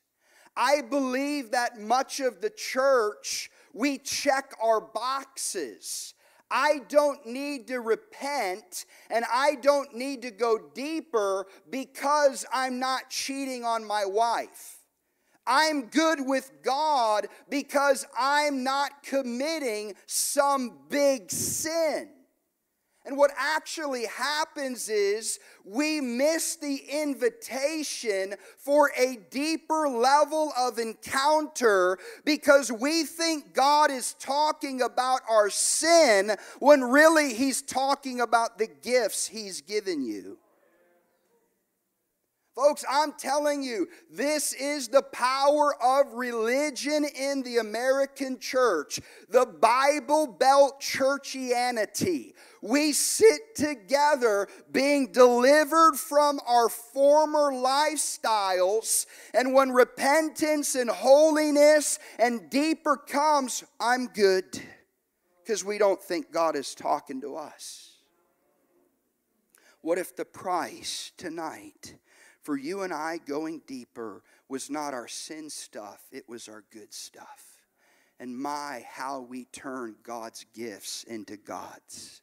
I 0.56 0.80
believe 0.80 1.52
that 1.52 1.78
much 1.78 2.18
of 2.18 2.40
the 2.40 2.50
church, 2.50 3.52
we 3.72 3.98
check 3.98 4.52
our 4.60 4.80
boxes 4.80 6.14
I 6.50 6.80
don't 6.88 7.24
need 7.26 7.66
to 7.68 7.80
repent 7.80 8.86
and 9.10 9.24
I 9.32 9.56
don't 9.56 9.94
need 9.94 10.22
to 10.22 10.30
go 10.30 10.58
deeper 10.74 11.46
because 11.70 12.46
I'm 12.52 12.78
not 12.78 13.10
cheating 13.10 13.64
on 13.64 13.84
my 13.84 14.04
wife. 14.04 14.76
I'm 15.46 15.86
good 15.86 16.20
with 16.26 16.62
God 16.62 17.28
because 17.48 18.06
I'm 18.18 18.62
not 18.62 19.02
committing 19.02 19.94
some 20.06 20.78
big 20.90 21.30
sin. 21.30 22.10
And 23.08 23.16
what 23.16 23.30
actually 23.38 24.04
happens 24.04 24.90
is 24.90 25.40
we 25.64 25.98
miss 25.98 26.56
the 26.56 26.76
invitation 26.76 28.34
for 28.58 28.92
a 28.98 29.16
deeper 29.30 29.88
level 29.88 30.52
of 30.58 30.78
encounter 30.78 31.98
because 32.26 32.70
we 32.70 33.04
think 33.04 33.54
God 33.54 33.90
is 33.90 34.14
talking 34.20 34.82
about 34.82 35.22
our 35.26 35.48
sin 35.48 36.36
when 36.58 36.82
really 36.82 37.32
He's 37.32 37.62
talking 37.62 38.20
about 38.20 38.58
the 38.58 38.66
gifts 38.66 39.26
He's 39.26 39.62
given 39.62 40.04
you. 40.04 40.36
Folks, 42.58 42.84
I'm 42.90 43.12
telling 43.12 43.62
you, 43.62 43.86
this 44.10 44.52
is 44.52 44.88
the 44.88 45.00
power 45.00 45.80
of 45.80 46.12
religion 46.14 47.04
in 47.04 47.44
the 47.44 47.58
American 47.58 48.40
church, 48.40 48.98
the 49.28 49.46
Bible 49.46 50.26
Belt 50.26 50.80
churchianity. 50.80 52.32
We 52.62 52.92
sit 52.92 53.54
together 53.54 54.48
being 54.70 55.12
delivered 55.12 55.96
from 55.96 56.40
our 56.46 56.68
former 56.68 57.52
lifestyles, 57.52 59.06
and 59.34 59.54
when 59.54 59.70
repentance 59.70 60.74
and 60.74 60.90
holiness 60.90 61.98
and 62.18 62.50
deeper 62.50 62.96
comes, 62.96 63.64
I'm 63.80 64.06
good 64.06 64.44
because 65.42 65.64
we 65.64 65.78
don't 65.78 66.02
think 66.02 66.32
God 66.32 66.56
is 66.56 66.74
talking 66.74 67.20
to 67.22 67.36
us. 67.36 67.96
What 69.80 69.98
if 69.98 70.16
the 70.16 70.24
price 70.24 71.12
tonight? 71.16 71.94
for 72.48 72.56
you 72.56 72.80
and 72.80 72.94
I 72.94 73.18
going 73.18 73.60
deeper 73.66 74.22
was 74.48 74.70
not 74.70 74.94
our 74.94 75.06
sin 75.06 75.50
stuff, 75.50 76.02
it 76.10 76.26
was 76.30 76.48
our 76.48 76.64
good 76.72 76.94
stuff. 76.94 77.44
And 78.18 78.34
my, 78.34 78.86
how 78.90 79.20
we 79.20 79.44
turn 79.44 79.96
God's 80.02 80.46
gifts 80.54 81.04
into 81.04 81.36
God's. 81.36 82.22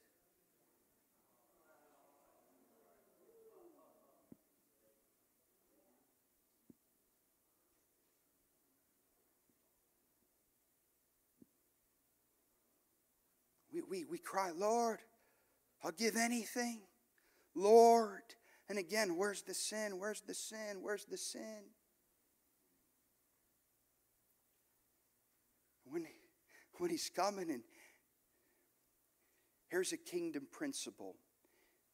We, 13.95 14.03
we, 14.03 14.17
cry, 14.17 14.51
Lord, 14.53 14.99
I'll 15.81 15.91
give 15.93 16.17
anything. 16.17 16.81
Lord, 17.55 18.23
and 18.67 18.77
again, 18.77 19.15
where's 19.15 19.41
the 19.43 19.53
sin? 19.53 19.99
Where's 19.99 20.19
the 20.19 20.33
sin? 20.33 20.81
Where's 20.81 21.05
the 21.05 21.15
sin? 21.17 21.63
When, 25.85 26.05
when 26.77 26.89
he's 26.89 27.09
coming, 27.09 27.49
and 27.49 27.63
here's 29.69 29.93
a 29.93 29.97
kingdom 29.97 30.45
principle 30.51 31.15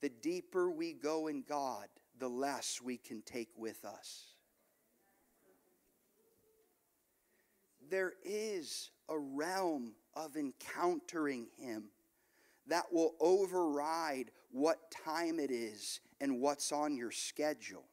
the 0.02 0.10
deeper 0.10 0.72
we 0.72 0.94
go 0.94 1.28
in 1.28 1.44
God, 1.48 1.86
the 2.18 2.30
less 2.30 2.80
we 2.84 2.98
can 2.98 3.22
take 3.22 3.50
with 3.56 3.86
us. 3.86 4.34
There 7.92 8.14
is 8.26 8.90
a 9.12 9.20
realm 9.20 9.94
of 10.16 10.38
encountering 10.38 11.48
Him 11.58 11.86
that 12.68 12.86
will 12.92 13.16
override 13.20 14.32
what 14.52 14.92
time 14.92 15.40
it 15.40 15.52
is 15.52 16.00
and 16.20 16.40
what's 16.40 16.72
on 16.72 16.96
your 16.96 17.12
schedule. 17.12 17.84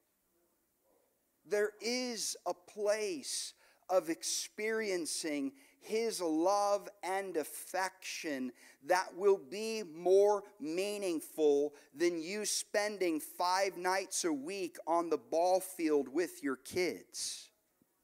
There 1.47 1.73
is 1.81 2.37
a 2.47 2.55
place 2.55 3.55
of 3.89 4.11
experiencing 4.11 5.53
His 5.81 6.21
love 6.21 6.89
and 7.03 7.37
affection 7.37 8.53
that 8.87 9.09
will 9.17 9.41
be 9.51 9.83
more 9.83 10.43
meaningful 10.61 11.75
than 11.95 12.21
you 12.21 12.45
spending 12.45 13.19
five 13.19 13.77
nights 13.77 14.25
a 14.25 14.33
week 14.33 14.77
on 14.87 15.09
the 15.11 15.19
ball 15.19 15.61
field 15.61 16.09
with 16.09 16.43
your 16.43 16.57
kids. 16.57 17.51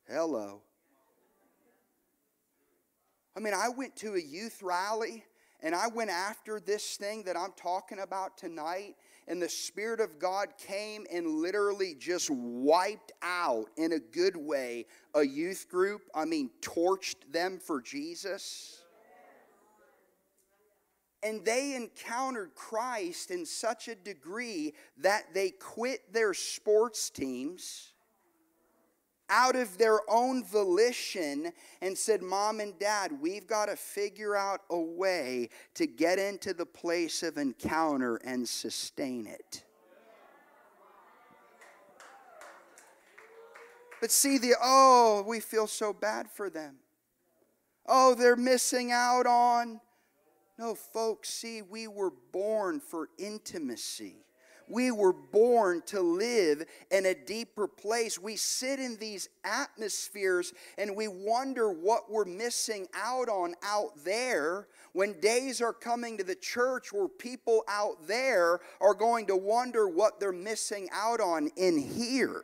Hello. 0.08 0.62
I 3.36 3.40
mean, 3.40 3.54
I 3.54 3.68
went 3.68 3.96
to 3.96 4.14
a 4.14 4.20
youth 4.20 4.62
rally 4.62 5.24
and 5.64 5.74
I 5.74 5.88
went 5.88 6.10
after 6.10 6.60
this 6.60 6.96
thing 6.96 7.24
that 7.24 7.38
I'm 7.38 7.52
talking 7.56 8.00
about 8.00 8.36
tonight, 8.36 8.96
and 9.26 9.40
the 9.40 9.48
Spirit 9.48 9.98
of 9.98 10.18
God 10.18 10.48
came 10.58 11.06
and 11.10 11.26
literally 11.26 11.94
just 11.98 12.28
wiped 12.28 13.12
out, 13.22 13.70
in 13.78 13.92
a 13.92 13.98
good 13.98 14.36
way, 14.36 14.84
a 15.14 15.22
youth 15.22 15.66
group. 15.70 16.02
I 16.14 16.26
mean, 16.26 16.50
torched 16.60 17.32
them 17.32 17.58
for 17.58 17.80
Jesus. 17.80 18.82
And 21.22 21.42
they 21.46 21.74
encountered 21.74 22.54
Christ 22.54 23.30
in 23.30 23.46
such 23.46 23.88
a 23.88 23.94
degree 23.94 24.74
that 24.98 25.32
they 25.32 25.48
quit 25.48 26.12
their 26.12 26.34
sports 26.34 27.08
teams 27.08 27.93
out 29.30 29.56
of 29.56 29.78
their 29.78 30.00
own 30.08 30.44
volition 30.44 31.52
and 31.80 31.96
said, 31.96 32.22
Mom 32.22 32.60
and 32.60 32.78
Dad, 32.78 33.12
we've 33.20 33.46
got 33.46 33.66
to 33.66 33.76
figure 33.76 34.36
out 34.36 34.60
a 34.70 34.78
way 34.78 35.48
to 35.74 35.86
get 35.86 36.18
into 36.18 36.52
the 36.52 36.66
place 36.66 37.22
of 37.22 37.38
encounter 37.38 38.16
and 38.16 38.48
sustain 38.48 39.26
it. 39.26 39.64
But 44.00 44.10
see, 44.10 44.36
the 44.36 44.54
oh, 44.62 45.24
we 45.26 45.40
feel 45.40 45.66
so 45.66 45.94
bad 45.94 46.30
for 46.30 46.50
them. 46.50 46.76
Oh, 47.86 48.14
they're 48.14 48.36
missing 48.36 48.92
out 48.92 49.26
on. 49.26 49.80
No, 50.58 50.74
folks, 50.74 51.30
see, 51.30 51.62
we 51.62 51.88
were 51.88 52.12
born 52.32 52.80
for 52.80 53.08
intimacy. 53.18 54.24
We 54.68 54.90
were 54.90 55.12
born 55.12 55.82
to 55.86 56.00
live 56.00 56.64
in 56.90 57.06
a 57.06 57.14
deeper 57.14 57.66
place. 57.66 58.18
We 58.18 58.36
sit 58.36 58.80
in 58.80 58.96
these 58.96 59.28
atmospheres 59.44 60.52
and 60.78 60.96
we 60.96 61.08
wonder 61.08 61.70
what 61.70 62.10
we're 62.10 62.24
missing 62.24 62.86
out 62.94 63.28
on 63.28 63.54
out 63.62 63.92
there 64.04 64.68
when 64.92 65.20
days 65.20 65.60
are 65.60 65.72
coming 65.72 66.16
to 66.18 66.24
the 66.24 66.34
church 66.34 66.92
where 66.92 67.08
people 67.08 67.64
out 67.68 68.06
there 68.06 68.60
are 68.80 68.94
going 68.94 69.26
to 69.26 69.36
wonder 69.36 69.88
what 69.88 70.20
they're 70.20 70.32
missing 70.32 70.88
out 70.92 71.20
on 71.20 71.50
in 71.56 71.78
here. 71.78 72.42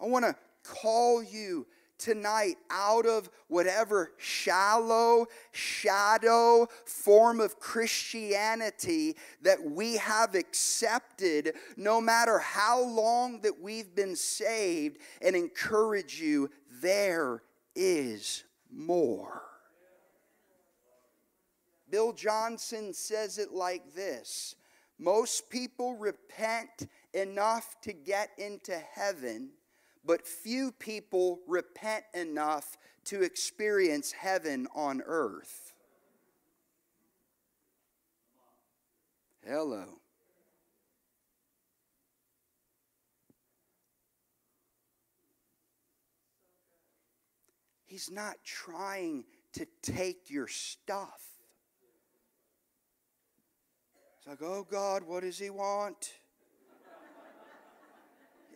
I 0.00 0.06
want 0.06 0.24
to 0.24 0.34
call 0.62 1.22
you 1.22 1.66
tonight 2.00 2.56
out 2.70 3.06
of 3.06 3.30
whatever 3.46 4.12
shallow, 4.16 5.26
shadow 5.52 6.66
form 6.84 7.40
of 7.40 7.60
Christianity 7.60 9.16
that 9.42 9.62
we 9.62 9.96
have 9.98 10.34
accepted, 10.34 11.54
no 11.76 12.00
matter 12.00 12.38
how 12.38 12.82
long 12.82 13.40
that 13.42 13.60
we've 13.60 13.94
been 13.94 14.16
saved, 14.16 14.98
and 15.22 15.36
encourage 15.36 16.20
you 16.20 16.50
there 16.80 17.42
is 17.76 18.44
more. 18.72 19.42
Bill 21.90 22.12
Johnson 22.12 22.94
says 22.94 23.38
it 23.38 23.52
like 23.52 23.94
this 23.94 24.54
Most 24.98 25.50
people 25.50 25.96
repent 25.96 26.88
enough 27.12 27.76
to 27.82 27.92
get 27.92 28.30
into 28.38 28.76
heaven 28.94 29.50
but 30.04 30.26
few 30.26 30.72
people 30.72 31.40
repent 31.46 32.04
enough 32.14 32.76
to 33.04 33.22
experience 33.22 34.12
heaven 34.12 34.66
on 34.74 35.02
earth. 35.04 35.74
Hello. 39.46 39.84
He's 47.86 48.10
not 48.10 48.36
trying 48.44 49.24
to 49.54 49.66
take 49.82 50.30
your 50.30 50.46
stuff. 50.46 51.20
It's 54.18 54.28
like, 54.28 54.42
oh 54.42 54.64
God, 54.70 55.02
what 55.02 55.22
does 55.22 55.38
he 55.38 55.50
want? 55.50 56.19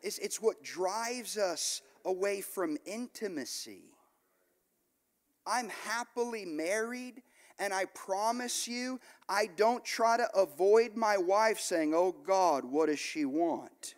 It's, 0.05 0.19
it's 0.19 0.41
what 0.41 0.63
drives 0.63 1.39
us 1.39 1.81
away 2.05 2.43
from 2.43 2.77
intimacy. 2.85 3.85
I'm 5.47 5.71
happily 5.71 6.45
married, 6.45 7.23
and 7.59 7.73
I 7.73 7.87
promise 7.87 8.69
you, 8.69 9.01
I 9.31 9.49
don't 9.57 9.83
try 9.83 10.19
to 10.19 10.29
avoid 10.37 10.95
my 10.95 11.17
wife 11.17 11.59
saying, 11.59 11.95
Oh 11.95 12.13
God, 12.13 12.67
what 12.67 12.87
does 12.87 12.99
she 12.99 13.25
want? 13.25 13.95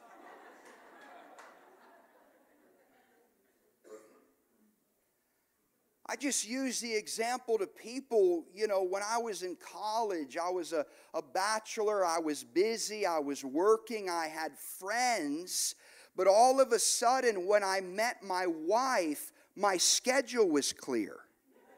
I 6.08 6.14
just 6.14 6.48
use 6.48 6.80
the 6.80 6.94
example 6.94 7.58
to 7.58 7.66
people, 7.66 8.44
you 8.54 8.68
know, 8.68 8.84
when 8.84 9.02
I 9.02 9.18
was 9.18 9.42
in 9.42 9.56
college, 9.56 10.36
I 10.36 10.50
was 10.50 10.72
a, 10.72 10.86
a 11.14 11.20
bachelor, 11.20 12.06
I 12.06 12.20
was 12.20 12.44
busy, 12.44 13.04
I 13.04 13.18
was 13.18 13.44
working, 13.44 14.08
I 14.08 14.28
had 14.28 14.56
friends 14.56 15.74
but 16.16 16.26
all 16.26 16.60
of 16.60 16.72
a 16.72 16.78
sudden, 16.78 17.46
when 17.46 17.62
I 17.62 17.80
met 17.80 18.22
my 18.22 18.46
wife, 18.46 19.32
my 19.54 19.76
schedule 19.76 20.48
was 20.48 20.72
clear. 20.72 21.16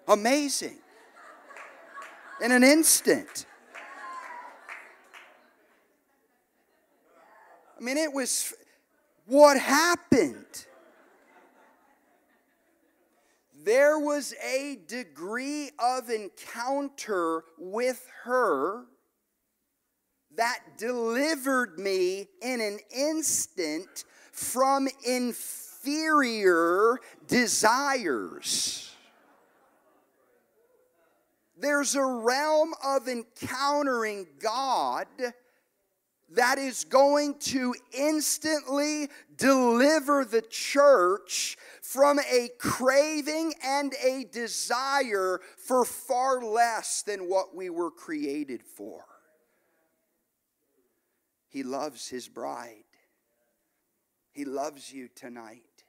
Amazing. 0.06 0.78
In 2.40 2.52
an 2.52 2.62
instant. 2.62 3.46
I 7.78 7.82
mean, 7.82 7.96
it 7.96 8.12
was 8.12 8.54
what 9.26 9.58
happened. 9.58 10.66
There 13.64 13.98
was 13.98 14.34
a 14.42 14.78
degree 14.86 15.70
of 15.78 16.10
encounter 16.10 17.44
with 17.58 18.08
her 18.24 18.86
that 20.36 20.60
delivered 20.78 21.78
me 21.78 22.28
in 22.40 22.60
an 22.60 22.78
instant 22.96 24.04
from 24.38 24.88
inferior 25.04 26.98
desires. 27.26 28.94
There's 31.56 31.96
a 31.96 32.04
realm 32.04 32.72
of 32.84 33.08
encountering 33.08 34.28
God 34.40 35.08
that 36.30 36.58
is 36.58 36.84
going 36.84 37.34
to 37.40 37.74
instantly 37.92 39.08
deliver 39.36 40.24
the 40.24 40.42
church 40.42 41.56
from 41.82 42.20
a 42.20 42.50
craving 42.58 43.54
and 43.64 43.92
a 44.04 44.24
desire 44.24 45.40
for 45.56 45.84
far 45.84 46.40
less 46.42 47.02
than 47.02 47.28
what 47.28 47.56
we 47.56 47.70
were 47.70 47.90
created 47.90 48.62
for. 48.62 49.04
He 51.48 51.64
loves 51.64 52.08
his 52.08 52.28
bride. 52.28 52.84
He 54.38 54.44
loves 54.44 54.92
you 54.92 55.08
tonight. 55.16 55.82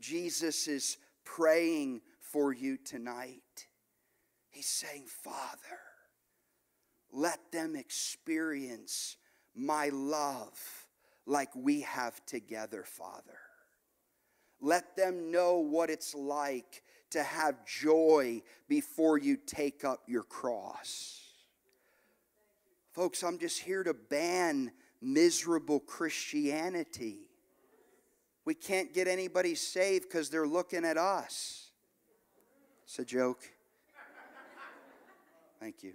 Jesus 0.00 0.66
is 0.68 0.96
praying 1.22 2.00
for 2.18 2.54
you 2.54 2.78
tonight. 2.78 3.66
He's 4.48 4.64
saying, 4.64 5.04
Father, 5.06 5.82
let 7.12 7.52
them 7.52 7.76
experience 7.76 9.18
my 9.54 9.90
love 9.92 10.58
like 11.26 11.50
we 11.54 11.82
have 11.82 12.24
together, 12.24 12.82
Father. 12.82 13.38
Let 14.62 14.96
them 14.96 15.30
know 15.30 15.58
what 15.58 15.90
it's 15.90 16.14
like 16.14 16.82
to 17.10 17.22
have 17.22 17.66
joy 17.66 18.40
before 18.66 19.18
you 19.18 19.36
take 19.36 19.84
up 19.84 20.04
your 20.06 20.22
cross. 20.22 21.20
Folks, 22.94 23.22
I'm 23.22 23.36
just 23.36 23.58
here 23.60 23.82
to 23.82 23.92
ban 23.92 24.72
miserable 25.04 25.80
Christianity. 25.80 27.18
We 28.44 28.54
can't 28.54 28.92
get 28.92 29.06
anybody 29.06 29.54
saved 29.54 30.04
because 30.04 30.30
they're 30.30 30.46
looking 30.46 30.84
at 30.84 30.96
us. 30.96 31.70
It's 32.84 32.98
a 32.98 33.04
joke. 33.04 33.42
Thank 35.60 35.82
you. 35.82 35.92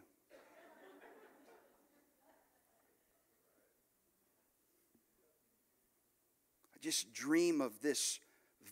I 6.74 6.78
just 6.82 7.14
dream 7.14 7.62
of 7.62 7.82
this 7.82 8.20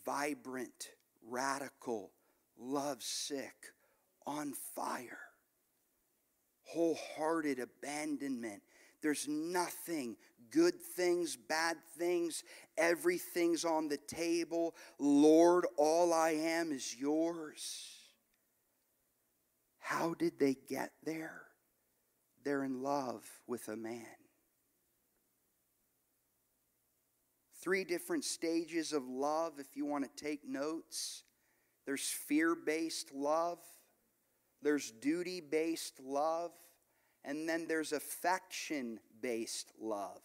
vibrant, 0.04 0.90
radical, 1.28 2.10
love 2.58 3.02
sick, 3.02 3.54
on 4.26 4.52
fire, 4.74 5.18
wholehearted 6.64 7.60
abandonment 7.60 8.62
there's 9.02 9.28
nothing, 9.28 10.16
good 10.50 10.80
things, 10.80 11.36
bad 11.36 11.76
things, 11.96 12.42
everything's 12.76 13.64
on 13.64 13.88
the 13.88 13.96
table. 13.96 14.74
Lord, 14.98 15.66
all 15.76 16.12
I 16.12 16.30
am 16.30 16.72
is 16.72 16.94
yours. 16.98 17.98
How 19.78 20.14
did 20.14 20.38
they 20.38 20.56
get 20.68 20.92
there? 21.04 21.42
They're 22.44 22.64
in 22.64 22.82
love 22.82 23.24
with 23.46 23.68
a 23.68 23.76
man. 23.76 24.06
Three 27.62 27.84
different 27.84 28.24
stages 28.24 28.92
of 28.92 29.08
love, 29.08 29.54
if 29.58 29.76
you 29.76 29.84
want 29.84 30.04
to 30.04 30.24
take 30.24 30.48
notes. 30.48 31.24
There's 31.86 32.08
fear 32.08 32.54
based 32.54 33.14
love, 33.14 33.58
there's 34.62 34.90
duty 34.90 35.40
based 35.40 36.00
love, 36.00 36.52
and 37.28 37.46
then 37.46 37.66
there's 37.68 37.92
affection 37.92 38.98
based 39.20 39.70
love. 39.78 40.22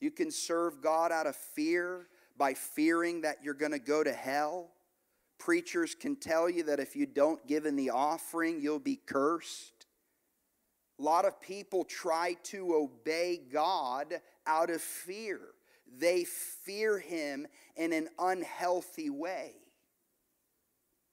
You 0.00 0.10
can 0.10 0.30
serve 0.30 0.80
God 0.80 1.12
out 1.12 1.26
of 1.26 1.36
fear 1.36 2.08
by 2.36 2.54
fearing 2.54 3.20
that 3.20 3.44
you're 3.44 3.52
going 3.52 3.72
to 3.72 3.78
go 3.78 4.02
to 4.02 4.12
hell. 4.12 4.70
Preachers 5.38 5.94
can 5.94 6.16
tell 6.16 6.48
you 6.48 6.62
that 6.64 6.80
if 6.80 6.96
you 6.96 7.04
don't 7.04 7.46
give 7.46 7.66
in 7.66 7.76
the 7.76 7.90
offering, 7.90 8.60
you'll 8.62 8.78
be 8.78 8.96
cursed. 8.96 9.86
A 10.98 11.02
lot 11.02 11.26
of 11.26 11.40
people 11.42 11.84
try 11.84 12.36
to 12.44 12.74
obey 12.74 13.38
God 13.52 14.14
out 14.46 14.70
of 14.70 14.80
fear. 14.80 15.40
They 15.98 16.24
fear 16.24 16.98
Him 16.98 17.46
in 17.76 17.92
an 17.92 18.08
unhealthy 18.18 19.10
way. 19.10 19.52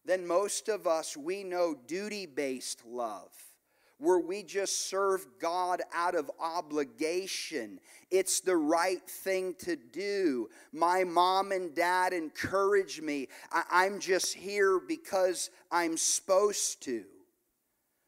Then 0.05 0.25
most 0.25 0.69
of 0.69 0.87
us, 0.87 1.17
we 1.17 1.43
know 1.43 1.75
duty 1.85 2.25
based 2.25 2.85
love 2.85 3.33
where 4.01 4.19
we 4.19 4.41
just 4.41 4.89
serve 4.89 5.27
God 5.39 5.83
out 5.93 6.15
of 6.15 6.31
obligation. 6.39 7.79
It's 8.09 8.39
the 8.39 8.57
right 8.57 9.07
thing 9.07 9.53
to 9.59 9.75
do. 9.75 10.49
My 10.73 11.03
mom 11.03 11.51
and 11.51 11.75
dad 11.75 12.11
encourage 12.11 12.99
me. 12.99 13.27
I- 13.51 13.85
am 13.85 13.99
just 13.99 14.33
here 14.33 14.79
because 14.79 15.51
I'm 15.71 15.97
supposed 15.97 16.81
to. 16.83 17.05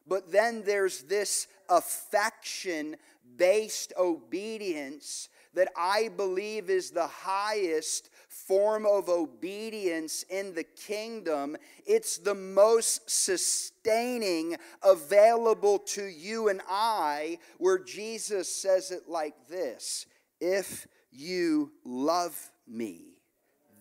But 0.07 0.31
then 0.31 0.63
there's 0.63 1.03
this 1.03 1.47
affection 1.69 2.97
based 3.37 3.93
obedience 3.95 5.29
that 5.53 5.69
I 5.77 6.09
believe 6.09 6.71
is 6.71 6.89
the 6.89 7.07
highest 7.07 8.09
form 8.47 8.85
of 8.85 9.09
obedience 9.09 10.23
in 10.29 10.53
the 10.53 10.63
kingdom. 10.63 11.55
It's 11.85 12.17
the 12.17 12.35
most 12.35 13.09
sustaining 13.09 14.57
available 14.81 15.79
to 15.79 16.05
you 16.05 16.49
and 16.49 16.61
I, 16.69 17.39
where 17.57 17.79
Jesus 17.79 18.53
says 18.53 18.91
it 18.91 19.07
like 19.07 19.47
this 19.47 20.05
If 20.39 20.87
you 21.11 21.71
love 21.85 22.51
me, 22.67 23.17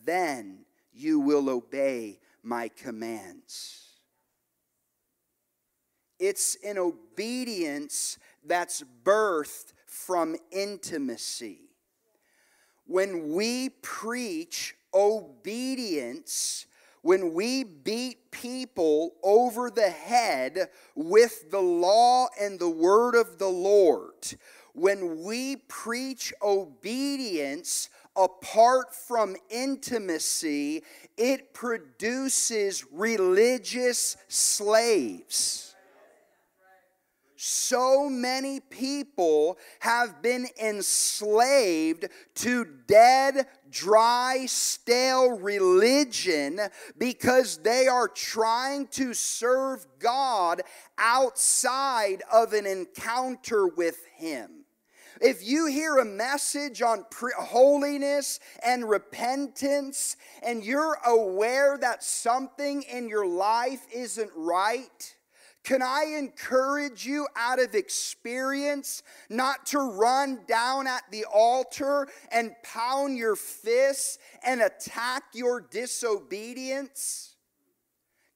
then 0.05 0.65
you 0.93 1.21
will 1.21 1.49
obey 1.49 2.21
my 2.43 2.69
commands. 2.69 3.79
It's 6.19 6.57
an 6.65 6.79
obedience 6.79 8.19
that's 8.45 8.85
birthed 9.05 9.73
from 9.87 10.37
intimacy. 10.53 11.72
When 12.93 13.33
we 13.33 13.71
preach 13.71 14.75
obedience, 14.93 16.67
when 17.01 17.33
we 17.33 17.65
beat 17.65 18.31
people 18.31 19.15
over 19.23 19.71
the 19.71 19.89
head 19.89 20.69
with 20.95 21.51
the 21.51 21.63
law 21.63 22.27
and 22.39 22.61
the 22.61 22.69
word 22.69 23.15
of 23.15 23.39
the 23.39 23.49
Lord, 23.49 24.37
when 24.75 25.23
we 25.23 25.57
preach 25.69 26.35
obedience 26.43 27.89
apart 28.15 28.95
from 28.95 29.37
intimacy, 29.49 30.83
it 31.17 31.55
produces 31.55 32.85
religious 32.93 34.19
slaves 34.29 35.72
so 37.45 38.09
many 38.09 38.61
people 38.61 39.59
have 39.81 40.23
been 40.23 40.47
enslaved 40.63 42.07
to 42.37 42.65
dead, 42.87 43.49
dry, 43.69 44.47
stale 44.47 45.33
religion 45.41 46.61
because 46.97 47.59
they 47.59 47.89
are 47.89 48.07
trying 48.07 48.87
to 48.87 49.13
serve 49.13 49.85
God 49.99 50.63
outside 50.97 52.23
of 52.33 52.53
an 52.53 52.65
encounter 52.65 53.67
with 53.67 54.07
Him. 54.15 54.65
If 55.21 55.45
you 55.45 55.67
hear 55.67 55.99
a 55.99 56.05
message 56.05 56.81
on 56.81 57.05
holiness 57.37 58.39
and 58.65 58.89
repentance, 58.89 60.17
and 60.45 60.65
you're 60.65 60.97
aware 61.05 61.77
that 61.77 62.05
something 62.05 62.83
in 62.83 63.09
your 63.09 63.27
life 63.27 63.85
isn't 63.93 64.31
right, 64.37 65.17
can 65.65 65.81
I 65.81 66.17
encourage 66.19 67.07
you 67.07 67.27
out 67.37 67.61
of 67.61 67.75
experience 67.75 69.03
not 69.29 69.67
to 69.67 69.79
run 69.79 70.41
down 70.49 70.87
at 70.87 71.03
the 71.13 71.25
altar 71.25 72.09
and 72.33 72.53
pound 72.65 73.17
your 73.17 73.37
fists 73.37 74.19
and 74.45 74.61
attack 74.61 75.23
your 75.35 75.61
disobedience? 75.61 77.32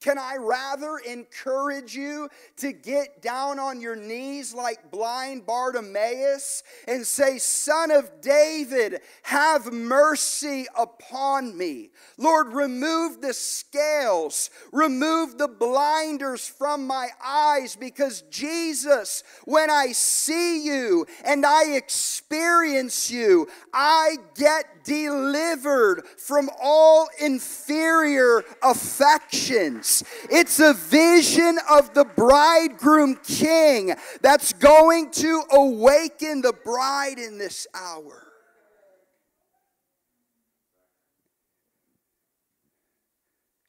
Can 0.06 0.18
I 0.18 0.36
rather 0.38 0.98
encourage 0.98 1.96
you 1.96 2.28
to 2.58 2.70
get 2.70 3.22
down 3.22 3.58
on 3.58 3.80
your 3.80 3.96
knees 3.96 4.54
like 4.54 4.92
blind 4.92 5.44
Bartimaeus 5.46 6.62
and 6.86 7.04
say, 7.04 7.38
Son 7.38 7.90
of 7.90 8.20
David, 8.20 9.00
have 9.24 9.72
mercy 9.72 10.66
upon 10.78 11.58
me? 11.58 11.90
Lord, 12.18 12.52
remove 12.52 13.20
the 13.20 13.34
scales, 13.34 14.48
remove 14.70 15.38
the 15.38 15.48
blinders 15.48 16.46
from 16.46 16.86
my 16.86 17.08
eyes, 17.20 17.74
because 17.74 18.22
Jesus, 18.30 19.24
when 19.44 19.70
I 19.70 19.90
see 19.90 20.64
you 20.64 21.04
and 21.24 21.44
I 21.44 21.72
experience 21.72 23.10
you, 23.10 23.48
I 23.74 24.18
get 24.36 24.84
delivered 24.84 26.06
from 26.16 26.48
all 26.62 27.08
inferior 27.20 28.44
affections. 28.62 29.95
It's 30.30 30.60
a 30.60 30.74
vision 30.74 31.58
of 31.70 31.94
the 31.94 32.04
bridegroom 32.04 33.16
king 33.16 33.94
that's 34.20 34.52
going 34.52 35.10
to 35.12 35.42
awaken 35.52 36.42
the 36.42 36.52
bride 36.52 37.18
in 37.18 37.38
this 37.38 37.66
hour. 37.74 38.26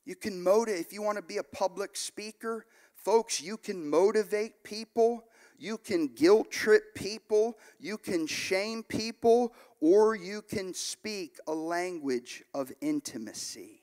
You 0.05 0.15
can 0.15 0.41
motivate, 0.41 0.79
if 0.79 0.93
you 0.93 1.01
want 1.01 1.17
to 1.17 1.21
be 1.21 1.35
a 1.35 1.43
public 1.43 1.97
speaker, 1.97 2.65
folks, 2.95 3.41
you 3.41 3.57
can 3.57 3.89
motivate 3.89 4.63
people, 4.63 5.25
you 5.59 5.77
can 5.77 6.07
guilt 6.07 6.49
trip 6.49 6.95
people, 6.95 7.57
you 7.77 7.97
can 7.97 8.25
shame 8.25 8.83
people, 8.83 9.53
or 9.81 10.15
you 10.15 10.41
can 10.41 10.73
speak 10.73 11.37
a 11.45 11.53
language 11.53 12.41
of 12.53 12.71
intimacy. 12.79 13.76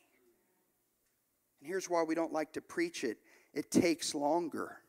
And 1.64 1.70
here's 1.70 1.88
why 1.88 2.02
we 2.02 2.14
don't 2.14 2.32
like 2.32 2.52
to 2.52 2.60
preach 2.60 3.04
it 3.04 3.16
it 3.54 3.70
takes 3.70 4.14
longer. 4.14 4.80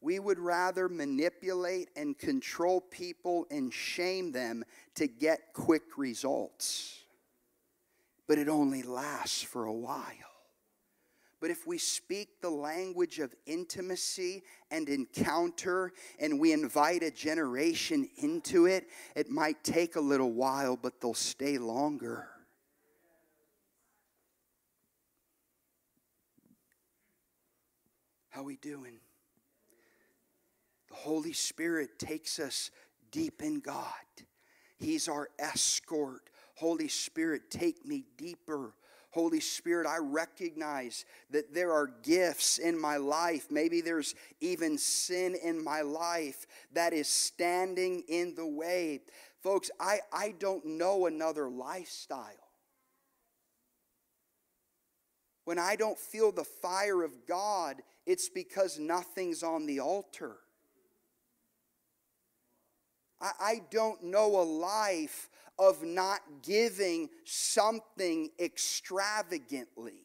We 0.00 0.18
would 0.18 0.40
rather 0.40 0.88
manipulate 0.88 1.90
and 1.94 2.18
control 2.18 2.80
people 2.80 3.46
and 3.48 3.72
shame 3.72 4.32
them 4.32 4.64
to 4.96 5.06
get 5.06 5.52
quick 5.52 5.96
results. 5.96 6.98
But 8.26 8.38
it 8.38 8.48
only 8.48 8.82
lasts 8.82 9.44
for 9.44 9.66
a 9.66 9.72
while. 9.72 10.02
But 11.40 11.50
if 11.50 11.68
we 11.68 11.78
speak 11.78 12.40
the 12.40 12.50
language 12.50 13.20
of 13.20 13.32
intimacy 13.46 14.42
and 14.72 14.88
encounter 14.88 15.92
and 16.18 16.40
we 16.40 16.52
invite 16.52 17.04
a 17.04 17.12
generation 17.12 18.08
into 18.16 18.66
it, 18.66 18.88
it 19.14 19.30
might 19.30 19.62
take 19.62 19.94
a 19.94 20.00
little 20.00 20.32
while, 20.32 20.76
but 20.76 21.00
they'll 21.00 21.14
stay 21.14 21.58
longer. 21.58 22.28
How 28.36 28.42
we 28.42 28.56
doing? 28.56 28.98
The 30.90 30.94
Holy 30.94 31.32
Spirit 31.32 31.98
takes 31.98 32.38
us 32.38 32.70
deep 33.10 33.40
in 33.40 33.60
God. 33.60 33.86
He's 34.76 35.08
our 35.08 35.30
escort. 35.38 36.28
Holy 36.54 36.88
Spirit, 36.88 37.50
take 37.50 37.86
me 37.86 38.04
deeper. 38.18 38.74
Holy 39.08 39.40
Spirit, 39.40 39.86
I 39.86 39.96
recognize 39.96 41.06
that 41.30 41.54
there 41.54 41.72
are 41.72 41.86
gifts 42.02 42.58
in 42.58 42.78
my 42.78 42.98
life. 42.98 43.46
Maybe 43.50 43.80
there's 43.80 44.14
even 44.42 44.76
sin 44.76 45.34
in 45.42 45.64
my 45.64 45.80
life 45.80 46.46
that 46.74 46.92
is 46.92 47.08
standing 47.08 48.04
in 48.06 48.34
the 48.34 48.46
way. 48.46 49.00
Folks, 49.42 49.70
I, 49.80 50.00
I 50.12 50.34
don't 50.38 50.66
know 50.66 51.06
another 51.06 51.48
lifestyle 51.48 52.46
when 55.46 55.58
I 55.60 55.76
don't 55.76 55.96
feel 55.96 56.32
the 56.32 56.44
fire 56.44 57.02
of 57.02 57.24
God, 57.26 57.76
it's 58.06 58.28
because 58.28 58.78
nothing's 58.78 59.42
on 59.42 59.66
the 59.66 59.80
altar. 59.80 60.36
I, 63.20 63.30
I 63.40 63.62
don't 63.70 64.02
know 64.04 64.40
a 64.40 64.42
life 64.42 65.28
of 65.58 65.82
not 65.82 66.20
giving 66.42 67.08
something 67.24 68.30
extravagantly. 68.38 70.02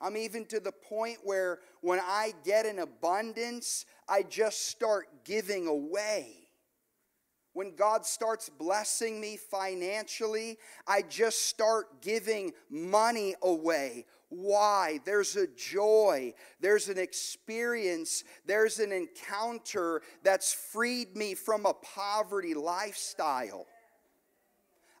I'm 0.00 0.16
even 0.16 0.44
to 0.46 0.58
the 0.58 0.72
point 0.72 1.18
where 1.22 1.60
when 1.80 2.00
I 2.00 2.32
get 2.44 2.66
an 2.66 2.80
abundance, 2.80 3.86
I 4.08 4.22
just 4.22 4.68
start 4.68 5.24
giving 5.24 5.68
away. 5.68 6.42
When 7.52 7.76
God 7.76 8.06
starts 8.06 8.48
blessing 8.48 9.20
me 9.20 9.36
financially, 9.36 10.58
I 10.88 11.02
just 11.02 11.42
start 11.46 12.00
giving 12.00 12.52
money 12.70 13.34
away. 13.42 14.06
Why? 14.32 14.98
There's 15.04 15.36
a 15.36 15.46
joy, 15.46 16.32
there's 16.58 16.88
an 16.88 16.96
experience, 16.96 18.24
there's 18.46 18.78
an 18.78 18.90
encounter 18.90 20.00
that's 20.22 20.54
freed 20.54 21.14
me 21.14 21.34
from 21.34 21.66
a 21.66 21.74
poverty 21.74 22.54
lifestyle. 22.54 23.66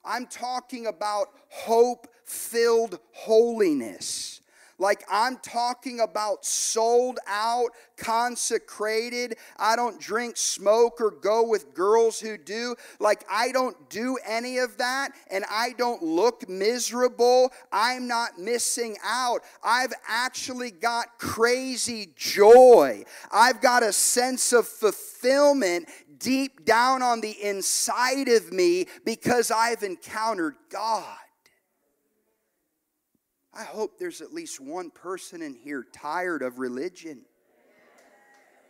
I'm 0.04 0.26
talking 0.26 0.86
about 0.86 1.28
hope 1.48 2.08
filled 2.24 2.98
holiness. 3.12 4.41
Like 4.82 5.04
I'm 5.08 5.36
talking 5.36 6.00
about 6.00 6.44
sold 6.44 7.20
out, 7.28 7.68
consecrated. 7.96 9.36
I 9.56 9.76
don't 9.76 10.00
drink, 10.00 10.36
smoke, 10.36 11.00
or 11.00 11.12
go 11.12 11.46
with 11.46 11.72
girls 11.72 12.18
who 12.18 12.36
do. 12.36 12.74
Like 12.98 13.24
I 13.30 13.52
don't 13.52 13.88
do 13.88 14.18
any 14.26 14.58
of 14.58 14.78
that 14.78 15.12
and 15.30 15.44
I 15.48 15.74
don't 15.78 16.02
look 16.02 16.48
miserable. 16.48 17.52
I'm 17.70 18.08
not 18.08 18.40
missing 18.40 18.96
out. 19.04 19.42
I've 19.62 19.92
actually 20.08 20.72
got 20.72 21.16
crazy 21.16 22.12
joy. 22.16 23.04
I've 23.30 23.60
got 23.60 23.84
a 23.84 23.92
sense 23.92 24.52
of 24.52 24.66
fulfillment 24.66 25.88
deep 26.18 26.64
down 26.64 27.02
on 27.02 27.20
the 27.20 27.40
inside 27.40 28.26
of 28.26 28.52
me 28.52 28.86
because 29.04 29.52
I've 29.52 29.84
encountered 29.84 30.56
God. 30.70 31.21
I 33.54 33.64
hope 33.64 33.98
there's 33.98 34.20
at 34.20 34.32
least 34.32 34.60
one 34.60 34.90
person 34.90 35.42
in 35.42 35.54
here 35.54 35.86
tired 35.92 36.42
of 36.42 36.58
religion. 36.58 37.22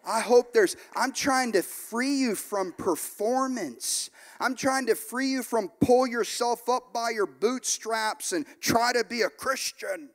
I 0.04 0.20
hope 0.20 0.52
there's, 0.52 0.76
I'm 0.96 1.12
trying 1.12 1.52
to 1.52 1.62
free 1.62 2.16
you 2.16 2.34
from 2.34 2.72
performance. 2.72 4.10
I'm 4.40 4.56
trying 4.56 4.86
to 4.86 4.96
free 4.96 5.28
you 5.28 5.44
from 5.44 5.68
pull 5.80 6.08
yourself 6.08 6.68
up 6.68 6.92
by 6.92 7.10
your 7.10 7.26
bootstraps 7.26 8.32
and 8.32 8.44
try 8.60 8.92
to 8.92 9.04
be 9.04 9.22
a 9.22 9.30
Christian. 9.30 10.10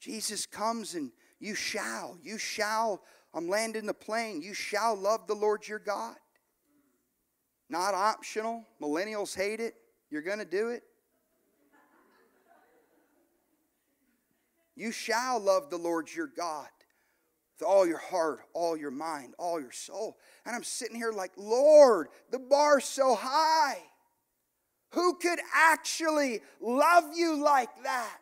Jesus 0.00 0.46
comes 0.46 0.94
and 0.94 1.10
you 1.40 1.54
shall, 1.54 2.16
you 2.22 2.38
shall, 2.38 3.02
I'm 3.34 3.48
landing 3.48 3.84
the 3.84 3.94
plane, 3.94 4.40
you 4.40 4.54
shall 4.54 4.94
love 4.94 5.26
the 5.26 5.34
Lord 5.34 5.66
your 5.68 5.78
God. 5.78 6.16
Not 7.68 7.94
optional. 7.94 8.64
Millennials 8.80 9.36
hate 9.36 9.60
it. 9.60 9.74
You're 10.10 10.22
going 10.22 10.38
to 10.38 10.44
do 10.44 10.68
it. 10.68 10.82
You 14.76 14.90
shall 14.90 15.38
love 15.38 15.70
the 15.70 15.78
Lord 15.78 16.12
your 16.12 16.26
God 16.26 16.68
with 17.58 17.66
all 17.66 17.86
your 17.86 17.98
heart, 17.98 18.40
all 18.52 18.76
your 18.76 18.90
mind, 18.90 19.34
all 19.38 19.60
your 19.60 19.72
soul. 19.72 20.18
And 20.44 20.54
I'm 20.54 20.64
sitting 20.64 20.96
here 20.96 21.12
like, 21.12 21.32
Lord, 21.36 22.08
the 22.30 22.38
bar's 22.38 22.84
so 22.84 23.14
high. 23.14 23.78
Who 24.90 25.16
could 25.16 25.38
actually 25.54 26.40
love 26.60 27.04
you 27.14 27.42
like 27.42 27.70
that? 27.84 28.18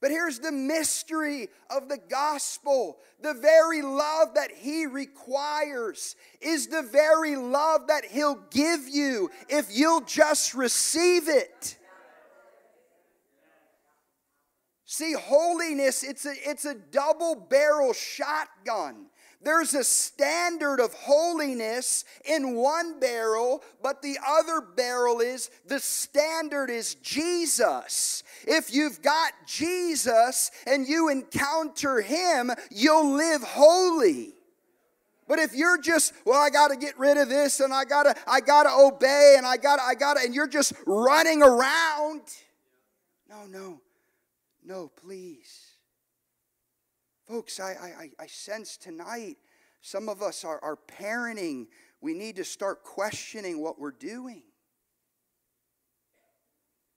But 0.00 0.12
here's 0.12 0.38
the 0.38 0.52
mystery 0.52 1.48
of 1.70 1.88
the 1.88 1.98
gospel. 2.08 2.98
The 3.20 3.34
very 3.34 3.82
love 3.82 4.34
that 4.34 4.52
he 4.52 4.86
requires 4.86 6.14
is 6.40 6.68
the 6.68 6.82
very 6.82 7.34
love 7.34 7.88
that 7.88 8.04
he'll 8.04 8.40
give 8.50 8.88
you 8.88 9.30
if 9.48 9.76
you'll 9.76 10.02
just 10.02 10.54
receive 10.54 11.28
it. 11.28 11.76
See, 14.84 15.12
holiness, 15.12 16.02
it's 16.02 16.24
a, 16.24 16.32
it's 16.48 16.64
a 16.64 16.74
double 16.74 17.34
barrel 17.34 17.92
shotgun. 17.92 19.06
There's 19.40 19.72
a 19.74 19.84
standard 19.84 20.80
of 20.80 20.92
holiness 20.94 22.04
in 22.24 22.56
one 22.56 22.98
barrel, 22.98 23.62
but 23.82 24.02
the 24.02 24.18
other 24.26 24.60
barrel 24.60 25.20
is 25.20 25.50
the 25.64 25.78
standard 25.78 26.70
is 26.70 26.96
Jesus. 26.96 28.24
If 28.46 28.74
you've 28.74 29.00
got 29.00 29.32
Jesus 29.46 30.50
and 30.66 30.88
you 30.88 31.08
encounter 31.08 32.00
Him, 32.00 32.50
you'll 32.70 33.12
live 33.12 33.42
holy. 33.42 34.34
But 35.28 35.38
if 35.38 35.54
you're 35.54 35.80
just, 35.80 36.14
well, 36.24 36.40
I 36.40 36.50
got 36.50 36.68
to 36.68 36.76
get 36.76 36.98
rid 36.98 37.16
of 37.16 37.28
this 37.28 37.60
and 37.60 37.72
I 37.72 37.84
got 37.84 38.04
to 38.04 38.16
I 38.26 38.40
got 38.40 38.64
to 38.64 38.70
obey 38.70 39.34
and 39.36 39.46
I 39.46 39.56
got 39.56 39.76
to 39.76 39.82
I 39.82 39.94
got 39.94 40.14
to 40.14 40.20
and 40.24 40.34
you're 40.34 40.48
just 40.48 40.72
running 40.86 41.42
around. 41.42 42.22
No, 43.28 43.46
no. 43.46 43.80
No, 44.64 44.88
please. 44.88 45.67
Folks, 47.28 47.60
I, 47.60 47.72
I, 47.72 48.10
I 48.18 48.26
sense 48.26 48.78
tonight 48.78 49.36
some 49.82 50.08
of 50.08 50.22
us 50.22 50.44
are, 50.46 50.58
are 50.62 50.78
parenting. 50.98 51.66
We 52.00 52.14
need 52.14 52.36
to 52.36 52.44
start 52.44 52.84
questioning 52.84 53.60
what 53.60 53.78
we're 53.78 53.90
doing. 53.90 54.44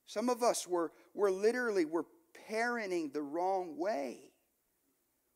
Some 0.06 0.30
of 0.30 0.42
us 0.42 0.66
were, 0.66 0.94
we're 1.14 1.32
literally 1.32 1.84
we're 1.84 2.06
parenting 2.50 3.12
the 3.12 3.22
wrong 3.22 3.78
way. 3.78 4.32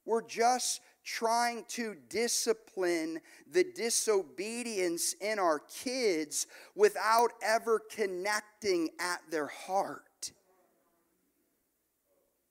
We're 0.05 0.25
just 0.25 0.79
trying 1.03 1.65
to 1.69 1.97
discipline 2.07 3.19
the 3.51 3.65
disobedience 3.75 5.13
in 5.19 5.39
our 5.39 5.59
kids 5.59 6.47
without 6.73 7.33
ever 7.43 7.81
connecting 7.93 8.89
at 8.99 9.19
their 9.29 9.47
heart 9.47 10.04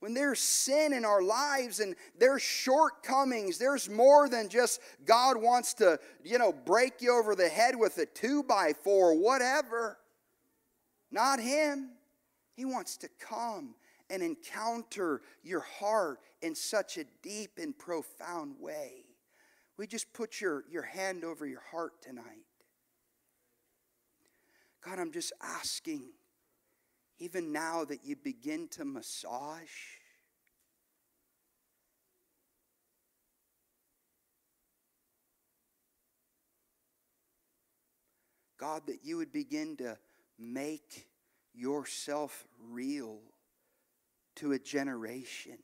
when 0.04 0.12
there's 0.12 0.38
sin 0.38 0.92
in 0.92 1.02
our 1.02 1.22
lives 1.22 1.80
and 1.80 1.96
there's 2.18 2.42
shortcomings, 2.42 3.56
there's 3.56 3.88
more 3.88 4.28
than 4.28 4.50
just 4.50 4.82
God 5.06 5.38
wants 5.38 5.72
to, 5.74 5.98
you 6.22 6.36
know, 6.36 6.52
break 6.52 7.00
you 7.00 7.18
over 7.18 7.34
the 7.34 7.48
head 7.48 7.74
with 7.74 7.96
a 7.96 8.04
two 8.04 8.42
by 8.42 8.74
four 8.74 9.18
whatever. 9.18 9.96
Not 11.10 11.40
Him. 11.40 11.92
He 12.52 12.66
wants 12.66 12.98
to 12.98 13.08
come 13.18 13.76
and 14.10 14.22
encounter 14.22 15.22
your 15.42 15.60
heart 15.60 16.18
in 16.42 16.54
such 16.54 16.98
a 16.98 17.04
deep 17.22 17.52
and 17.56 17.74
profound 17.74 18.56
way. 18.60 19.06
We 19.78 19.86
just 19.86 20.12
put 20.12 20.38
your, 20.38 20.64
your 20.70 20.82
hand 20.82 21.24
over 21.24 21.46
your 21.46 21.62
heart 21.70 22.02
tonight. 22.02 22.44
God, 24.84 24.98
I'm 24.98 25.12
just 25.12 25.32
asking 25.40 26.10
even 27.18 27.52
now 27.52 27.84
that 27.84 28.04
you 28.04 28.16
begin 28.16 28.68
to 28.68 28.84
massage, 28.84 29.68
God, 38.58 38.82
that 38.86 39.00
you 39.04 39.18
would 39.18 39.32
begin 39.32 39.76
to 39.76 39.98
make 40.38 41.06
yourself 41.54 42.46
real 42.70 43.18
to 44.36 44.52
a 44.52 44.58
generation. 44.58 45.58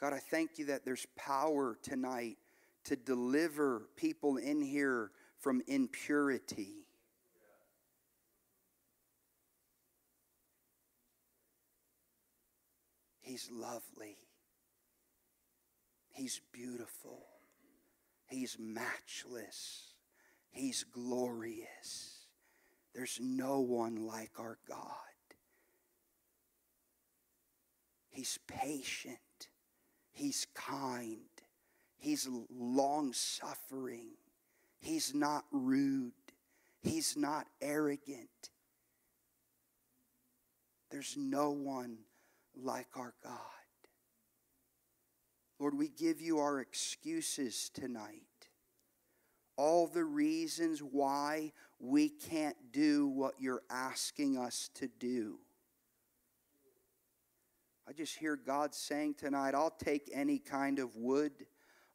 God, 0.00 0.12
I 0.12 0.18
thank 0.18 0.58
you 0.58 0.66
that 0.66 0.84
there's 0.84 1.06
power 1.16 1.76
tonight 1.82 2.36
to 2.88 2.96
deliver 2.96 3.82
people 3.96 4.38
in 4.38 4.62
here 4.62 5.10
from 5.38 5.60
impurity. 5.66 6.86
He's 13.20 13.50
lovely. 13.52 14.16
He's 16.08 16.40
beautiful. 16.50 17.26
He's 18.26 18.56
matchless. 18.58 19.92
He's 20.50 20.82
glorious. 20.84 22.26
There's 22.94 23.20
no 23.22 23.60
one 23.60 24.06
like 24.06 24.32
our 24.38 24.56
God. 24.66 24.86
He's 28.08 28.38
patient. 28.46 29.18
He's 30.10 30.46
kind. 30.54 31.37
He's 31.98 32.28
long 32.50 33.12
suffering. 33.12 34.10
He's 34.80 35.14
not 35.14 35.44
rude. 35.50 36.12
He's 36.80 37.16
not 37.16 37.46
arrogant. 37.60 38.50
There's 40.90 41.16
no 41.16 41.50
one 41.50 41.98
like 42.54 42.86
our 42.96 43.14
God. 43.22 43.34
Lord, 45.58 45.76
we 45.76 45.88
give 45.88 46.20
you 46.20 46.38
our 46.38 46.60
excuses 46.60 47.68
tonight. 47.74 48.22
All 49.56 49.88
the 49.88 50.04
reasons 50.04 50.80
why 50.80 51.52
we 51.80 52.08
can't 52.08 52.56
do 52.72 53.08
what 53.08 53.34
you're 53.40 53.64
asking 53.68 54.38
us 54.38 54.70
to 54.74 54.86
do. 54.86 55.40
I 57.88 57.92
just 57.92 58.16
hear 58.16 58.36
God 58.36 58.72
saying 58.72 59.14
tonight, 59.14 59.54
I'll 59.54 59.70
take 59.70 60.10
any 60.12 60.38
kind 60.38 60.78
of 60.78 60.94
wood 60.94 61.32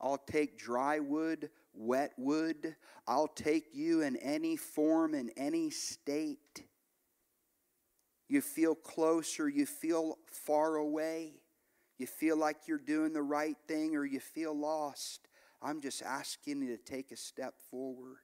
I'll 0.03 0.17
take 0.17 0.57
dry 0.57 0.99
wood, 0.99 1.49
wet 1.73 2.11
wood. 2.17 2.75
I'll 3.07 3.29
take 3.29 3.67
you 3.73 4.01
in 4.01 4.17
any 4.17 4.57
form, 4.57 5.15
in 5.15 5.31
any 5.37 5.69
state. 5.69 6.65
You 8.27 8.41
feel 8.41 8.75
close 8.75 9.39
or 9.39 9.47
you 9.47 9.65
feel 9.65 10.17
far 10.27 10.75
away. 10.75 11.35
You 11.97 12.05
feel 12.05 12.37
like 12.37 12.67
you're 12.67 12.79
doing 12.79 13.13
the 13.13 13.23
right 13.23 13.55
thing 13.65 13.95
or 13.95 14.03
you 14.03 14.19
feel 14.19 14.53
lost. 14.53 15.29
I'm 15.61 15.79
just 15.79 16.01
asking 16.01 16.61
you 16.61 16.75
to 16.75 16.83
take 16.83 17.11
a 17.13 17.15
step 17.15 17.53
forward. 17.71 18.17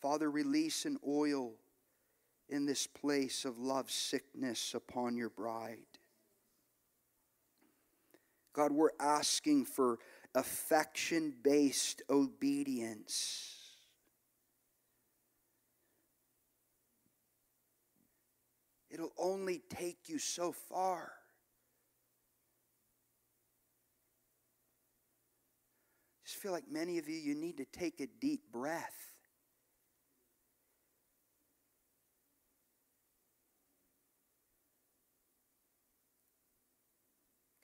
Father, 0.00 0.30
release 0.30 0.84
an 0.84 0.98
oil 1.04 1.54
in 2.48 2.66
this 2.66 2.86
place 2.86 3.44
of 3.44 3.58
love 3.58 3.90
sickness 3.90 4.74
upon 4.74 5.16
your 5.16 5.30
bride. 5.30 5.97
God, 8.58 8.72
we're 8.72 8.90
asking 8.98 9.66
for 9.66 10.00
affection 10.34 11.32
based 11.44 12.02
obedience. 12.10 13.54
It'll 18.90 19.12
only 19.16 19.62
take 19.68 20.08
you 20.08 20.18
so 20.18 20.50
far. 20.50 21.12
just 26.24 26.42
feel 26.42 26.50
like 26.50 26.68
many 26.68 26.98
of 26.98 27.08
you, 27.08 27.16
you 27.16 27.36
need 27.36 27.58
to 27.58 27.64
take 27.64 28.00
a 28.00 28.08
deep 28.20 28.42
breath. 28.52 29.14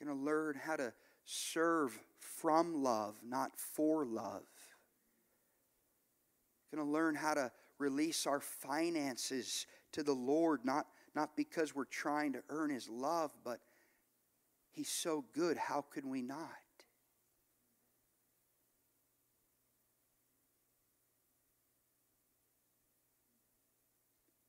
Going 0.05 0.19
to 0.19 0.25
learn 0.25 0.55
how 0.63 0.77
to 0.77 0.93
serve 1.25 1.99
from 2.19 2.83
love, 2.83 3.15
not 3.27 3.53
for 3.57 4.05
love. 4.05 4.43
Going 6.75 6.85
to 6.85 6.93
learn 6.93 7.15
how 7.15 7.33
to 7.33 7.51
release 7.79 8.27
our 8.27 8.41
finances 8.41 9.67
to 9.93 10.03
the 10.03 10.13
Lord, 10.13 10.61
not, 10.65 10.87
not 11.15 11.37
because 11.37 11.75
we're 11.75 11.85
trying 11.85 12.35
to 12.35 12.43
earn 12.51 12.69
His 12.69 12.87
love, 12.89 13.31
but 13.45 13.61
He's 14.73 14.91
so 14.91 15.25
good, 15.33 15.57
how 15.57 15.87
could 15.89 16.05
we 16.05 16.21
not? 16.21 16.51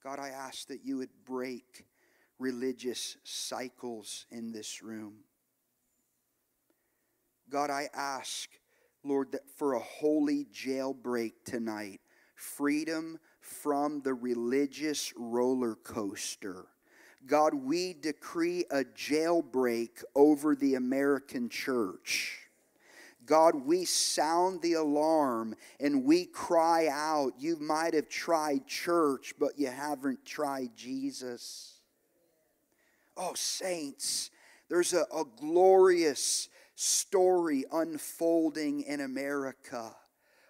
God, 0.03 0.19
I 0.19 0.29
ask 0.29 0.67
that 0.67 0.83
you 0.83 0.97
would 0.97 1.09
break 1.25 1.85
religious 2.39 3.15
cycles 3.23 4.25
in 4.29 4.51
this 4.51 4.83
room. 4.83 5.23
God, 7.49 7.69
I 7.69 7.89
ask, 7.93 8.49
Lord, 9.03 9.31
that 9.33 9.49
for 9.57 9.73
a 9.73 9.79
holy 9.79 10.45
jailbreak 10.53 11.33
tonight, 11.45 12.01
freedom 12.35 13.19
from 13.39 14.01
the 14.01 14.13
religious 14.13 15.13
roller 15.15 15.75
coaster. 15.75 16.65
God, 17.27 17.53
we 17.53 17.93
decree 17.93 18.65
a 18.69 18.83
jailbreak 18.83 20.03
over 20.15 20.55
the 20.55 20.75
American 20.75 21.49
church. 21.49 22.39
God, 23.25 23.55
we 23.55 23.85
sound 23.85 24.61
the 24.61 24.73
alarm 24.73 25.55
and 25.79 26.03
we 26.03 26.25
cry 26.25 26.87
out. 26.91 27.33
You 27.39 27.57
might 27.57 27.95
have 27.95 28.09
tried 28.09 28.67
church, 28.67 29.33
but 29.39 29.57
you 29.57 29.67
haven't 29.67 30.25
tried 30.25 30.75
Jesus. 30.75 31.79
Oh, 33.17 33.33
saints, 33.33 34.29
there's 34.69 34.93
a, 34.93 35.05
a 35.15 35.23
glorious 35.39 36.49
story 36.75 37.65
unfolding 37.71 38.81
in 38.81 39.01
America 39.01 39.95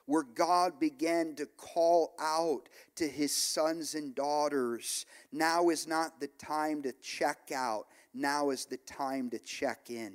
where 0.06 0.24
God 0.24 0.80
began 0.80 1.36
to 1.36 1.46
call 1.46 2.14
out 2.20 2.70
to 2.96 3.08
his 3.08 3.36
sons 3.36 3.96
and 3.96 4.14
daughters. 4.14 5.06
Now 5.32 5.70
is 5.70 5.88
not 5.88 6.20
the 6.20 6.28
time 6.28 6.84
to 6.84 6.92
check 7.02 7.52
out, 7.54 7.86
now 8.14 8.52
is 8.52 8.66
the 8.66 8.78
time 8.78 9.30
to 9.32 9.40
check 9.40 9.90
in. 9.90 10.14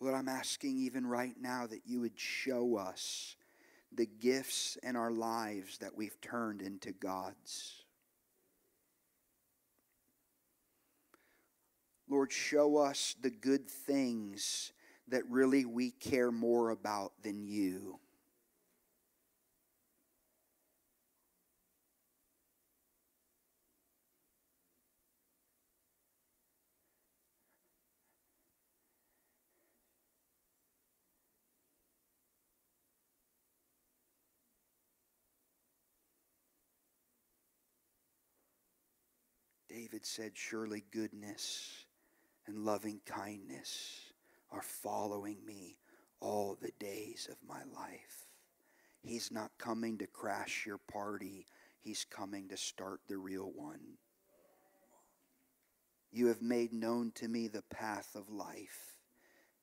Lord, 0.00 0.14
I'm 0.14 0.28
asking 0.28 0.78
even 0.78 1.06
right 1.06 1.34
now 1.38 1.66
that 1.66 1.82
you 1.84 2.00
would 2.00 2.18
show 2.18 2.76
us 2.76 3.36
the 3.92 4.06
gifts 4.06 4.78
in 4.82 4.96
our 4.96 5.10
lives 5.10 5.76
that 5.78 5.94
we've 5.94 6.18
turned 6.22 6.62
into 6.62 6.92
gods. 6.92 7.84
Lord, 12.08 12.32
show 12.32 12.78
us 12.78 13.14
the 13.20 13.30
good 13.30 13.68
things 13.68 14.72
that 15.08 15.28
really 15.28 15.66
we 15.66 15.90
care 15.90 16.32
more 16.32 16.70
about 16.70 17.12
than 17.22 17.44
you. 17.44 18.00
David 39.90 40.06
said, 40.06 40.32
Surely 40.34 40.84
goodness 40.92 41.84
and 42.46 42.64
loving 42.64 43.00
kindness 43.06 44.12
are 44.52 44.62
following 44.62 45.44
me 45.44 45.78
all 46.20 46.56
the 46.60 46.70
days 46.78 47.28
of 47.28 47.36
my 47.48 47.62
life. 47.74 48.28
He's 49.02 49.32
not 49.32 49.50
coming 49.58 49.98
to 49.98 50.06
crash 50.06 50.64
your 50.64 50.78
party, 50.78 51.46
He's 51.80 52.04
coming 52.04 52.48
to 52.50 52.56
start 52.56 53.00
the 53.08 53.16
real 53.16 53.50
one. 53.52 53.80
You 56.12 56.28
have 56.28 56.42
made 56.42 56.72
known 56.72 57.10
to 57.16 57.26
me 57.26 57.48
the 57.48 57.62
path 57.62 58.14
of 58.14 58.30
life. 58.30 58.96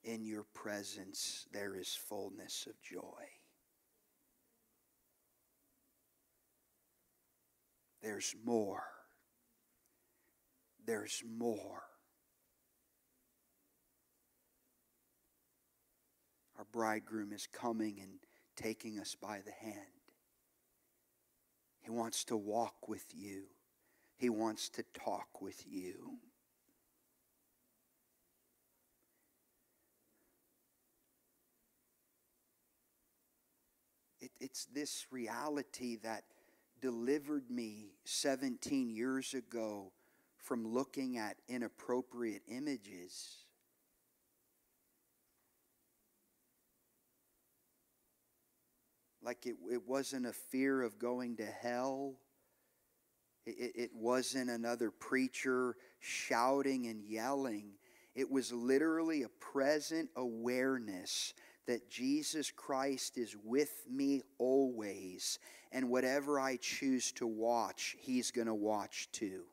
In 0.03 0.25
your 0.25 0.43
presence 0.53 1.47
there 1.53 1.75
is 1.75 1.97
fullness 2.09 2.67
of 2.67 2.81
joy. 2.81 3.23
There's 8.01 8.35
more 8.43 8.97
there's 10.88 11.22
more. 11.38 11.84
Our 16.57 16.65
bridegroom 16.72 17.34
is 17.34 17.45
coming 17.45 17.99
and 18.01 18.14
taking 18.55 18.97
us 18.97 19.14
by 19.14 19.41
the 19.45 19.51
hand. 19.51 19.84
He 21.81 21.91
wants 21.91 22.23
to 22.26 22.38
walk 22.38 22.88
with 22.88 23.05
you, 23.14 23.43
He 24.15 24.30
wants 24.30 24.69
to 24.69 24.84
talk 24.93 25.41
with 25.41 25.64
you. 25.68 26.18
It, 34.19 34.31
it's 34.39 34.65
this 34.65 35.05
reality 35.11 35.97
that 35.97 36.23
delivered 36.81 37.51
me 37.51 37.91
17 38.05 38.89
years 38.89 39.35
ago 39.35 39.91
from 40.48 40.65
looking 40.65 41.18
at 41.18 41.36
inappropriate 41.49 42.41
images. 42.48 43.36
Like 49.22 49.45
it, 49.45 49.57
it 49.69 49.82
wasn't 49.86 50.26
a 50.26 50.32
fear 50.32 50.82
of 50.82 50.98
going 50.98 51.36
to 51.38 51.45
hell. 51.45 52.15
It, 53.45 53.74
it 53.76 53.91
wasn't 53.94 54.49
another 54.49 54.90
preacher 54.90 55.76
shouting 55.99 56.88
and 56.88 57.03
yelling. 57.03 57.72
It 58.15 58.32
was 58.32 58.53
literally 58.53 59.24
a 59.24 59.30
present 59.30 60.10
awareness 60.15 61.34
that 61.68 61.90
Jesus 61.90 62.52
Christ 62.52 63.18
is 63.18 63.36
with 63.44 63.84
me 63.91 64.22
always, 64.38 65.40
and 65.74 65.90
whatever 65.90 66.40
I 66.40 66.56
choose 66.56 67.11
to 67.14 67.28
watch, 67.28 67.98
He's 67.99 68.32
going 68.32 68.48
to 68.48 68.56
watch 68.56 69.10
too 69.11 69.44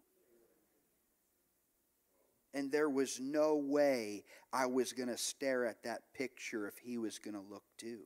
and 2.54 2.70
there 2.70 2.88
was 2.88 3.20
no 3.20 3.56
way 3.56 4.24
I 4.52 4.66
was 4.66 4.92
going 4.92 5.08
to 5.08 5.18
stare 5.18 5.66
at 5.66 5.82
that 5.82 6.02
picture 6.14 6.66
if 6.68 6.78
he 6.78 6.96
was 6.96 7.18
going 7.18 7.34
to 7.34 7.42
look 7.50 7.64
too. 7.76 8.00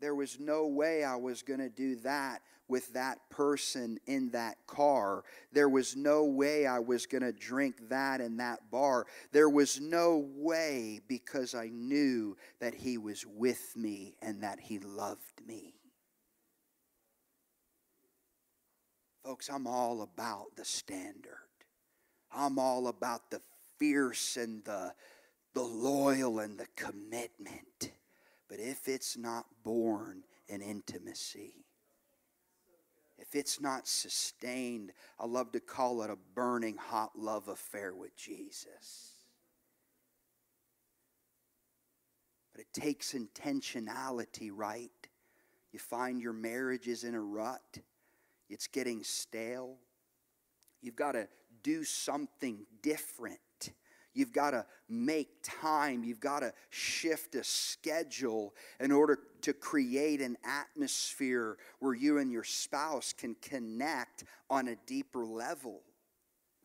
There 0.00 0.14
was 0.14 0.38
no 0.38 0.66
way 0.66 1.02
I 1.02 1.16
was 1.16 1.42
going 1.42 1.60
to 1.60 1.68
do 1.68 1.96
that 1.96 2.42
with 2.68 2.92
that 2.94 3.18
person 3.30 3.98
in 4.06 4.30
that 4.30 4.56
car. 4.66 5.24
There 5.52 5.68
was 5.68 5.96
no 5.96 6.24
way 6.24 6.66
I 6.66 6.78
was 6.78 7.06
going 7.06 7.22
to 7.22 7.32
drink 7.32 7.88
that 7.88 8.20
in 8.20 8.36
that 8.38 8.70
bar. 8.70 9.06
There 9.32 9.48
was 9.48 9.80
no 9.80 10.28
way 10.34 11.00
because 11.08 11.54
I 11.54 11.68
knew 11.68 12.36
that 12.60 12.74
He 12.74 12.98
was 12.98 13.26
with 13.26 13.76
me 13.76 14.14
and 14.22 14.42
that 14.42 14.60
He 14.60 14.78
loved 14.78 15.42
me. 15.46 15.74
Folks, 19.24 19.48
I'm 19.48 19.66
all 19.66 20.02
about 20.02 20.54
the 20.54 20.66
standard. 20.66 21.38
I'm 22.30 22.58
all 22.58 22.88
about 22.88 23.30
the 23.30 23.40
fierce 23.78 24.36
and 24.36 24.62
the, 24.64 24.92
the 25.54 25.62
loyal 25.62 26.40
and 26.40 26.58
the 26.58 26.66
commitment. 26.76 27.92
But 28.50 28.58
if 28.58 28.86
it's 28.86 29.16
not 29.16 29.46
born 29.64 30.24
in 30.46 30.60
intimacy, 30.60 31.64
if 33.18 33.34
it's 33.34 33.62
not 33.62 33.88
sustained, 33.88 34.92
I 35.18 35.24
love 35.24 35.52
to 35.52 35.60
call 35.60 36.02
it 36.02 36.10
a 36.10 36.18
burning 36.34 36.76
hot 36.76 37.12
love 37.16 37.48
affair 37.48 37.94
with 37.94 38.14
Jesus. 38.16 39.14
But 42.52 42.60
it 42.60 42.72
takes 42.78 43.14
intentionality, 43.14 44.50
right? 44.52 44.90
You 45.72 45.78
find 45.78 46.20
your 46.20 46.34
marriage 46.34 46.86
is 46.86 47.04
in 47.04 47.14
a 47.14 47.20
rut, 47.20 47.78
it's 48.48 48.66
getting 48.66 49.02
stale. 49.02 49.76
You've 50.80 50.96
got 50.96 51.12
to 51.12 51.28
do 51.62 51.84
something 51.84 52.66
different. 52.82 53.38
You've 54.12 54.32
got 54.32 54.52
to 54.52 54.64
make 54.88 55.28
time. 55.42 56.04
You've 56.04 56.20
got 56.20 56.40
to 56.40 56.52
shift 56.70 57.34
a 57.34 57.42
schedule 57.42 58.54
in 58.78 58.92
order 58.92 59.18
to 59.42 59.52
create 59.52 60.20
an 60.20 60.36
atmosphere 60.44 61.56
where 61.80 61.94
you 61.94 62.18
and 62.18 62.30
your 62.30 62.44
spouse 62.44 63.12
can 63.12 63.34
connect 63.42 64.24
on 64.48 64.68
a 64.68 64.76
deeper 64.86 65.24
level. 65.24 65.80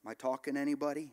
Am 0.06 0.11
I 0.11 0.14
talking 0.14 0.53
to 0.53 0.60
anybody? 0.60 1.11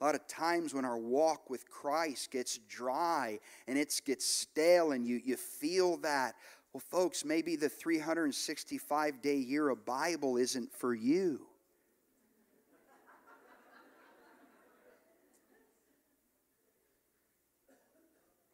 A 0.00 0.04
lot 0.04 0.14
of 0.14 0.26
times 0.28 0.72
when 0.72 0.86
our 0.86 0.96
walk 0.96 1.50
with 1.50 1.68
Christ 1.68 2.30
gets 2.30 2.58
dry 2.68 3.38
and 3.66 3.76
it 3.76 4.00
gets 4.06 4.26
stale 4.26 4.92
and 4.92 5.06
you, 5.06 5.20
you 5.22 5.36
feel 5.36 5.98
that, 5.98 6.36
well, 6.72 6.82
folks, 6.90 7.24
maybe 7.24 7.56
the 7.56 7.68
365 7.68 9.22
day 9.22 9.36
year 9.36 9.68
of 9.68 9.84
Bible 9.84 10.36
isn't 10.36 10.72
for 10.72 10.94
you. 10.94 11.46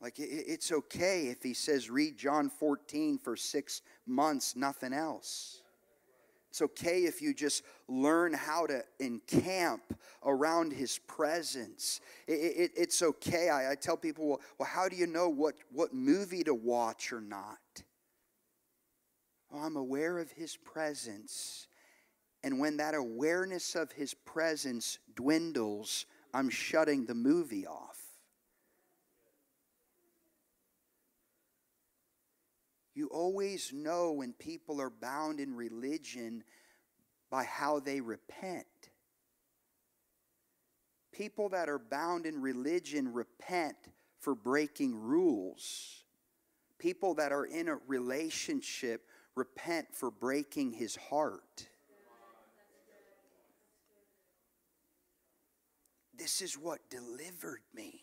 Like, 0.01 0.15
it's 0.19 0.71
okay 0.71 1.29
if 1.29 1.43
he 1.43 1.53
says, 1.53 1.91
read 1.91 2.17
John 2.17 2.49
14 2.49 3.19
for 3.19 3.37
six 3.37 3.83
months, 4.07 4.55
nothing 4.55 4.93
else. 4.93 5.63
It's 6.51 6.63
okay 6.63 7.01
if 7.01 7.21
you 7.21 7.35
just 7.35 7.65
learn 7.89 8.33
how 8.33 8.67
to 8.67 8.83
encamp 9.01 9.83
around 10.25 10.73
his 10.73 10.99
presence. 10.99 12.01
It, 12.29 12.33
it, 12.33 12.71
it's 12.77 13.03
okay. 13.03 13.51
I, 13.51 13.73
I, 13.73 13.75
tell 13.75 13.97
people, 13.97 14.29
well, 14.29 14.41
well, 14.59 14.69
how 14.69 14.89
do 14.89 14.97
you 14.97 15.07
know 15.07 15.29
what, 15.29 15.57
what 15.73 15.93
movie 15.93 16.45
to 16.45 16.55
watch 16.55 17.13
or 17.13 17.21
not? 17.21 17.59
Well, 19.51 19.63
I'm 19.63 19.77
aware 19.77 20.19
of 20.19 20.31
his 20.33 20.57
presence. 20.57 21.67
And 22.43 22.61
when 22.61 22.77
that 22.77 22.95
awareness 22.95 23.75
of 23.75 23.93
his 23.93 24.15
presence 24.15 24.99
dwindles, 25.15 26.07
I'm 26.33 26.51
shutting 26.51 27.07
the 27.07 27.15
movie 27.15 27.67
off. 27.67 27.99
You 32.95 33.09
always 33.09 33.75
know 33.75 34.13
when 34.13 34.33
people 34.33 34.81
are 34.81 34.91
bound 34.91 35.39
in 35.39 35.55
religion 35.55 36.45
by 37.31 37.45
how 37.45 37.79
they 37.79 38.01
repent. 38.01 38.67
People 41.13 41.51
that 41.51 41.69
are 41.69 41.79
bound 41.79 42.25
in 42.25 42.41
religion 42.41 43.13
repent 43.13 43.77
for 44.19 44.35
breaking 44.35 44.95
rules. 44.95 46.05
People 46.79 47.15
that 47.15 47.33
are 47.33 47.45
in 47.45 47.69
a 47.69 47.77
relationship 47.87 49.07
repent 49.37 49.95
for 49.95 50.11
breaking 50.11 50.73
his 50.73 50.97
heart. 50.97 51.69
This 56.19 56.41
is 56.41 56.55
what 56.55 56.91
delivered 56.91 57.61
me. 57.75 58.01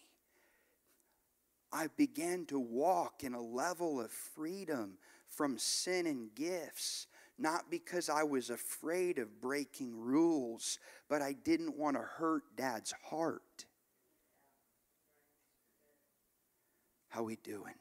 I 1.72 1.88
began 1.98 2.46
to 2.46 2.60
walk 2.60 3.24
in 3.24 3.34
a 3.34 3.42
level 3.42 4.00
of 4.00 4.12
freedom 4.12 5.00
from 5.28 5.58
sin 5.58 6.06
and 6.06 6.34
gifts, 6.36 7.08
not 7.40 7.72
because 7.72 8.10
I 8.10 8.22
was 8.22 8.52
afraid 8.52 9.18
of 9.18 9.42
breaking 9.42 10.00
rules, 10.00 10.78
but 11.10 11.24
I 11.24 11.34
didn't 11.34 11.76
want 11.76 11.98
to 11.98 12.04
hurt 12.04 12.44
dad's 12.56 12.94
heart. 13.10 13.66
How 17.10 17.24
we 17.24 17.38
doing? 17.38 17.74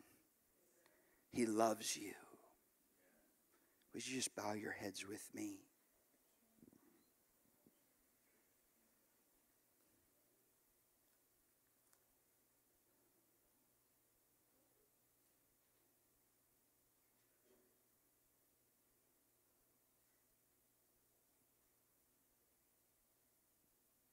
He 1.30 1.44
loves 1.44 1.94
you. 1.94 2.12
Would 3.94 4.06
you 4.06 4.16
just 4.16 4.34
bow 4.34 4.54
your 4.54 4.72
heads 4.72 5.06
with 5.06 5.28
me? 5.34 5.56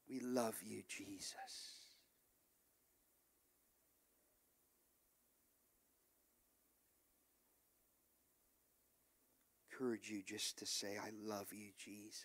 We 0.08 0.20
love 0.20 0.56
you, 0.62 0.82
Jesus. 0.88 1.79
Encourage 9.80 10.10
you 10.10 10.22
just 10.22 10.58
to 10.58 10.66
say, 10.66 10.98
I 11.02 11.08
love 11.24 11.46
you, 11.52 11.70
Jesus. 11.78 12.24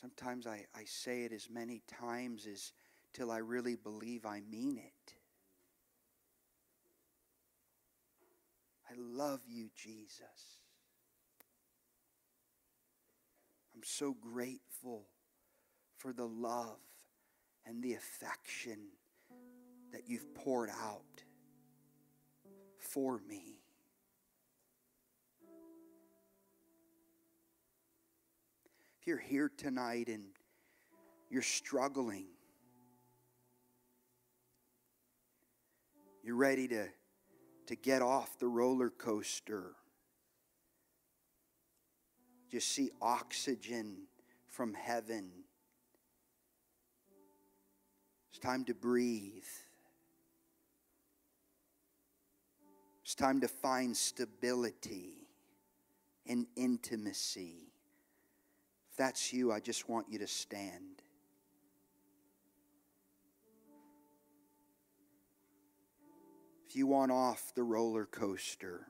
Sometimes 0.00 0.46
I, 0.46 0.64
I 0.74 0.84
say 0.86 1.24
it 1.24 1.32
as 1.32 1.50
many 1.50 1.82
times 1.86 2.46
as 2.50 2.72
till 3.12 3.30
I 3.30 3.38
really 3.38 3.76
believe 3.76 4.24
I 4.24 4.40
mean 4.50 4.78
it. 4.78 5.14
I 8.90 8.94
love 8.96 9.40
you, 9.46 9.68
Jesus. 9.76 10.60
I'm 13.74 13.82
so 13.84 14.16
grateful 14.18 15.08
for 15.98 16.14
the 16.14 16.26
love 16.26 16.78
and 17.66 17.82
the 17.82 17.92
affection 17.92 18.78
that 19.92 20.08
you've 20.08 20.34
poured 20.34 20.70
out 20.70 21.23
for 22.94 23.20
me. 23.28 23.58
If 29.00 29.08
you're 29.08 29.18
here 29.18 29.50
tonight 29.54 30.08
and 30.08 30.24
you're 31.28 31.42
struggling, 31.42 32.28
you're 36.22 36.36
ready 36.36 36.68
to, 36.68 36.86
to 37.66 37.76
get 37.76 38.00
off 38.00 38.38
the 38.38 38.48
roller 38.48 38.90
coaster 38.90 39.72
just 42.54 42.70
see 42.70 42.92
oxygen 43.02 44.06
from 44.46 44.74
heaven. 44.74 45.28
It's 48.30 48.38
time 48.38 48.64
to 48.66 48.74
breathe. 48.74 49.42
It's 53.14 53.22
time 53.22 53.42
to 53.42 53.48
find 53.48 53.96
stability 53.96 55.28
and 56.26 56.48
intimacy. 56.56 57.68
If 58.90 58.96
that's 58.96 59.32
you, 59.32 59.52
I 59.52 59.60
just 59.60 59.88
want 59.88 60.08
you 60.10 60.18
to 60.18 60.26
stand. 60.26 61.00
If 66.68 66.74
you 66.74 66.88
want 66.88 67.12
off 67.12 67.52
the 67.54 67.62
roller 67.62 68.04
coaster, 68.04 68.88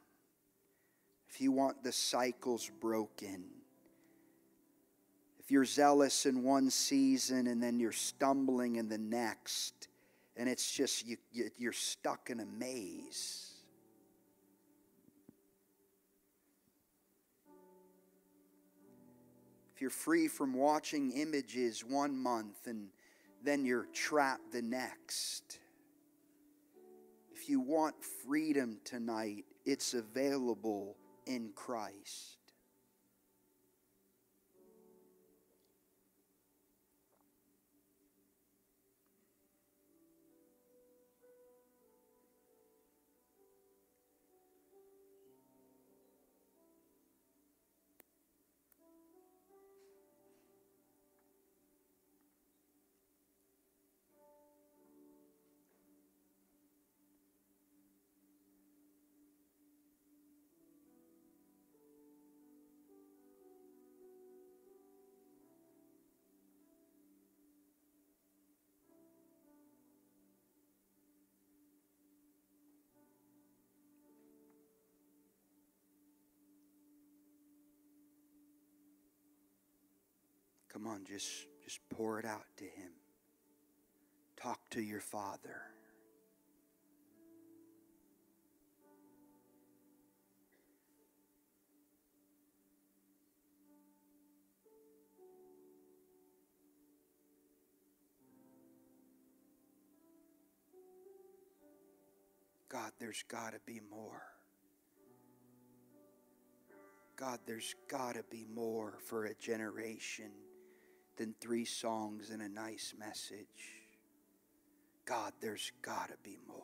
if 1.29 1.43
you 1.43 1.53
want 1.53 1.85
the 1.85 1.93
cycles 1.93 2.71
broken, 2.81 3.45
if 5.39 5.51
you're 5.51 5.67
zealous 5.67 6.25
in 6.25 6.43
one 6.43 6.71
season 6.71 7.47
and 7.47 7.63
then 7.63 7.79
you're 7.79 7.93
stumbling 7.93 8.77
in 8.77 8.89
the 8.89 8.97
next, 8.97 9.89
and 10.35 10.49
it's 10.49 10.73
just 10.73 11.07
you, 11.07 11.19
you're 11.59 11.75
stuck 11.75 12.31
in 12.31 12.41
a 12.41 12.47
maze. 12.47 13.54
You're 19.85 19.91
free 19.91 20.29
from 20.29 20.55
watching 20.55 21.11
images 21.11 21.85
one 21.85 22.17
month 22.17 22.69
and 22.69 22.89
then 23.43 23.67
you're 23.67 23.87
trapped 23.93 24.51
the 24.51 24.63
next. 24.63 25.59
If 27.35 27.51
you 27.51 27.61
want 27.61 27.95
freedom 28.03 28.79
tonight, 28.83 29.45
it's 29.67 29.93
available 29.93 30.97
in 31.27 31.51
Christ. 31.55 32.39
Come 80.85 80.93
on, 80.93 81.05
just 81.07 81.47
just 81.65 81.81
pour 81.89 82.19
it 82.19 82.27
out 82.27 82.45
to 82.59 82.65
him. 82.65 82.91
Talk 84.37 84.69
to 84.69 84.83
your 84.83 85.01
father. 85.01 85.63
God, 102.69 102.91
there's 103.01 103.25
got 103.27 103.55
to 103.55 103.61
be 103.65 103.81
more. 103.91 104.23
God, 107.17 107.39
there's 107.47 107.75
got 107.89 108.17
to 108.17 108.25
be 108.31 108.45
more 108.55 108.99
for 109.07 109.25
a 109.25 109.35
generation 109.35 110.31
than 111.17 111.35
three 111.41 111.65
songs 111.65 112.31
and 112.31 112.43
a 112.43 112.49
nice 112.49 112.95
message. 112.99 113.83
God, 115.05 115.33
there's 115.41 115.73
got 115.83 116.09
to 116.09 116.17
be 116.23 116.39
more. 116.47 116.59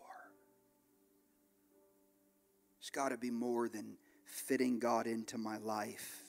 It's 2.81 2.90
got 2.90 3.10
to 3.10 3.18
be 3.18 3.31
more 3.31 3.68
than 3.68 3.97
fitting 4.24 4.78
God 4.78 5.06
into 5.06 5.36
my 5.36 5.59
life 5.59 6.22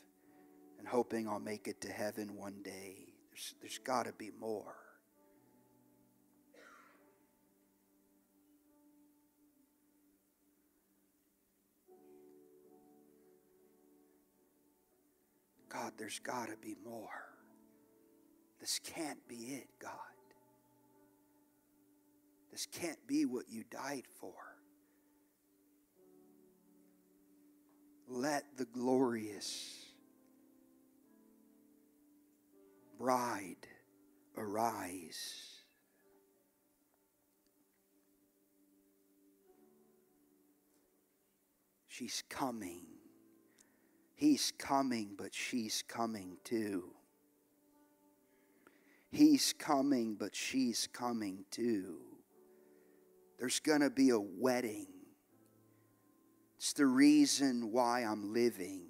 and 0.77 0.87
hoping 0.87 1.27
I'll 1.27 1.39
make 1.39 1.67
it 1.67 1.79
to 1.81 1.91
heaven 1.91 2.35
one 2.35 2.61
day. 2.63 2.95
There's, 3.29 3.55
there's 3.61 3.77
got 3.77 4.05
to 4.05 4.13
be 4.13 4.31
more. 4.39 4.75
God, 15.69 15.93
there's 15.97 16.19
got 16.19 16.49
to 16.49 16.57
be 16.61 16.75
more. 16.83 17.30
This 18.61 18.79
can't 18.79 19.27
be 19.27 19.35
it, 19.35 19.67
God. 19.79 19.91
This 22.51 22.67
can't 22.71 22.99
be 23.07 23.25
what 23.25 23.45
you 23.49 23.63
died 23.71 24.03
for. 24.19 24.35
Let 28.07 28.43
the 28.57 28.65
glorious 28.65 29.85
bride 32.99 33.67
arise. 34.37 35.55
She's 41.87 42.23
coming. 42.29 42.85
He's 44.13 44.53
coming, 44.59 45.15
but 45.17 45.33
she's 45.33 45.83
coming 45.87 46.37
too. 46.43 46.91
He's 49.11 49.53
coming, 49.53 50.15
but 50.15 50.35
she's 50.35 50.87
coming 50.93 51.45
too. 51.51 51.97
There's 53.37 53.59
going 53.59 53.81
to 53.81 53.89
be 53.89 54.11
a 54.11 54.19
wedding. 54.19 54.87
It's 56.57 56.73
the 56.73 56.85
reason 56.85 57.71
why 57.71 58.01
I'm 58.01 58.33
living. 58.33 58.83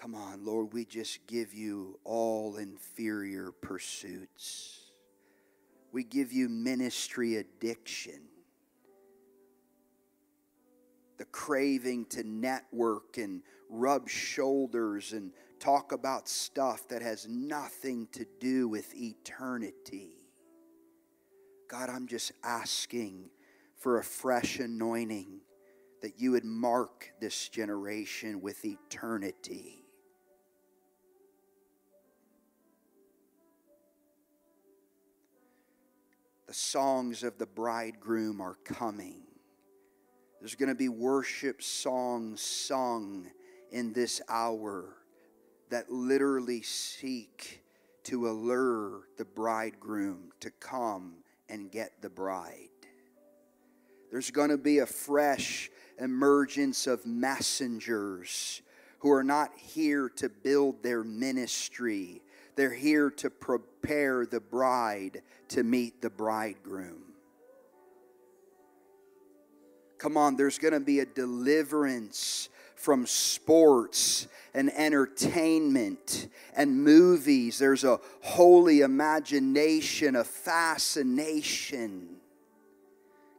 Come 0.00 0.14
on, 0.14 0.44
Lord, 0.44 0.72
we 0.72 0.84
just 0.84 1.26
give 1.26 1.52
you 1.52 1.98
all 2.04 2.56
inferior 2.56 3.50
pursuits. 3.50 4.92
We 5.92 6.04
give 6.04 6.32
you 6.32 6.48
ministry 6.48 7.36
addiction 7.36 8.20
the 11.18 11.24
craving 11.26 12.06
to 12.06 12.22
network 12.22 13.18
and 13.18 13.42
rub 13.68 14.08
shoulders 14.08 15.12
and 15.12 15.32
talk 15.60 15.92
about 15.92 16.28
stuff 16.28 16.88
that 16.88 17.02
has 17.02 17.26
nothing 17.28 18.08
to 18.12 18.24
do 18.40 18.68
with 18.68 18.94
eternity. 18.94 20.16
God, 21.68 21.90
I'm 21.90 22.06
just 22.06 22.32
asking 22.42 23.30
for 23.76 23.98
a 23.98 24.04
fresh 24.04 24.58
anointing 24.58 25.40
that 26.02 26.18
you 26.18 26.32
would 26.32 26.44
mark 26.44 27.12
this 27.20 27.48
generation 27.48 28.40
with 28.40 28.64
eternity. 28.64 29.84
The 36.46 36.54
songs 36.54 37.24
of 37.24 37.36
the 37.36 37.46
bridegroom 37.46 38.40
are 38.40 38.56
coming. 38.64 39.24
There's 40.40 40.54
going 40.54 40.70
to 40.70 40.74
be 40.74 40.88
worship 40.88 41.62
songs 41.62 42.40
sung 42.40 43.28
in 43.72 43.92
this 43.92 44.20
hour 44.28 44.96
that 45.70 45.90
literally 45.90 46.62
seek 46.62 47.62
to 48.04 48.28
allure 48.28 49.02
the 49.18 49.24
bridegroom 49.24 50.32
to 50.40 50.50
come 50.50 51.16
and 51.48 51.70
get 51.70 52.00
the 52.00 52.08
bride. 52.08 52.68
There's 54.10 54.30
going 54.30 54.50
to 54.50 54.58
be 54.58 54.78
a 54.78 54.86
fresh 54.86 55.70
emergence 55.98 56.86
of 56.86 57.04
messengers 57.04 58.62
who 59.00 59.12
are 59.12 59.24
not 59.24 59.50
here 59.56 60.08
to 60.16 60.28
build 60.28 60.82
their 60.82 61.04
ministry, 61.04 62.22
they're 62.56 62.72
here 62.72 63.10
to 63.10 63.30
prepare 63.30 64.26
the 64.26 64.40
bride 64.40 65.22
to 65.48 65.62
meet 65.62 66.02
the 66.02 66.10
bridegroom. 66.10 67.02
Come 69.98 70.16
on, 70.16 70.36
there's 70.36 70.58
going 70.58 70.74
to 70.74 70.80
be 70.80 71.00
a 71.00 71.06
deliverance 71.06 72.48
from 72.78 73.06
sports 73.06 74.28
and 74.54 74.70
entertainment 74.70 76.28
and 76.54 76.82
movies. 76.82 77.58
There's 77.58 77.82
a 77.82 77.98
holy 78.22 78.82
imagination, 78.82 80.14
a 80.14 80.22
fascination. 80.22 82.16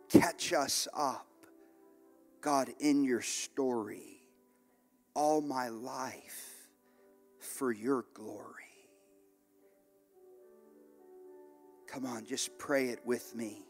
Catch 0.09 0.51
us 0.51 0.89
up, 0.93 1.27
God, 2.41 2.69
in 2.79 3.03
your 3.05 3.21
story 3.21 4.23
all 5.13 5.41
my 5.41 5.69
life 5.69 6.67
for 7.39 7.71
your 7.71 8.05
glory. 8.13 8.43
Come 11.87 12.05
on, 12.05 12.25
just 12.25 12.57
pray 12.57 12.89
it 12.89 12.99
with 13.05 13.33
me. 13.35 13.65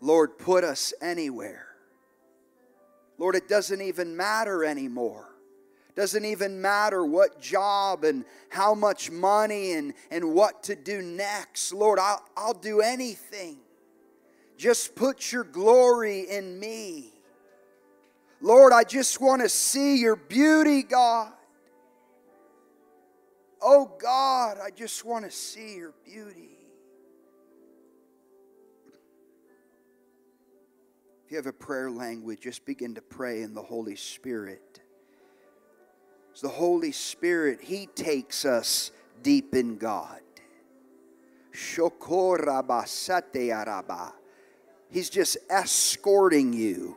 Lord, 0.00 0.38
put 0.38 0.64
us 0.64 0.92
anywhere 1.00 1.73
Lord, 3.18 3.34
it 3.36 3.48
doesn't 3.48 3.80
even 3.80 4.16
matter 4.16 4.64
anymore. 4.64 5.28
Doesn't 5.94 6.24
even 6.24 6.60
matter 6.60 7.04
what 7.06 7.40
job 7.40 8.02
and 8.02 8.24
how 8.48 8.74
much 8.74 9.12
money 9.12 9.72
and, 9.72 9.94
and 10.10 10.34
what 10.34 10.64
to 10.64 10.74
do 10.74 11.00
next. 11.00 11.72
Lord, 11.72 12.00
I'll, 12.00 12.22
I'll 12.36 12.54
do 12.54 12.80
anything. 12.80 13.58
Just 14.56 14.96
put 14.96 15.30
your 15.30 15.44
glory 15.44 16.22
in 16.22 16.58
me. 16.58 17.12
Lord, 18.40 18.72
I 18.72 18.82
just 18.82 19.20
want 19.20 19.42
to 19.42 19.48
see 19.48 19.98
your 20.00 20.16
beauty, 20.16 20.82
God. 20.82 21.32
Oh 23.62 23.90
God, 23.98 24.58
I 24.62 24.70
just 24.70 25.04
want 25.04 25.24
to 25.24 25.30
see 25.30 25.76
your 25.76 25.94
beauty. 26.04 26.53
You 31.34 31.38
have 31.38 31.46
a 31.46 31.52
prayer 31.52 31.90
language, 31.90 32.42
just 32.42 32.64
begin 32.64 32.94
to 32.94 33.02
pray 33.02 33.42
in 33.42 33.54
the 33.54 33.62
Holy 33.62 33.96
Spirit. 33.96 34.80
It's 36.30 36.40
the 36.40 36.48
Holy 36.48 36.92
Spirit, 36.92 37.60
He 37.60 37.86
takes 37.86 38.44
us 38.44 38.92
deep 39.20 39.52
in 39.52 39.76
God. 39.76 40.20
He's 44.90 45.10
just 45.10 45.36
escorting 45.50 46.52
you. 46.52 46.96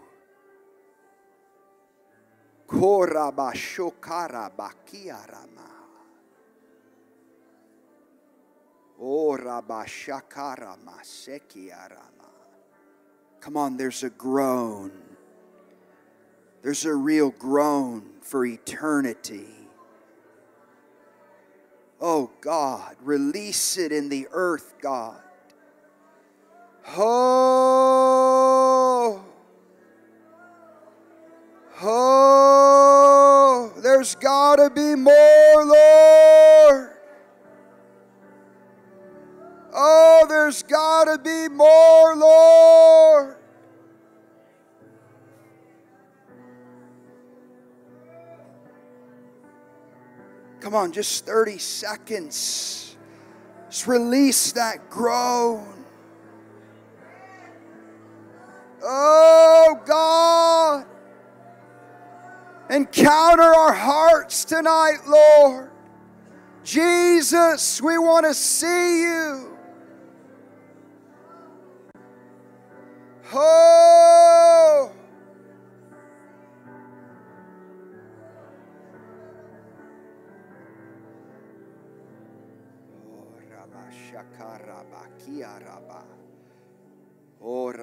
Oh, 9.02 9.36
Rabashakara 9.36 10.78
Masekiarama. 10.86 12.17
Come 13.48 13.56
on, 13.56 13.78
there's 13.78 14.04
a 14.04 14.10
groan. 14.10 14.92
There's 16.64 16.84
a 16.84 16.94
real 16.94 17.30
groan 17.30 18.04
for 18.20 18.46
eternity. 18.46 19.48
Oh 22.02 22.30
God, 22.42 22.98
release 23.02 23.78
it 23.78 23.94
in 23.94 24.10
the 24.10 24.28
earth, 24.32 24.74
God. 24.82 25.22
Oh, 26.98 27.24
oh, 31.82 33.72
there's 33.78 34.16
got 34.16 34.58
to 34.58 34.70
be 34.70 34.94
more, 34.94 35.64
Lord. 35.64 36.92
Oh, 39.74 40.26
there's 40.28 40.64
got 40.64 41.06
to 41.06 41.18
be 41.18 41.48
more, 41.48 42.14
Lord. 42.18 43.37
Come 50.68 50.76
on, 50.76 50.92
just 50.92 51.26
30 51.26 51.60
seconds. 51.60 52.98
Just 53.70 53.88
release 53.88 54.52
that 54.52 54.90
groan. 54.90 55.86
Oh 58.84 59.82
God. 59.86 60.86
Encounter 62.70 63.44
our 63.44 63.72
hearts 63.72 64.44
tonight, 64.44 64.98
Lord. 65.08 65.72
Jesus, 66.66 67.82
we 67.82 67.98
want 67.98 68.26
to 68.26 68.34
see 68.34 69.04
you. 69.04 69.58
Oh. 73.34 74.92
Oh, 87.40 87.72
oh, 87.72 87.74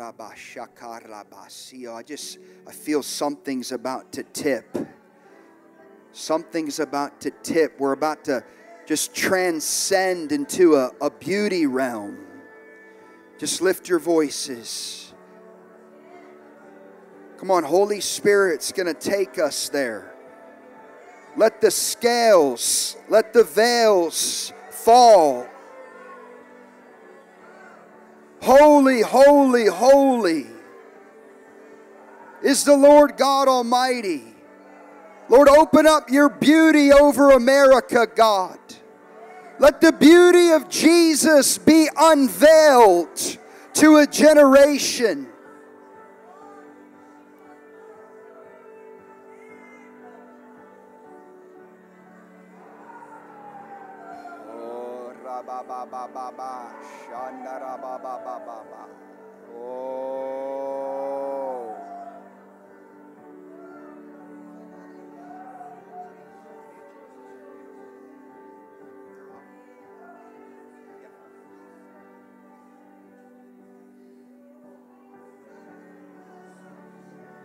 I 1.95 2.03
just 2.03 2.39
I 2.67 2.73
feel 2.73 3.03
something's 3.03 3.73
about 3.73 4.13
to 4.13 4.23
tip. 4.23 4.77
Something's 6.13 6.81
about 6.81 7.21
to 7.23 7.31
tip. 7.31 7.79
We're 7.79 7.93
about 7.93 8.25
to 8.25 8.45
just 8.87 9.15
transcend 9.15 10.33
into 10.33 10.77
a, 10.77 10.91
a 11.01 11.11
beauty 11.11 11.67
realm. 11.67 12.19
Just 13.39 13.61
lift 13.61 13.89
your 13.89 13.99
voices. 13.99 15.13
Come 17.39 17.51
on, 17.51 17.65
Holy 17.65 18.01
Spirit's 18.01 18.73
going 18.73 18.87
to 18.87 18.95
take 18.95 19.39
us 19.39 19.69
there. 19.69 20.15
Let 21.37 21.61
the 21.61 21.71
scales, 21.71 22.97
let 23.09 23.33
the 23.33 23.45
veils 23.45 24.53
fall. 24.71 25.49
Holy, 28.45 29.01
holy, 29.01 29.69
holy 29.69 30.47
is 32.43 32.63
the 32.63 32.77
Lord 32.77 33.17
God 33.17 33.49
Almighty. 33.49 34.23
Lord, 35.31 35.49
open 35.49 35.87
up 35.87 36.11
your 36.11 36.29
beauty 36.29 36.93
over 36.93 37.31
America, 37.31 38.07
God. 38.07 38.59
Let 39.59 39.81
the 39.81 39.93
beauty 39.93 40.51
of 40.51 40.69
Jesus 40.69 41.57
be 41.57 41.89
unveiled 41.97 43.39
to 43.75 43.97
a 43.97 44.07
generation. 44.07 45.27
Ba 55.47 55.63
ba 55.69 55.85
ba 55.85 56.09
ba 56.09 56.31
ba 56.33 56.73
ba 57.77 57.99
ba 57.99 58.15
ba 58.25 58.37
ba 58.47 58.59
ba 58.71 58.89
oh 59.55 60.45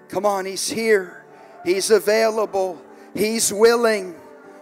Come 0.10 0.26
on, 0.26 0.46
he's 0.46 0.68
here. 0.68 1.24
He's 1.64 1.92
available. 1.92 2.82
He's 3.14 3.54
willing. 3.54 4.16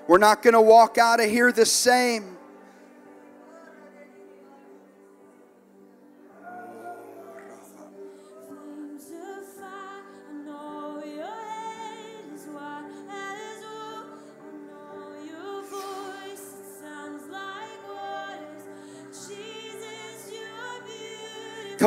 We're 0.07 0.17
not 0.17 0.43
going 0.43 0.53
to 0.53 0.61
walk 0.61 0.97
out 0.97 1.21
of 1.21 1.29
here 1.29 1.51
the 1.51 1.65
same. 1.65 2.36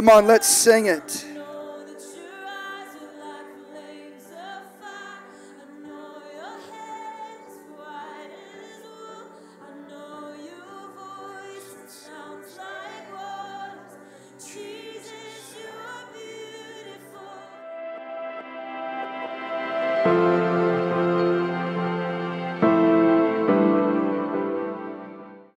Come 0.01 0.09
on, 0.09 0.27
let's 0.27 0.49
sing 0.49 0.87
it. 0.87 1.30